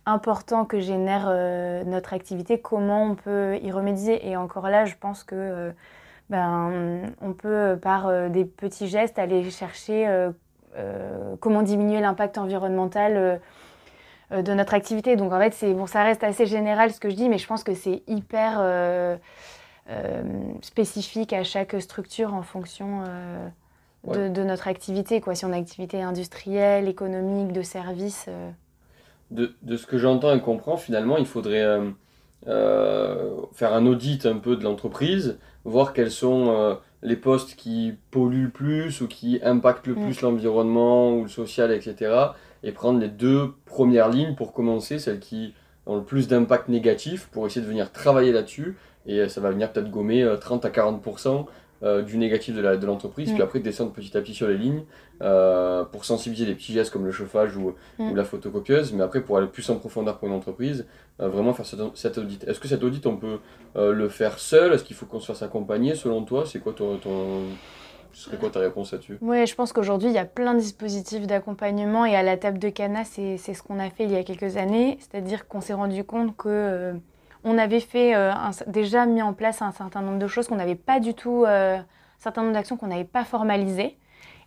importants 0.05 0.63
que 0.63 0.79
génère 0.79 1.27
euh, 1.27 1.83
notre 1.83 2.13
activité, 2.13 2.59
comment 2.61 3.03
on 3.03 3.15
peut 3.15 3.57
y 3.61 3.71
remédier. 3.71 4.25
Et 4.27 4.37
encore 4.37 4.69
là, 4.69 4.85
je 4.85 4.95
pense 4.97 5.25
que 5.25 5.35
euh, 5.35 5.71
ben, 6.29 7.13
on 7.21 7.33
peut, 7.33 7.77
par 7.81 8.29
des 8.29 8.45
petits 8.45 8.87
gestes, 8.87 9.19
aller 9.19 9.49
chercher 9.51 10.29
comment 11.39 11.63
diminuer 11.63 12.01
l'impact 12.01 12.37
environnemental 12.37 13.39
de 14.31 14.53
notre 14.53 14.73
activité. 14.73 15.15
Donc 15.15 15.33
en 15.33 15.39
fait, 15.39 15.53
c'est 15.53 15.73
bon, 15.73 15.87
ça 15.87 16.03
reste 16.03 16.23
assez 16.23 16.45
général 16.45 16.91
ce 16.91 16.99
que 16.99 17.09
je 17.09 17.15
dis, 17.15 17.29
mais 17.29 17.37
je 17.37 17.47
pense 17.47 17.63
que 17.63 17.73
c'est 17.73 18.03
hyper 18.07 19.19
spécifique 20.61 21.33
à 21.33 21.43
chaque 21.43 21.81
structure 21.81 22.33
en 22.33 22.43
fonction 22.43 23.03
de, 24.05 24.43
notre 24.43 24.67
activité, 24.67 25.21
quoi, 25.21 25.35
si 25.35 25.45
on 25.45 25.51
a 25.51 25.57
une 25.57 25.63
activité 25.63 26.01
industrielle, 26.01 26.87
économique, 26.87 27.53
de 27.53 27.61
service. 27.61 28.27
De, 29.31 29.55
de, 29.61 29.77
ce 29.77 29.85
que 29.85 29.97
j'entends 29.97 30.33
et 30.33 30.41
comprends, 30.41 30.77
finalement, 30.77 31.17
il 31.17 31.25
faudrait 31.25 31.79
faire 32.45 33.73
un 33.73 33.85
audit 33.85 34.25
un 34.25 34.37
peu 34.37 34.55
de 34.55 34.63
l'entreprise, 34.63 35.39
voir 35.65 35.93
quels 35.93 36.11
sont 36.11 36.77
les 37.03 37.15
postes 37.15 37.55
qui 37.55 37.93
polluent 38.11 38.45
le 38.45 38.49
plus 38.49 39.01
ou 39.01 39.07
qui 39.07 39.39
impactent 39.43 39.87
le 39.87 39.95
mm. 39.95 40.03
plus 40.03 40.21
l'environnement 40.21 41.15
ou 41.15 41.23
le 41.23 41.29
social, 41.29 41.71
etc. 41.71 42.15
Et 42.63 42.71
prendre 42.71 42.99
les 42.99 43.09
deux 43.09 43.53
premières 43.65 44.09
lignes 44.09 44.35
pour 44.35 44.53
commencer, 44.53 44.99
celles 44.99 45.19
qui 45.19 45.53
ont 45.85 45.97
le 45.97 46.03
plus 46.03 46.27
d'impact 46.27 46.69
négatif, 46.69 47.27
pour 47.31 47.45
essayer 47.45 47.61
de 47.61 47.69
venir 47.69 47.91
travailler 47.91 48.31
là-dessus. 48.31 48.75
Et 49.05 49.29
ça 49.29 49.39
va 49.39 49.51
venir 49.51 49.71
peut-être 49.71 49.89
gommer 49.89 50.27
30 50.39 50.65
euh, 50.65 50.67
à 50.67 50.71
40% 50.71 51.45
euh, 51.83 52.01
du 52.01 52.17
négatif 52.17 52.55
de 52.55 52.85
l'entreprise, 52.87 53.27
de 53.27 53.33
puis 53.33 53.41
mm. 53.41 53.45
après 53.45 53.59
descendre 53.59 53.91
petit 53.91 54.17
à 54.17 54.21
petit 54.21 54.33
sur 54.33 54.47
les 54.47 54.57
lignes 54.57 54.83
euh, 55.21 55.83
pour 55.83 56.05
sensibiliser 56.05 56.47
les 56.47 56.55
petits 56.55 56.73
gestes 56.73 56.91
comme 56.91 57.05
le 57.05 57.11
chauffage 57.11 57.55
ou, 57.55 57.75
mm. 57.99 58.11
ou, 58.11 58.15
la 58.15 58.23
photocopieuse, 58.23 58.93
mais 58.93 59.03
après 59.03 59.21
pour 59.21 59.37
aller 59.37 59.45
plus 59.45 59.69
en 59.69 59.75
profondeur 59.75 60.17
pour 60.17 60.27
une 60.27 60.33
entreprise, 60.33 60.87
euh, 61.21 61.29
vraiment 61.29 61.53
faire 61.53 61.67
cet, 61.93 62.17
audit. 62.17 62.43
Est-ce 62.45 62.59
que 62.59 62.67
cet 62.67 62.83
audit 62.83 63.05
on 63.05 63.17
peut 63.17 63.39
le 63.75 64.09
faire 64.09 64.39
seul? 64.39 64.73
Est-ce 64.73 64.83
qu'il 64.83 64.95
faut 64.95 65.05
qu'on 65.05 65.19
se 65.19 65.27
fasse 65.27 65.43
accompagner 65.43 65.93
selon 65.93 66.23
toi? 66.23 66.45
C'est 66.47 66.59
quoi 66.59 66.73
ton, 66.73 66.97
ton... 66.97 67.43
Ce 68.11 68.23
serait 68.23 68.37
quoi 68.37 68.49
ta 68.49 68.59
réponse 68.59 68.93
là-dessus? 68.93 69.19
Oui, 69.21 69.45
je 69.45 69.53
pense 69.53 69.71
qu'aujourd'hui, 69.71 70.09
il 70.09 70.15
y 70.15 70.17
a 70.17 70.25
plein 70.25 70.55
de 70.55 70.59
dispositifs 70.59 71.27
d'accompagnement 71.27 72.05
et 72.05 72.15
à 72.15 72.23
la 72.23 72.37
table 72.37 72.57
de 72.57 72.69
Cana, 72.69 73.03
c'est 73.03 73.37
ce 73.37 73.61
qu'on 73.61 73.77
a 73.77 73.91
fait 73.91 74.05
il 74.05 74.11
y 74.11 74.15
a 74.15 74.23
quelques 74.23 74.57
années. 74.57 74.97
C'est-à-dire 74.99 75.47
qu'on 75.47 75.61
s'est 75.61 75.73
rendu 75.73 76.03
compte 76.03 76.35
que 76.35 76.93
on 77.47 77.57
avait 77.57 77.79
fait 77.79 78.13
euh, 78.13 78.33
déjà 78.67 79.05
mis 79.05 79.21
en 79.21 79.33
place 79.33 79.61
un 79.61 79.71
certain 79.71 80.01
nombre 80.01 80.19
de 80.19 80.27
choses 80.27 80.47
qu'on 80.47 80.57
n'avait 80.57 80.75
pas 80.75 80.99
du 80.99 81.13
tout, 81.13 81.45
euh, 81.45 81.77
un 81.77 81.85
certain 82.19 82.41
nombre 82.41 82.53
d'actions 82.53 82.75
qu'on 82.75 82.87
n'avait 82.87 83.05
pas 83.05 83.23
formalisées. 83.23 83.97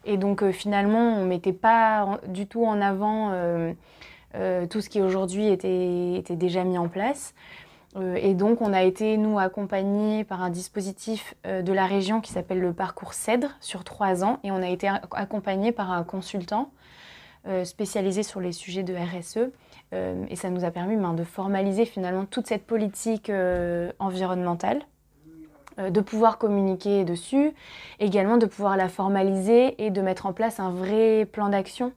Et 0.05 0.19
donc 0.19 0.43
euh, 0.43 0.53
finalement, 0.53 1.17
on 1.17 1.23
ne 1.23 1.27
mettait 1.27 1.55
pas 1.55 2.21
du 2.29 2.47
tout 2.47 2.65
en 2.65 2.81
avant 2.81 3.33
tout 4.69 4.81
ce 4.81 4.89
qui 4.89 5.01
aujourd'hui 5.01 5.49
était, 5.49 6.15
était, 6.15 6.37
déjà 6.37 6.63
mis 6.63 6.79
en 6.79 6.89
place. 6.89 7.35
et 8.17 8.35
donc 8.35 8.61
on 8.61 8.73
a 8.73 8.83
été, 8.83 9.17
nous, 9.17 9.39
accompagnés 9.39 10.23
par 10.23 10.43
un 10.43 10.51
dispositif 10.51 11.35
de 11.45 11.73
la 11.73 11.87
région 11.87 12.21
qui 12.21 12.31
s'appelle 12.33 12.61
le 12.61 12.73
parcours 12.73 13.15
CEDRE 13.15 13.51
sur 13.61 13.83
trois 13.83 14.23
ans. 14.23 14.39
Et 14.45 14.53
on 14.53 14.63
a 14.63 14.69
été 14.69 14.89
accompagnés 15.13 15.73
par 15.73 15.91
un 15.91 16.05
consultant 16.05 16.71
spécialisé 17.65 18.23
sur 18.23 18.41
les 18.41 18.53
sujets 18.53 18.85
de 18.85 18.95
RSE 18.95 19.51
euh, 19.93 20.25
et 20.29 20.37
ça 20.37 20.51
nous 20.51 20.65
a 20.65 20.71
permis 20.71 20.97
ben, 20.97 21.15
de 21.15 21.25
formaliser 21.25 21.85
finalement 21.85 22.25
toute 22.25 22.47
cette 22.47 22.65
politique 22.65 23.29
euh, 23.29 23.91
environnementale, 23.99 24.83
euh, 25.79 25.91
de 25.91 26.01
pouvoir 26.01 26.39
communiquer 26.39 27.05
dessus, 27.05 27.53
également 27.99 28.37
de 28.37 28.47
pouvoir 28.47 28.77
la 28.77 28.89
formaliser 28.89 29.85
et 29.85 29.91
de 29.91 30.01
mettre 30.01 30.27
en 30.27 30.33
place 30.33 30.61
un 30.61 30.71
vrai 30.71 31.27
plan 31.31 31.49
d'action, 31.49 31.93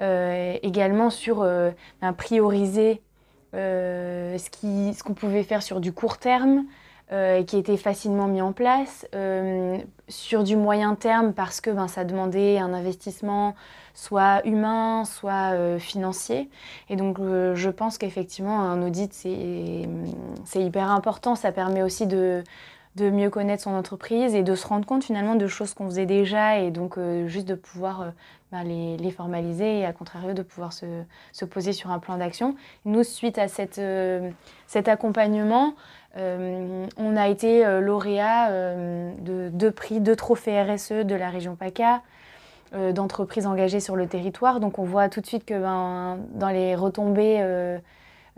également 0.00 1.10
sur 1.10 1.40
ben, 1.40 2.12
prioriser 2.16 3.02
ce 3.52 5.02
qu'on 5.02 5.14
pouvait 5.14 5.42
faire 5.42 5.60
sur 5.60 5.80
du 5.80 5.92
court 5.92 6.18
terme, 6.18 6.66
qui 7.46 7.56
était 7.56 7.76
facilement 7.76 8.26
mis 8.26 8.42
en 8.42 8.52
place, 8.52 9.06
sur 10.08 10.44
du 10.44 10.56
moyen 10.56 10.94
terme 10.94 11.32
parce 11.32 11.60
que 11.60 11.70
ben, 11.70 11.88
ça 11.88 12.04
demandait 12.04 12.58
un 12.58 12.72
investissement 12.72 13.54
soit 13.98 14.46
humain, 14.46 15.04
soit 15.04 15.54
euh, 15.54 15.78
financier. 15.80 16.48
Et 16.88 16.94
donc 16.94 17.18
euh, 17.18 17.56
je 17.56 17.68
pense 17.68 17.98
qu'effectivement 17.98 18.60
un 18.60 18.80
audit 18.86 19.12
c'est 19.12 20.62
hyper 20.62 20.90
important, 20.90 21.34
ça 21.34 21.50
permet 21.50 21.82
aussi 21.82 22.06
de, 22.06 22.44
de, 22.94 23.10
mieux 23.10 23.28
connaître 23.28 23.64
son 23.64 23.74
entreprise 23.74 24.36
et 24.36 24.44
de 24.44 24.54
se 24.54 24.66
rendre 24.68 24.86
compte 24.86 25.02
finalement 25.02 25.34
de 25.34 25.48
choses 25.48 25.74
qu'on 25.74 25.86
faisait 25.86 26.06
déjà 26.06 26.60
et 26.60 26.70
donc 26.70 26.96
euh, 26.96 27.26
juste 27.26 27.48
de 27.48 27.56
pouvoir 27.56 28.12
bah, 28.52 28.62
les, 28.62 28.96
les, 28.96 29.10
formaliser 29.10 29.80
et 29.80 29.84
à 29.84 29.92
contrario 29.92 30.32
de 30.32 30.42
pouvoir 30.42 30.72
se, 30.72 30.86
se 31.32 31.44
poser 31.44 31.72
sur 31.72 31.90
un 31.90 31.98
plan 31.98 32.18
d'action. 32.18 32.54
Nous, 32.84 33.02
suite 33.02 33.36
à 33.36 33.48
cette, 33.48 33.80
cet 34.68 34.88
accompagnement, 34.88 35.74
on 36.16 37.16
a 37.16 37.28
été 37.28 37.64
lauréat 37.80 38.50
de 38.50 39.50
deux 39.50 39.70
prix, 39.70 40.00
deux 40.00 40.16
trophées 40.16 40.60
RSE 40.60 41.04
de 41.04 41.14
la 41.14 41.30
région 41.30 41.54
PACA, 41.54 42.02
euh, 42.74 42.92
d'entreprises 42.92 43.46
engagées 43.46 43.80
sur 43.80 43.96
le 43.96 44.06
territoire. 44.06 44.60
Donc 44.60 44.78
on 44.78 44.84
voit 44.84 45.08
tout 45.08 45.22
de 45.22 45.26
suite 45.26 45.46
que 45.46 45.58
ben, 45.58 46.18
dans 46.34 46.50
les 46.50 46.74
retombées 46.74 47.38
euh, 47.40 47.78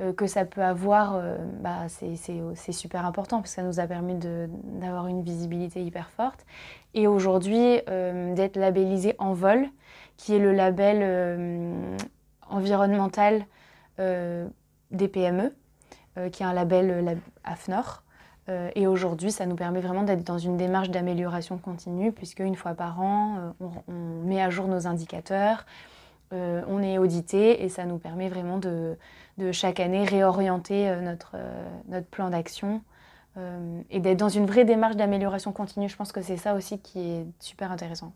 euh, 0.00 0.12
que 0.12 0.28
ça 0.28 0.44
peut 0.44 0.62
avoir, 0.62 1.20
bah, 1.60 1.88
c'est 1.88 2.72
super 2.72 3.04
important 3.04 3.38
parce 3.38 3.50
que 3.50 3.56
ça 3.56 3.64
nous 3.64 3.80
a 3.80 3.88
permis 3.88 4.14
d'avoir 4.14 5.08
une 5.08 5.22
visibilité 5.22 5.82
hyper 5.82 6.10
forte. 6.10 6.46
Et 6.94 7.08
aujourd'hui, 7.08 7.80
d'être 7.86 8.56
labellisé 8.56 9.16
en 9.18 9.32
vol, 9.32 9.66
qui 10.16 10.36
est 10.36 10.38
le 10.38 10.52
label 10.52 11.98
environnemental 12.48 13.44
des 13.98 15.08
PME, 15.08 15.52
qui 16.28 16.42
est 16.42 16.46
un 16.46 16.52
label 16.52 17.18
AFNOR. 17.44 18.02
Euh, 18.50 18.70
et 18.74 18.86
aujourd'hui, 18.86 19.30
ça 19.30 19.46
nous 19.46 19.56
permet 19.56 19.80
vraiment 19.80 20.02
d'être 20.02 20.24
dans 20.24 20.38
une 20.38 20.56
démarche 20.56 20.90
d'amélioration 20.90 21.58
continue, 21.58 22.12
puisque 22.12 22.40
une 22.40 22.56
fois 22.56 22.74
par 22.74 23.00
an, 23.00 23.52
euh, 23.60 23.66
on, 23.88 23.92
met 24.26 24.42
à 24.42 24.50
jour 24.50 24.66
nos 24.66 24.86
indicateurs, 24.86 25.66
euh, 26.32 26.62
on 26.68 26.82
est 26.82 26.98
audité, 26.98 27.62
et 27.64 27.68
ça 27.68 27.84
nous 27.84 27.98
permet 27.98 28.28
vraiment 28.28 28.58
de, 28.58 28.96
de 29.38 29.52
chaque 29.52 29.80
année 29.80 30.04
réorienter 30.04 30.94
notre, 31.02 31.36
notre 31.88 32.06
plan 32.06 32.30
d'action 32.30 32.82
et 33.88 34.00
d'être 34.00 34.18
dans 34.18 34.28
une 34.28 34.44
vraie 34.44 34.64
démarche 34.64 34.96
d'amélioration 34.96 35.52
continue. 35.52 35.88
Je 35.88 35.96
pense 35.96 36.12
que 36.12 36.20
c'est 36.20 36.36
ça 36.36 36.54
aussi 36.54 36.78
qui 36.78 36.98
est 36.98 37.26
super 37.38 37.72
intéressant. 37.72 38.12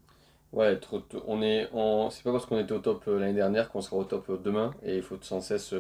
Ouais, 0.52 0.78
on 1.26 1.40
est, 1.40 1.68
c'est 2.11 2.24
pas 2.24 2.32
parce 2.32 2.46
qu'on 2.46 2.59
était 2.59 2.72
au 2.72 2.80
top 2.80 3.05
l'année 3.07 3.32
dernière 3.32 3.70
qu'on 3.70 3.80
sera 3.80 3.96
au 3.96 4.05
top 4.05 4.42
demain, 4.42 4.72
et 4.84 4.96
il 4.96 5.02
faut 5.02 5.16
sans 5.20 5.40
cesse 5.40 5.72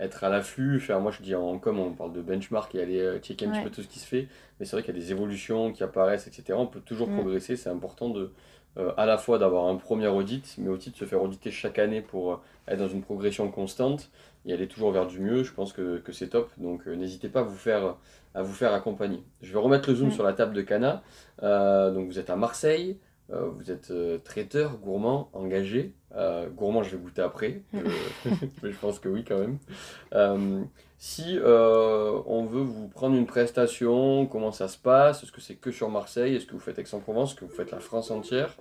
être 0.00 0.24
à 0.24 0.28
l'afflux. 0.28 0.76
Enfin, 0.76 0.98
moi, 0.98 1.10
je 1.10 1.22
dis 1.22 1.34
en 1.34 1.58
com, 1.58 1.78
on 1.78 1.92
parle 1.92 2.12
de 2.12 2.22
benchmark 2.22 2.74
et 2.74 2.82
aller 2.82 3.00
euh, 3.00 3.18
checker 3.18 3.46
un 3.46 3.50
petit 3.50 3.62
peu 3.62 3.70
tout 3.70 3.82
ce 3.82 3.88
qui 3.88 3.98
se 3.98 4.06
fait. 4.06 4.28
Mais 4.58 4.66
c'est 4.66 4.76
vrai 4.76 4.82
qu'il 4.82 4.94
y 4.94 4.98
a 4.98 5.00
des 5.00 5.10
évolutions 5.12 5.72
qui 5.72 5.82
apparaissent, 5.82 6.26
etc. 6.26 6.54
On 6.56 6.66
peut 6.66 6.80
toujours 6.80 7.08
mm. 7.08 7.14
progresser. 7.14 7.56
C'est 7.56 7.70
important 7.70 8.10
de, 8.10 8.32
euh, 8.76 8.92
à 8.96 9.06
la 9.06 9.18
fois 9.18 9.38
d'avoir 9.38 9.66
un 9.66 9.76
premier 9.76 10.08
audit, 10.08 10.56
mais 10.58 10.68
aussi 10.68 10.90
de 10.90 10.96
se 10.96 11.04
faire 11.04 11.22
auditer 11.22 11.50
chaque 11.50 11.78
année 11.78 12.00
pour 12.00 12.32
euh, 12.32 12.36
être 12.68 12.78
dans 12.78 12.88
une 12.88 13.02
progression 13.02 13.50
constante 13.50 14.10
et 14.46 14.52
aller 14.52 14.68
toujours 14.68 14.90
vers 14.90 15.06
du 15.06 15.20
mieux. 15.20 15.42
Je 15.44 15.52
pense 15.52 15.72
que, 15.72 15.98
que 15.98 16.12
c'est 16.12 16.28
top. 16.28 16.50
Donc, 16.58 16.86
n'hésitez 16.86 17.28
pas 17.28 17.40
à 17.40 17.44
vous, 17.44 17.56
faire, 17.56 17.96
à 18.34 18.42
vous 18.42 18.52
faire 18.52 18.72
accompagner. 18.72 19.22
Je 19.42 19.52
vais 19.52 19.58
remettre 19.58 19.88
le 19.88 19.94
zoom 19.94 20.10
sur 20.10 20.24
la 20.24 20.32
table 20.32 20.54
de 20.54 20.62
Cana. 20.62 21.02
donc, 21.40 22.06
vous 22.06 22.18
êtes 22.18 22.30
à 22.30 22.36
Marseille. 22.36 22.98
Euh, 23.32 23.48
vous 23.48 23.70
êtes 23.70 23.90
euh, 23.90 24.18
traiteur, 24.18 24.76
gourmand, 24.76 25.30
engagé. 25.32 25.94
Euh, 26.14 26.48
gourmand, 26.50 26.82
je 26.82 26.94
vais 26.94 27.02
goûter 27.02 27.22
après, 27.22 27.62
mais 27.72 28.70
je 28.70 28.78
pense 28.78 28.98
que 28.98 29.08
oui 29.08 29.24
quand 29.24 29.38
même. 29.38 30.68
si 30.98 31.38
on 31.42 32.44
veut 32.46 32.62
vous 32.62 32.88
prendre 32.88 33.16
une 33.16 33.26
prestation, 33.26 34.26
comment 34.26 34.52
ça 34.52 34.68
se 34.68 34.78
passe? 34.78 35.22
Est-ce 35.22 35.32
que 35.32 35.40
c'est 35.40 35.56
que 35.56 35.70
sur 35.70 35.88
Marseille? 35.88 36.36
Est-ce 36.36 36.46
que 36.46 36.52
vous 36.52 36.60
faites 36.60 36.78
Aix-en-Provence? 36.78 37.30
Est-ce 37.30 37.40
que 37.40 37.44
vous 37.44 37.54
faites 37.54 37.70
la 37.70 37.80
France 37.80 38.10
entière? 38.10 38.56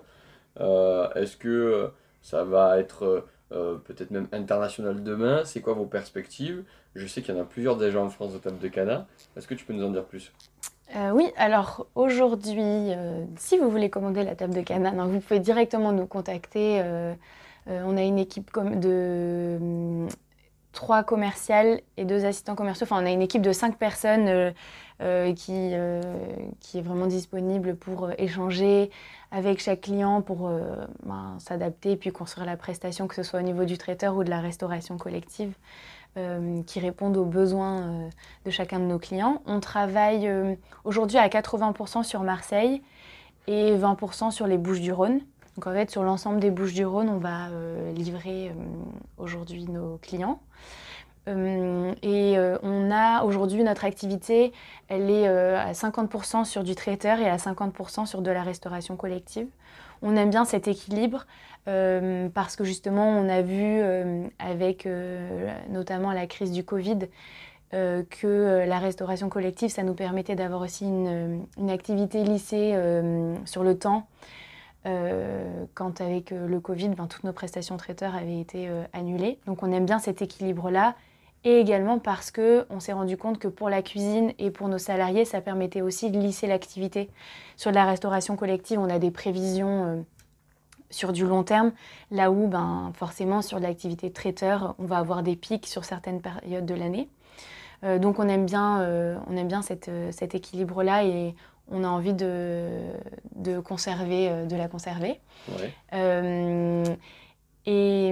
Est-ce 0.59 1.37
que 1.37 1.91
ça 2.21 2.43
va 2.43 2.79
être 2.79 3.25
peut-être 3.49 4.11
même 4.11 4.27
international 4.31 5.03
demain? 5.03 5.43
C'est 5.45 5.61
quoi 5.61 5.73
vos 5.73 5.85
perspectives? 5.85 6.63
Je 6.95 7.05
sais 7.05 7.21
qu'il 7.21 7.35
y 7.35 7.37
en 7.37 7.41
a 7.41 7.45
plusieurs 7.45 7.77
déjà 7.77 8.01
en 8.01 8.09
France 8.09 8.33
de 8.33 8.39
table 8.39 8.59
de 8.59 8.67
Cana. 8.67 9.07
Est-ce 9.35 9.47
que 9.47 9.55
tu 9.55 9.65
peux 9.65 9.73
nous 9.73 9.83
en 9.83 9.91
dire 9.91 10.05
plus? 10.05 10.31
Euh, 10.95 11.11
oui, 11.11 11.31
alors 11.37 11.87
aujourd'hui, 11.95 12.61
euh, 12.61 13.25
si 13.37 13.57
vous 13.57 13.69
voulez 13.69 13.89
commander 13.89 14.23
la 14.23 14.35
table 14.35 14.53
de 14.53 14.61
Canaan, 14.61 15.07
vous 15.07 15.19
pouvez 15.19 15.39
directement 15.39 15.91
nous 15.91 16.05
contacter. 16.05 16.81
Euh, 16.83 17.13
on 17.67 17.97
a 17.97 18.03
une 18.03 18.19
équipe 18.19 18.51
de 18.79 20.07
trois 20.71 21.03
commerciales 21.03 21.81
et 21.97 22.05
deux 22.05 22.25
assistants 22.25 22.55
commerciaux. 22.55 22.83
Enfin, 22.83 23.01
on 23.01 23.05
a 23.05 23.11
une 23.11 23.21
équipe 23.21 23.41
de 23.41 23.53
cinq 23.53 23.77
personnes 23.77 24.53
qui, 25.35 25.73
qui 26.59 26.77
est 26.77 26.81
vraiment 26.81 27.07
disponible 27.07 27.75
pour 27.75 28.11
échanger 28.17 28.91
avec 29.31 29.61
chaque 29.61 29.81
client, 29.81 30.21
pour 30.21 30.51
ben, 31.03 31.37
s'adapter 31.39 31.91
et 31.91 31.95
puis 31.95 32.11
construire 32.11 32.45
la 32.45 32.57
prestation, 32.57 33.07
que 33.07 33.15
ce 33.15 33.23
soit 33.23 33.39
au 33.39 33.43
niveau 33.43 33.63
du 33.63 33.77
traiteur 33.77 34.17
ou 34.17 34.25
de 34.25 34.29
la 34.29 34.41
restauration 34.41 34.97
collective. 34.97 35.53
Euh, 36.15 36.61
qui 36.67 36.79
répondent 36.79 37.17
aux 37.17 37.25
besoins 37.25 37.81
euh, 37.81 38.09
de 38.45 38.51
chacun 38.51 38.77
de 38.77 38.83
nos 38.83 38.99
clients. 38.99 39.41
On 39.47 39.59
travaille 39.59 40.27
euh, 40.27 40.53
aujourd'hui 40.83 41.17
à 41.17 41.27
80% 41.27 42.03
sur 42.03 42.21
Marseille 42.21 42.83
et 43.47 43.75
20% 43.75 44.29
sur 44.29 44.45
les 44.45 44.59
Bouches-du-Rhône. 44.59 45.21
Donc 45.55 45.65
en 45.65 45.73
fait, 45.73 45.89
sur 45.89 46.03
l'ensemble 46.03 46.39
des 46.39 46.51
Bouches-du-Rhône, 46.51 47.09
on 47.09 47.17
va 47.17 47.49
livrer 47.95 48.51
aujourd'hui 49.17 49.65
nos 49.65 49.97
clients. 50.03 50.39
et 51.27 52.37
on 52.63 52.91
a 52.91 53.23
aujourd'hui 53.23 53.63
notre 53.63 53.85
activité, 53.85 54.51
elle 54.87 55.11
est 55.11 55.27
à 55.27 55.73
50% 55.73 56.45
sur 56.45 56.63
du 56.63 56.73
traiteur 56.73 57.19
et 57.19 57.29
à 57.29 57.37
50% 57.37 58.05
sur 58.07 58.21
de 58.21 58.31
la 58.31 58.41
restauration 58.41 58.95
collective. 58.95 59.47
On 60.03 60.17
aime 60.17 60.29
bien 60.29 60.43
cet 60.43 60.67
équilibre 60.67 61.25
euh, 61.69 62.27
parce 62.33 62.57
que 62.57 62.65
justement, 62.65 63.07
on 63.07 63.29
a 63.29 63.41
vu 63.41 63.79
euh, 63.79 64.27
avec 64.37 64.85
euh, 64.85 65.49
notamment 65.69 66.11
la 66.11 66.27
crise 66.27 66.51
du 66.51 66.63
Covid 66.63 66.99
que 67.71 68.65
la 68.67 68.77
restauration 68.77 69.29
collective, 69.29 69.71
ça 69.71 69.81
nous 69.81 69.95
permettait 69.95 70.35
d'avoir 70.35 70.61
aussi 70.61 70.85
une, 70.85 71.47
activité 71.71 72.23
lissée 72.23 72.77
sur 73.45 73.63
le 73.63 73.79
temps. 73.79 74.05
quand 75.73 75.99
avec 75.99 76.29
le 76.29 76.59
Covid, 76.59 76.89
ben, 76.89 77.07
toutes 77.07 77.23
nos 77.23 77.33
prestations 77.33 77.75
traiteurs 77.75 78.13
avaient 78.13 78.39
été 78.39 78.69
annulées. 78.93 79.39
Donc 79.47 79.63
on 79.63 79.71
aime 79.71 79.87
bien 79.87 79.97
cet 79.97 80.21
équilibre-là 80.21 80.93
et 81.45 81.59
également 81.59 81.99
parce 81.99 82.31
que 82.31 82.65
on 82.69 82.79
s'est 82.79 82.93
rendu 82.93 83.17
compte 83.17 83.37
que 83.37 83.47
pour 83.47 83.69
la 83.69 83.81
cuisine 83.81 84.31
et 84.39 84.49
pour 84.49 84.69
nos 84.69 84.77
salariés, 84.77 85.25
ça 85.25 85.41
permettait 85.41 85.81
aussi 85.81 86.09
de 86.09 86.17
lisser 86.19 86.47
l'activité. 86.47 87.09
Sur 87.57 87.71
la 87.71 87.85
restauration 87.85 88.35
collective, 88.35 88.79
on 88.79 88.89
a 88.89 88.99
des 88.99 89.11
prévisions 89.11 89.85
euh, 89.85 90.01
sur 90.89 91.11
du 91.11 91.25
long 91.25 91.43
terme, 91.43 91.73
là 92.11 92.31
où 92.31 92.47
ben, 92.47 92.91
forcément 92.95 93.41
sur 93.41 93.59
l'activité 93.59 94.11
traiteur, 94.11 94.75
on 94.79 94.85
va 94.85 94.97
avoir 94.97 95.23
des 95.23 95.35
pics 95.35 95.67
sur 95.67 95.83
certaines 95.83 96.21
périodes 96.21 96.65
de 96.65 96.75
l'année. 96.75 97.09
Euh, 97.83 97.99
donc 97.99 98.19
on 98.19 98.29
aime 98.29 98.45
bien, 98.45 98.79
euh, 98.81 99.17
on 99.27 99.35
aime 99.35 99.47
bien 99.47 99.61
cette, 99.61 99.91
cet 100.11 100.35
équilibre-là 100.35 101.03
et 101.03 101.35
on 101.69 101.83
a 101.83 101.87
envie 101.87 102.13
de, 102.13 102.69
de 103.35 103.59
conserver, 103.59 104.45
de 104.47 104.55
la 104.55 104.67
conserver. 104.67 105.19
et, 107.65 108.09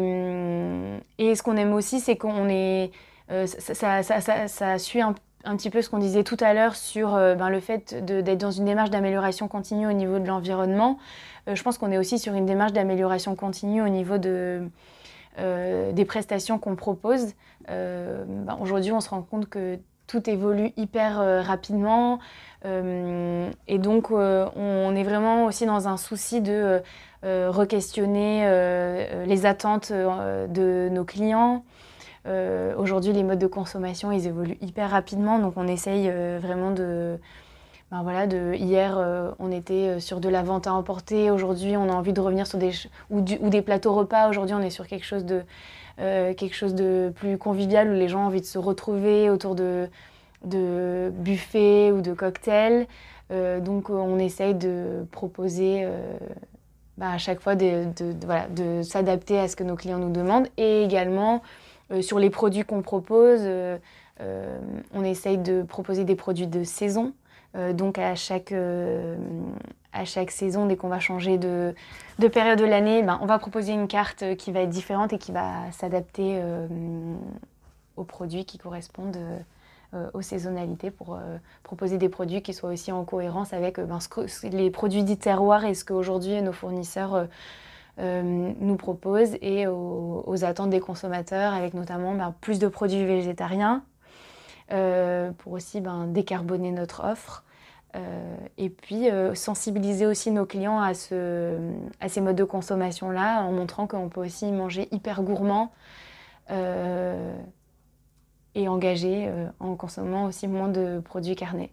et, 1.17 1.36
ce 1.36 1.43
qu'on 1.43 1.57
aime 1.57 1.73
aussi, 1.73 1.99
c'est 1.99 2.15
qu'on 2.15 2.47
est 2.47 2.91
euh, 3.32 3.45
ça, 3.47 4.77
suit 4.77 5.01
un, 5.01 5.13
petit 5.55 5.69
peu 5.69 5.82
ce 5.82 5.89
qu'on 5.89 5.99
disait 5.99 6.23
tout 6.23 6.38
à 6.39 6.53
l'heure 6.53 6.75
sur 6.75 7.15
euh, 7.15 7.36
ben, 7.36 7.49
le 7.49 7.59
fait 7.59 8.03
d'être 8.05 8.38
dans 8.38 8.51
une 8.51 8.65
démarche 8.65 8.89
d'amélioration 8.89 9.47
continue 9.47 9.88
au 9.88 9.93
niveau 9.93 10.19
de 10.19 10.27
l'environnement. 10.27 10.97
Euh, 11.47 11.55
je 11.55 11.63
pense 11.63 11.77
qu'on 11.77 11.91
est 11.91 11.97
aussi 11.97 12.19
sur 12.19 12.34
une 12.34 12.45
démarche 12.45 12.73
d'amélioration 12.73 13.36
continue 13.36 13.82
au 13.82 13.89
niveau 13.89 14.17
de, 14.17 14.69
des 15.38 16.05
prestations 16.05 16.59
qu'on 16.59 16.75
propose. 16.75 17.34
Ben, 17.67 18.57
aujourd'hui, 18.59 18.91
on 18.91 18.99
se 18.99 19.09
rend 19.09 19.21
compte 19.21 19.47
que 19.47 19.79
tout 20.07 20.29
évolue 20.29 20.73
hyper 20.75 21.19
rapidement. 21.45 22.19
et 22.65 23.77
donc, 23.77 24.11
on 24.11 24.95
est 24.95 25.03
vraiment 25.03 25.45
aussi 25.45 25.65
dans 25.65 25.88
un 25.88 25.95
souci 25.95 26.41
de 26.41 26.82
re-questionner 27.23 28.45
les 29.25 29.45
attentes 29.45 29.93
de 29.93 30.89
nos 30.91 31.05
clients. 31.05 31.63
Euh, 32.28 32.76
aujourd'hui, 32.78 33.13
les 33.13 33.24
modes 33.24 33.39
de 33.39 33.47
consommation, 33.47 34.11
ils 34.11 34.28
évoluent 34.28 34.57
hyper 34.61 34.91
rapidement, 34.91 35.39
donc 35.39 35.53
on 35.55 35.67
essaye 35.67 36.07
euh, 36.09 36.39
vraiment 36.41 36.72
de... 36.72 37.17
Ben 37.91 38.03
voilà, 38.03 38.26
de, 38.26 38.53
hier, 38.53 38.97
euh, 38.97 39.32
on 39.39 39.51
était 39.51 39.99
sur 39.99 40.22
de 40.22 40.30
la 40.30 40.43
vente 40.43 40.65
à 40.65 40.74
emporter. 40.74 41.30
Aujourd'hui, 41.30 41.76
on 41.76 41.89
a 41.89 41.91
envie 41.91 42.13
de 42.13 42.22
revenir 42.22 42.47
sur 42.47 42.57
des 42.57 42.72
ou, 43.09 43.19
des 43.19 43.61
plateaux 43.61 43.93
repas. 43.93 44.30
Aujourd'hui, 44.30 44.55
on 44.55 44.61
est 44.61 44.69
sur 44.69 44.88
quelque 44.88 45.05
chose 45.05 45.26
de 45.26 45.43
quelque 45.97 46.55
chose 46.55 46.74
de 46.74 47.11
plus 47.13 47.38
convivial 47.38 47.89
où 47.89 47.93
les 47.93 48.07
gens 48.07 48.24
ont 48.24 48.28
envie 48.28 48.39
de 48.39 48.45
se 48.45 48.57
retrouver 48.57 49.30
autour 49.30 49.55
de, 49.55 49.89
de 50.45 51.11
buffets 51.13 51.91
ou 51.91 52.01
de 52.01 52.13
cocktails. 52.13 52.88
donc, 53.30 53.89
on 53.89 54.17
essaye 54.17 54.55
de 54.55 55.05
proposer 55.11 55.86
ben, 56.97 57.09
à 57.09 57.17
chaque 57.17 57.41
fois 57.41 57.55
de, 57.55 57.86
de, 57.97 58.15
voilà, 58.26 58.47
de 58.47 58.84
s'adapter 58.84 59.38
à 59.38 59.49
ce 59.49 59.57
que 59.57 59.63
nos 59.63 59.76
clients 59.76 59.99
nous 59.99 60.11
demandent 60.11 60.47
et 60.57 60.84
également 60.84 61.41
sur 62.01 62.19
les 62.19 62.29
produits 62.29 62.63
qu'on 62.63 62.81
propose, 62.81 63.41
euh, 63.43 63.77
euh, 64.21 64.59
on 64.93 65.03
essaye 65.03 65.37
de 65.37 65.63
proposer 65.63 66.03
des 66.03 66.15
produits 66.15 66.47
de 66.47 66.63
saison. 66.63 67.13
donc 67.73 67.97
à 67.97 68.15
chaque, 68.15 68.53
à 69.91 70.05
chaque 70.05 70.31
saison, 70.31 70.67
dès 70.67 70.77
qu'on 70.77 70.87
va 70.87 70.99
changer 70.99 71.37
de, 71.37 71.75
de 72.19 72.27
période 72.29 72.57
de 72.59 72.65
l'année, 72.65 73.03
ben, 73.03 73.19
on 73.21 73.25
va 73.25 73.39
proposer 73.39 73.73
une 73.73 73.87
carte 73.87 74.35
qui 74.37 74.53
va 74.53 74.61
être 74.61 74.69
différente 74.69 75.11
et 75.11 75.17
qui 75.17 75.33
va 75.33 75.69
s'adapter 75.71 76.41
aux 77.97 78.05
produits 78.05 78.45
qui 78.45 78.57
correspondent 78.57 79.19
aux 80.13 80.21
saisonnalités 80.21 80.91
pour 80.91 81.19
proposer 81.63 81.97
des 81.97 82.07
produits 82.07 82.41
qui 82.41 82.53
soient 82.53 82.69
aussi 82.69 82.93
en 82.93 83.03
cohérence 83.03 83.51
avec 83.51 83.81
ben, 83.81 83.99
les 84.43 84.71
produits 84.71 85.03
dits 85.03 85.17
terroirs 85.17 85.65
et 85.65 85.73
ce 85.73 85.83
qu'aujourd'hui 85.83 86.41
nos 86.41 86.53
fournisseurs 86.53 87.15
euh, 87.15 87.25
nous 88.01 88.75
propose 88.77 89.37
et 89.41 89.67
aux, 89.67 90.43
attentes 90.43 90.69
des 90.69 90.79
consommateurs, 90.79 91.53
avec 91.53 91.73
notamment 91.73 92.13
ben, 92.15 92.33
plus 92.41 92.59
de 92.59 92.67
produits 92.67 93.05
végétariens 93.05 93.83
euh, 94.71 95.31
pour 95.31 95.53
aussi 95.53 95.81
ben, 95.81 96.07
décarboner 96.07 96.71
notre 96.71 97.03
offre. 97.03 97.43
Euh, 97.93 98.37
et 98.57 98.69
puis 98.69 99.09
sensibiliser 99.35 100.05
aussi 100.05 100.31
nos 100.31 100.45
clients 100.45 100.79
à, 100.79 100.93
ce, 100.93 101.57
à 101.99 102.07
ces 102.07 102.21
modes 102.21 102.37
de 102.37 102.45
consommation-là 102.45 103.43
en 103.43 103.51
montrant 103.51 103.85
qu'on 103.85 104.07
peut 104.07 104.21
aussi 104.21 104.49
manger 104.51 104.87
hyper 104.91 105.23
gourmand 105.23 105.71
et 108.53 108.67
engagé 108.67 109.31
en 109.59 109.75
consommant 109.75 110.25
aussi 110.25 110.47
moins 110.47 110.67
de 110.67 110.99
produits 110.99 111.35
carnés. 111.35 111.71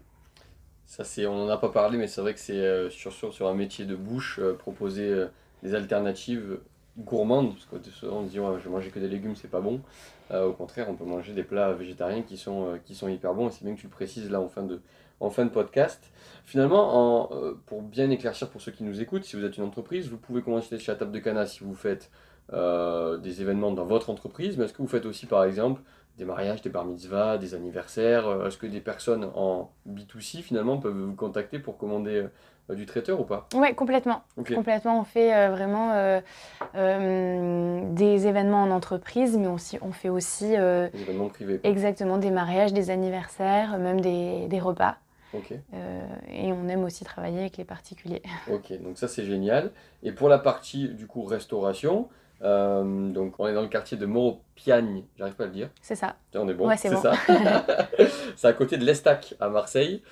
Ça, 0.87 1.03
c'est, 1.05 1.27
on 1.27 1.37
n'en 1.37 1.49
a 1.49 1.57
pas 1.57 1.69
parlé, 1.69 1.99
mais 1.99 2.07
c'est 2.07 2.21
vrai 2.21 2.35
que 2.35 2.41
c'est 2.41 2.91
sur, 2.91 3.13
sur, 3.13 3.49
un 3.49 3.55
métier 3.55 3.85
de 3.85 3.97
bouche, 3.97 4.41
proposer 4.59 5.27
des 5.63 5.75
alternatives 5.75 6.59
gourmandes, 6.99 7.55
parce 7.55 7.65
que 7.67 8.07
on 8.07 8.25
se 8.25 8.29
dit 8.29 8.37
je 8.37 8.41
vais 8.41 8.71
manger 8.71 8.91
que 8.91 8.99
des 8.99 9.09
légumes, 9.09 9.37
c'est 9.37 9.51
pas 9.51 9.61
bon. 9.61 9.81
Euh, 10.31 10.47
au 10.47 10.53
contraire, 10.53 10.89
on 10.89 10.95
peut 10.95 11.05
manger 11.05 11.33
des 11.33 11.43
plats 11.43 11.73
végétariens 11.73 12.23
qui 12.23 12.37
sont, 12.37 12.67
euh, 12.67 12.79
qui 12.85 12.95
sont 12.95 13.09
hyper 13.09 13.35
bons, 13.35 13.49
et 13.49 13.51
c'est 13.53 13.65
bien 13.65 13.75
que 13.75 13.81
tu 13.81 13.87
le 13.87 13.93
précises 13.93 14.31
là 14.31 14.41
en 14.41 14.49
fin 14.49 14.63
de, 14.65 15.51
podcast. 15.51 16.03
Finalement, 16.45 17.29
en, 17.29 17.33
euh, 17.33 17.55
pour 17.67 17.83
bien 17.83 18.11
éclaircir 18.11 18.49
pour 18.51 18.61
ceux 18.61 18.73
qui 18.73 18.85
nous 18.85 19.01
écoutent, 19.01 19.25
si 19.25 19.37
vous 19.37 19.45
êtes 19.45 19.57
une 19.57 19.65
entreprise, 19.65 20.09
vous 20.09 20.19
pouvez 20.19 20.43
commencer 20.43 20.79
chez 20.79 20.93
la 20.93 20.99
table 20.99 21.13
de 21.13 21.19
Cana 21.19 21.47
si 21.47 21.65
vous 21.65 21.75
faites 21.75 22.11
des 22.51 23.43
événements 23.43 23.73
dans 23.73 23.85
votre 23.85 24.09
entreprise, 24.09 24.57
mais 24.57 24.65
est-ce 24.65 24.73
que 24.73 24.81
vous 24.81 24.89
faites 24.89 25.05
aussi 25.05 25.27
par 25.27 25.45
exemple 25.45 25.83
des 26.17 26.25
mariages, 26.25 26.63
des 26.63 26.71
bar 26.71 26.87
mitzvahs, 26.87 27.37
des 27.37 27.55
anniversaires 27.55 28.47
Est-ce 28.47 28.57
que 28.57 28.67
des 28.67 28.81
personnes 28.81 29.29
en 29.35 29.71
B2C 29.87 30.41
finalement 30.41 30.79
peuvent 30.79 30.97
vous 30.97 31.15
contacter 31.15 31.59
pour 31.59 31.77
commander 31.77 32.27
du 32.75 32.87
traiteur 32.87 33.21
ou 33.21 33.25
pas? 33.25 33.49
Oui, 33.55 33.75
complètement. 33.75 34.23
Complètement. 34.37 35.01
On 35.01 35.05
fait 35.05 35.35
euh, 35.35 35.51
vraiment 35.51 35.93
euh, 35.95 37.81
des 37.95 38.27
événements 38.27 38.63
en 38.63 38.71
entreprise, 38.71 39.37
mais 39.39 39.49
on 39.49 39.93
fait 39.93 40.09
aussi. 40.09 40.51
des 40.51 40.91
événements 40.95 41.29
privés. 41.29 41.61
Exactement, 41.65 42.19
des 42.19 42.31
mariages, 42.31 42.73
des 42.73 42.91
anniversaires, 42.91 43.79
même 43.79 44.01
des, 44.01 44.47
des 44.49 44.61
repas. 44.61 44.97
et 45.35 46.53
on 46.53 46.69
aime 46.69 46.85
aussi 46.85 47.05
travailler 47.05 47.41
avec 47.41 47.57
les 47.57 47.65
particuliers. 47.65 48.23
Ok, 48.53 48.73
donc 48.83 48.99
ça 48.99 49.09
c'est 49.09 49.25
génial. 49.25 49.71
Et 50.03 50.13
pour 50.13 50.29
la 50.29 50.39
partie 50.39 50.89
du 50.89 51.07
coup 51.07 51.25
restauration, 51.25 52.09
donc 52.41 53.35
on 53.39 53.49
est 53.49 53.55
dans 53.55 53.63
le 53.63 53.69
quartier 53.69 53.97
de 53.97 54.07
Moropiagne, 54.07 55.05
j'arrive 55.17 55.35
pas 55.35 55.45
à 55.45 55.47
le 55.47 55.53
dire. 55.53 55.71
C'est 55.81 55.97
ça. 55.97 56.17
On 56.35 56.49
est 56.49 56.55
bon, 56.55 56.69
ouais, 56.69 56.77
c'est 56.77 56.95
ça. 56.95 57.13
c'est 58.37 58.47
à 58.47 58.53
côté 58.53 58.77
de 58.77 58.85
l'Estac 58.85 59.35
à 59.41 59.49
Marseille, 59.49 60.03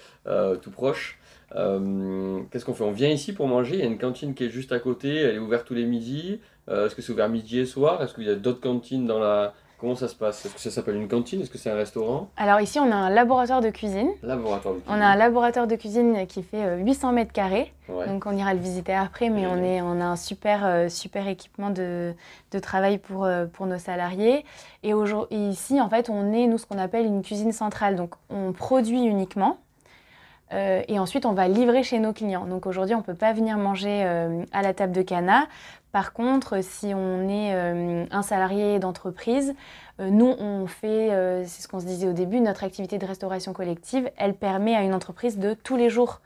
tout 0.63 0.71
proche. 0.71 1.19
Euh, 1.55 2.41
qu'est-ce 2.51 2.65
qu'on 2.65 2.75
fait 2.75 2.85
On 2.85 2.93
vient 2.93 3.09
ici 3.09 3.33
pour 3.33 3.47
manger. 3.47 3.75
Il 3.77 3.81
y 3.81 3.85
a 3.85 3.87
une 3.87 3.99
cantine 3.99 4.35
qui 4.35 4.45
est 4.45 4.51
juste 4.51 4.73
à 4.73 4.79
côté. 4.79 5.15
Elle 5.17 5.37
est 5.37 5.39
ouverte 5.39 5.67
tous 5.67 5.75
les 5.75 5.85
midis. 5.85 6.41
Euh, 6.69 6.87
est-ce 6.87 6.95
que 6.95 7.03
c'est 7.03 7.13
ouvert 7.13 7.29
midi 7.29 7.61
et 7.61 7.67
soir? 7.67 8.03
Est-ce 8.03 8.15
qu'il 8.15 8.25
y 8.25 8.31
a 8.31 8.35
d'autres 8.35 8.61
cantines 8.61 9.07
dans 9.07 9.19
la. 9.19 9.55
Comment 9.79 9.95
ça 9.95 10.09
se 10.09 10.15
passe? 10.15 10.45
Est-ce 10.47 10.55
que 10.55 10.61
ça 10.61 10.71
s'appelle 10.71 10.97
une 10.97 11.07
cantine? 11.07 11.43
Est-ce 11.43 11.51
que 11.51 11.59
c'est 11.59 11.71
un 11.71 11.77
restaurant? 11.77 12.31
Alors 12.39 12.63
ici, 12.63 12.81
on 12.81 12.91
a 12.91 12.95
un 12.95 13.11
laboratoire 13.11 13.61
de 13.61 13.69
cuisine. 13.69 14.09
Laboratoire 14.23 14.75
de 14.75 14.81
cuisine. 14.81 14.99
On 14.99 15.03
a 15.03 15.07
un 15.07 15.17
laboratoire 15.17 15.67
de 15.67 15.77
cuisine 15.77 16.27
qui 16.27 16.43
fait 16.43 16.79
800 16.79 17.09
euh, 17.09 17.13
mètres 17.13 17.33
carrés. 17.33 17.73
Donc 18.09 18.25
on 18.25 18.35
ira 18.35 18.55
le 18.55 18.59
visiter 18.59 18.95
après, 18.95 19.29
mais 19.29 19.47
on, 19.47 19.63
est, 19.63 19.83
on 19.83 20.01
a 20.01 20.05
un 20.07 20.17
super, 20.17 20.91
super 20.91 21.29
équipement 21.29 21.69
de, 21.71 22.15
de 22.53 22.59
travail 22.59 22.97
pour, 22.99 23.29
pour 23.53 23.67
nos 23.67 23.79
salariés. 23.79 24.45
Et, 24.83 24.93
et 24.93 25.37
ici, 25.37 25.79
en 25.81 25.91
fait, 25.91 26.09
on 26.09 26.33
est, 26.33 26.47
nous, 26.47 26.57
ce 26.59 26.67
qu'on 26.67 26.79
appelle 26.79 27.05
une 27.05 27.23
cuisine 27.23 27.53
centrale. 27.53 27.97
Donc 27.97 28.15
on 28.31 28.53
produit 28.53 29.05
uniquement. 29.05 29.59
Euh, 30.53 30.83
et 30.89 30.99
ensuite, 30.99 31.27
on 31.27 31.33
va 31.33 31.49
livrer 31.49 31.83
chez 31.83 31.99
nos 31.99 32.13
clients. 32.13 32.47
Donc 32.47 32.67
aujourd'hui, 32.67 32.95
on 32.95 32.99
ne 32.99 33.05
peut 33.05 33.15
pas 33.15 33.33
venir 33.33 33.59
manger 33.59 34.03
euh, 34.05 34.45
à 34.53 34.63
la 34.63 34.75
table 34.75 34.93
de 34.93 35.03
Cana. 35.03 35.47
Par 35.93 36.13
contre, 36.13 36.63
si 36.63 36.93
on 36.95 37.29
est 37.29 37.55
euh, 37.55 38.05
un 38.11 38.23
salarié 38.23 38.79
d'entreprise, 38.79 39.55
nous, 39.99 40.27
on 40.39 40.67
fait, 40.67 41.09
c'est 41.47 41.63
ce 41.63 41.69
qu'on 41.69 41.81
se 41.81 41.87
disait 41.87 42.07
au 42.07 42.13
début, 42.13 42.41
notre 42.41 42.65
activité 42.65 42.99
de 42.99 43.07
restauration 43.07 43.55
collective, 43.55 44.11
elle 44.19 44.35
permet 44.35 44.77
à 44.77 44.83
une 44.83 44.93
entreprise 44.93 45.39
de 45.39 45.55
tous 45.55 45.79
les 45.79 45.89
jours 45.89 46.21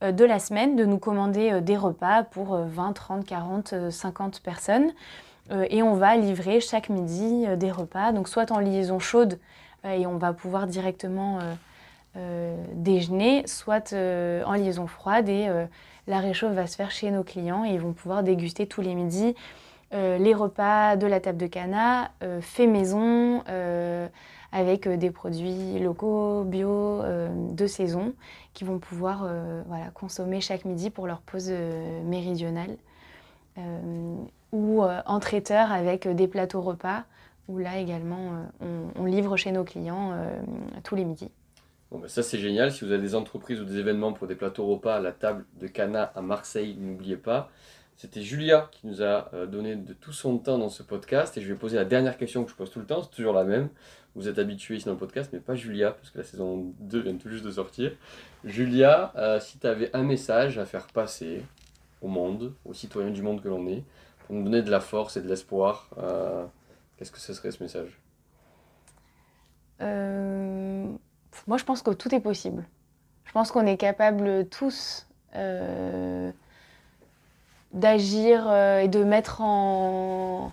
de 0.00 0.24
la 0.24 0.38
semaine 0.38 0.76
de 0.76 0.86
nous 0.86 0.96
commander 0.96 1.60
des 1.60 1.76
repas 1.76 2.22
pour 2.22 2.56
20, 2.56 2.94
30, 2.94 3.26
40, 3.26 3.90
50 3.90 4.40
personnes. 4.40 4.92
et 5.68 5.82
on 5.82 5.92
va 5.92 6.16
livrer 6.16 6.60
chaque 6.60 6.88
midi 6.88 7.44
des 7.58 7.70
repas, 7.70 8.12
donc 8.12 8.28
soit 8.28 8.50
en 8.50 8.60
liaison 8.60 8.98
chaude, 8.98 9.38
et 9.84 10.06
on 10.06 10.16
va 10.16 10.32
pouvoir 10.32 10.66
directement 10.66 11.38
déjeuner, 12.74 13.46
soit 13.46 13.92
euh, 13.92 14.42
en 14.44 14.52
liaison 14.52 14.86
froide 14.86 15.28
et 15.28 15.46
euh, 15.48 15.64
la 16.06 16.18
réchauffe 16.18 16.52
va 16.52 16.66
se 16.66 16.76
faire 16.76 16.90
chez 16.90 17.10
nos 17.10 17.22
clients 17.22 17.64
et 17.64 17.70
ils 17.70 17.80
vont 17.80 17.92
pouvoir 17.92 18.22
déguster 18.22 18.66
tous 18.66 18.82
les 18.82 18.94
midis 18.94 19.34
les 19.94 20.32
repas 20.32 20.96
de 20.96 21.06
la 21.06 21.20
table 21.20 21.36
de 21.36 21.46
cana, 21.46 22.12
fait 22.40 22.66
maison, 22.66 23.42
avec 24.50 24.88
des 24.88 25.10
produits 25.10 25.78
locaux, 25.80 26.44
bio, 26.44 27.02
de 27.02 27.66
saison, 27.66 28.14
qui 28.54 28.64
vont 28.64 28.78
pouvoir 28.78 29.28
voilà, 29.66 29.90
consommer 29.92 30.40
chaque 30.40 30.64
midi 30.64 30.88
pour 30.88 31.06
leur 31.06 31.20
pause 31.20 31.52
méridionale. 32.06 32.78
ou 34.50 34.82
en 34.82 35.20
traiteur 35.20 35.70
avec 35.70 36.08
des 36.08 36.26
plateaux 36.26 36.62
repas, 36.62 37.02
où 37.48 37.58
là 37.58 37.76
également 37.76 38.46
on, 38.98 39.04
livre 39.04 39.36
chez 39.36 39.52
nos 39.52 39.64
clients 39.64 40.14
tous 40.84 40.94
les 40.94 41.04
midis. 41.04 41.30
Bon, 41.92 41.98
ben 41.98 42.08
ça 42.08 42.22
c'est 42.22 42.38
génial. 42.38 42.72
Si 42.72 42.86
vous 42.86 42.90
avez 42.90 43.02
des 43.02 43.14
entreprises 43.14 43.60
ou 43.60 43.66
des 43.66 43.76
événements 43.76 44.14
pour 44.14 44.26
des 44.26 44.34
plateaux 44.34 44.66
repas 44.66 44.96
à 44.96 45.00
la 45.00 45.12
table 45.12 45.44
de 45.60 45.66
Cana 45.66 46.04
à 46.14 46.22
Marseille, 46.22 46.74
n'oubliez 46.80 47.18
pas. 47.18 47.50
C'était 47.96 48.22
Julia 48.22 48.70
qui 48.72 48.86
nous 48.86 49.02
a 49.02 49.28
euh, 49.34 49.46
donné 49.46 49.76
de 49.76 49.92
tout 49.92 50.14
son 50.14 50.38
temps 50.38 50.56
dans 50.56 50.70
ce 50.70 50.82
podcast 50.82 51.36
et 51.36 51.42
je 51.42 51.48
vais 51.52 51.58
poser 51.58 51.76
la 51.76 51.84
dernière 51.84 52.16
question 52.16 52.44
que 52.44 52.50
je 52.50 52.56
pose 52.56 52.70
tout 52.70 52.78
le 52.78 52.86
temps, 52.86 53.02
c'est 53.02 53.10
toujours 53.10 53.34
la 53.34 53.44
même. 53.44 53.68
Vous 54.14 54.26
êtes 54.26 54.38
habitués 54.38 54.76
ici 54.76 54.86
dans 54.86 54.92
le 54.92 54.98
podcast, 54.98 55.28
mais 55.34 55.40
pas 55.40 55.54
Julia, 55.54 55.90
parce 55.90 56.08
que 56.08 56.16
la 56.16 56.24
saison 56.24 56.72
2 56.80 57.00
vient 57.00 57.16
tout 57.16 57.28
juste 57.28 57.44
de 57.44 57.50
sortir. 57.50 57.92
Julia, 58.42 59.12
euh, 59.16 59.38
si 59.38 59.58
tu 59.58 59.66
avais 59.66 59.94
un 59.94 60.02
message 60.02 60.58
à 60.58 60.64
faire 60.64 60.86
passer 60.86 61.42
au 62.00 62.08
monde, 62.08 62.54
aux 62.64 62.72
citoyens 62.72 63.10
du 63.10 63.20
monde 63.20 63.42
que 63.42 63.48
l'on 63.48 63.66
est, 63.68 63.84
pour 64.20 64.34
nous 64.34 64.44
donner 64.44 64.62
de 64.62 64.70
la 64.70 64.80
force 64.80 65.18
et 65.18 65.20
de 65.20 65.28
l'espoir, 65.28 65.90
euh, 65.98 66.46
qu'est-ce 66.96 67.12
que 67.12 67.20
ce 67.20 67.34
serait 67.34 67.50
ce 67.50 67.62
message? 67.62 68.00
Moi, 71.46 71.58
je 71.58 71.64
pense 71.64 71.82
que 71.82 71.90
tout 71.90 72.14
est 72.14 72.20
possible. 72.20 72.64
Je 73.24 73.32
pense 73.32 73.50
qu'on 73.50 73.66
est 73.66 73.76
capable 73.76 74.46
tous 74.48 75.06
d'agir 77.72 78.44
euh, 78.48 78.80
et 78.80 78.88
de 78.88 79.04
mettre 79.04 79.40
en 79.40 80.52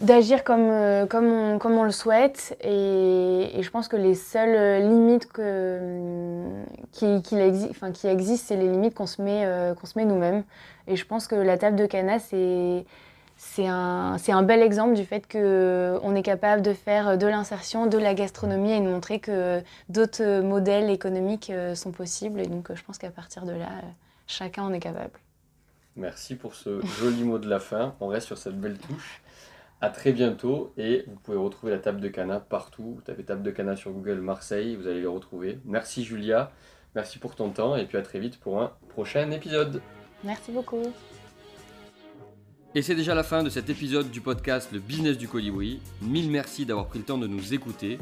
d'agir 0.00 0.42
comme, 0.42 0.68
euh, 0.70 1.06
comme, 1.06 1.26
on, 1.26 1.58
comme 1.58 1.74
on 1.74 1.84
le 1.84 1.92
souhaite 1.92 2.56
et, 2.62 3.60
je 3.60 3.70
pense 3.70 3.86
que 3.86 3.96
les 3.96 4.16
seules 4.16 4.82
limites 4.82 5.30
que, 5.30 5.78
qui, 6.90 7.22
qui, 7.22 7.36
enfin, 7.70 7.92
qui 7.92 8.08
existent, 8.08 8.46
c'est 8.48 8.56
les 8.56 8.68
limites 8.68 8.94
qu'on 8.94 9.06
se 9.06 9.22
met, 9.22 9.44
euh, 9.44 9.72
qu'on 9.74 9.86
se 9.86 9.96
met 9.96 10.04
nous-mêmes. 10.04 10.42
Et 10.88 10.96
je 10.96 11.06
pense 11.06 11.28
que 11.28 11.36
la 11.36 11.56
table 11.56 11.76
de 11.76 11.86
Cana, 11.86 12.18
c'est, 12.18 12.84
c'est, 13.46 13.66
un, 13.66 14.42
bel 14.42 14.62
exemple 14.62 14.94
du 14.94 15.04
fait 15.04 15.30
qu'on 15.30 16.14
est 16.14 16.22
capable 16.22 16.62
de 16.62 16.72
faire 16.72 17.16
de 17.16 17.26
l'insertion, 17.26 17.86
de 17.86 17.98
la 17.98 18.14
gastronomie 18.14 18.72
et 18.72 18.80
de 18.80 18.86
montrer 18.86 19.20
que 19.20 19.62
d'autres 19.88 20.40
modèles 20.40 20.90
économiques 20.90 21.52
sont 21.74 21.92
possibles. 21.92 22.40
Et 22.40 22.46
donc 22.46 22.74
je 22.74 22.82
pense 22.82 22.98
qu'à 22.98 23.10
partir 23.10 23.44
de 23.44 23.52
là, 23.52 23.68
chacun 24.26 24.64
en 24.64 24.72
est 24.72 24.80
capable. 24.80 25.20
Merci 25.96 26.34
pour 26.34 26.54
ce 26.54 26.80
joli 27.00 27.22
mot 27.22 27.38
de 27.38 27.48
la 27.48 27.60
fin. 27.60 27.94
On 28.00 28.08
reste 28.08 28.26
sur 28.26 28.38
cette 28.38 28.60
belle 28.60 28.78
touche. 28.78 29.22
À 29.80 29.90
très 29.90 30.12
bientôt 30.12 30.72
et 30.78 31.04
vous 31.06 31.16
pouvez 31.16 31.36
retrouver 31.36 31.72
la 31.72 31.78
table 31.78 32.00
de 32.00 32.08
Cana 32.08 32.40
partout. 32.40 32.94
Vous 32.96 33.02
tapez 33.02 33.22
table 33.22 33.42
de 33.42 33.50
Cana 33.50 33.76
sur 33.76 33.92
Google 33.92 34.20
Marseille, 34.20 34.76
vous 34.76 34.86
allez 34.86 35.00
les 35.00 35.06
retrouver. 35.06 35.58
Merci 35.64 36.04
Julia, 36.04 36.52
merci 36.94 37.18
pour 37.18 37.36
ton 37.36 37.50
temps 37.50 37.76
et 37.76 37.84
puis 37.84 37.98
à 37.98 38.02
très 38.02 38.18
vite 38.18 38.40
pour 38.40 38.62
un 38.62 38.72
prochain 38.88 39.30
épisode. 39.30 39.82
Merci 40.24 40.52
beaucoup. 40.52 40.82
Et 42.76 42.82
c'est 42.82 42.96
déjà 42.96 43.14
la 43.14 43.22
fin 43.22 43.44
de 43.44 43.50
cet 43.50 43.70
épisode 43.70 44.10
du 44.10 44.20
podcast 44.20 44.70
Le 44.72 44.80
business 44.80 45.16
du 45.16 45.28
colibri. 45.28 45.78
Mille 46.02 46.28
merci 46.28 46.66
d'avoir 46.66 46.88
pris 46.88 46.98
le 46.98 47.04
temps 47.04 47.18
de 47.18 47.28
nous 47.28 47.54
écouter. 47.54 47.98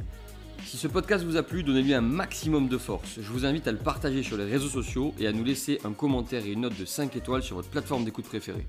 Si 0.65 0.79
ce 0.79 0.89
podcast 0.89 1.25
vous 1.25 1.37
a 1.37 1.43
plu, 1.43 1.63
donnez-lui 1.63 1.93
un 1.93 2.01
maximum 2.01 2.69
de 2.69 2.79
force. 2.79 3.17
Je 3.21 3.31
vous 3.33 3.45
invite 3.45 3.69
à 3.69 3.73
le 3.73 3.77
partager 3.77 4.23
sur 4.23 4.39
les 4.39 4.47
réseaux 4.47 4.71
sociaux 4.71 5.13
et 5.19 5.27
à 5.27 5.33
nous 5.33 5.45
laisser 5.45 5.79
un 5.85 5.93
commentaire 5.93 6.47
et 6.47 6.53
une 6.53 6.63
note 6.63 6.79
de 6.79 6.87
5 6.87 7.15
étoiles 7.17 7.43
sur 7.43 7.57
votre 7.57 7.69
plateforme 7.69 8.07
d'écoute 8.07 8.25
préférée. 8.25 8.67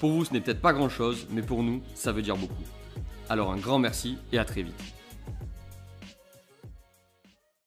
Pour 0.00 0.10
vous, 0.10 0.24
ce 0.24 0.32
n'est 0.32 0.40
peut-être 0.40 0.60
pas 0.60 0.72
grand-chose, 0.72 1.28
mais 1.30 1.42
pour 1.42 1.62
nous, 1.62 1.80
ça 1.94 2.10
veut 2.10 2.22
dire 2.22 2.36
beaucoup. 2.36 2.64
Alors 3.28 3.52
un 3.52 3.56
grand 3.56 3.78
merci 3.78 4.18
et 4.32 4.38
à 4.38 4.44
très 4.44 4.62
vite. 4.62 4.95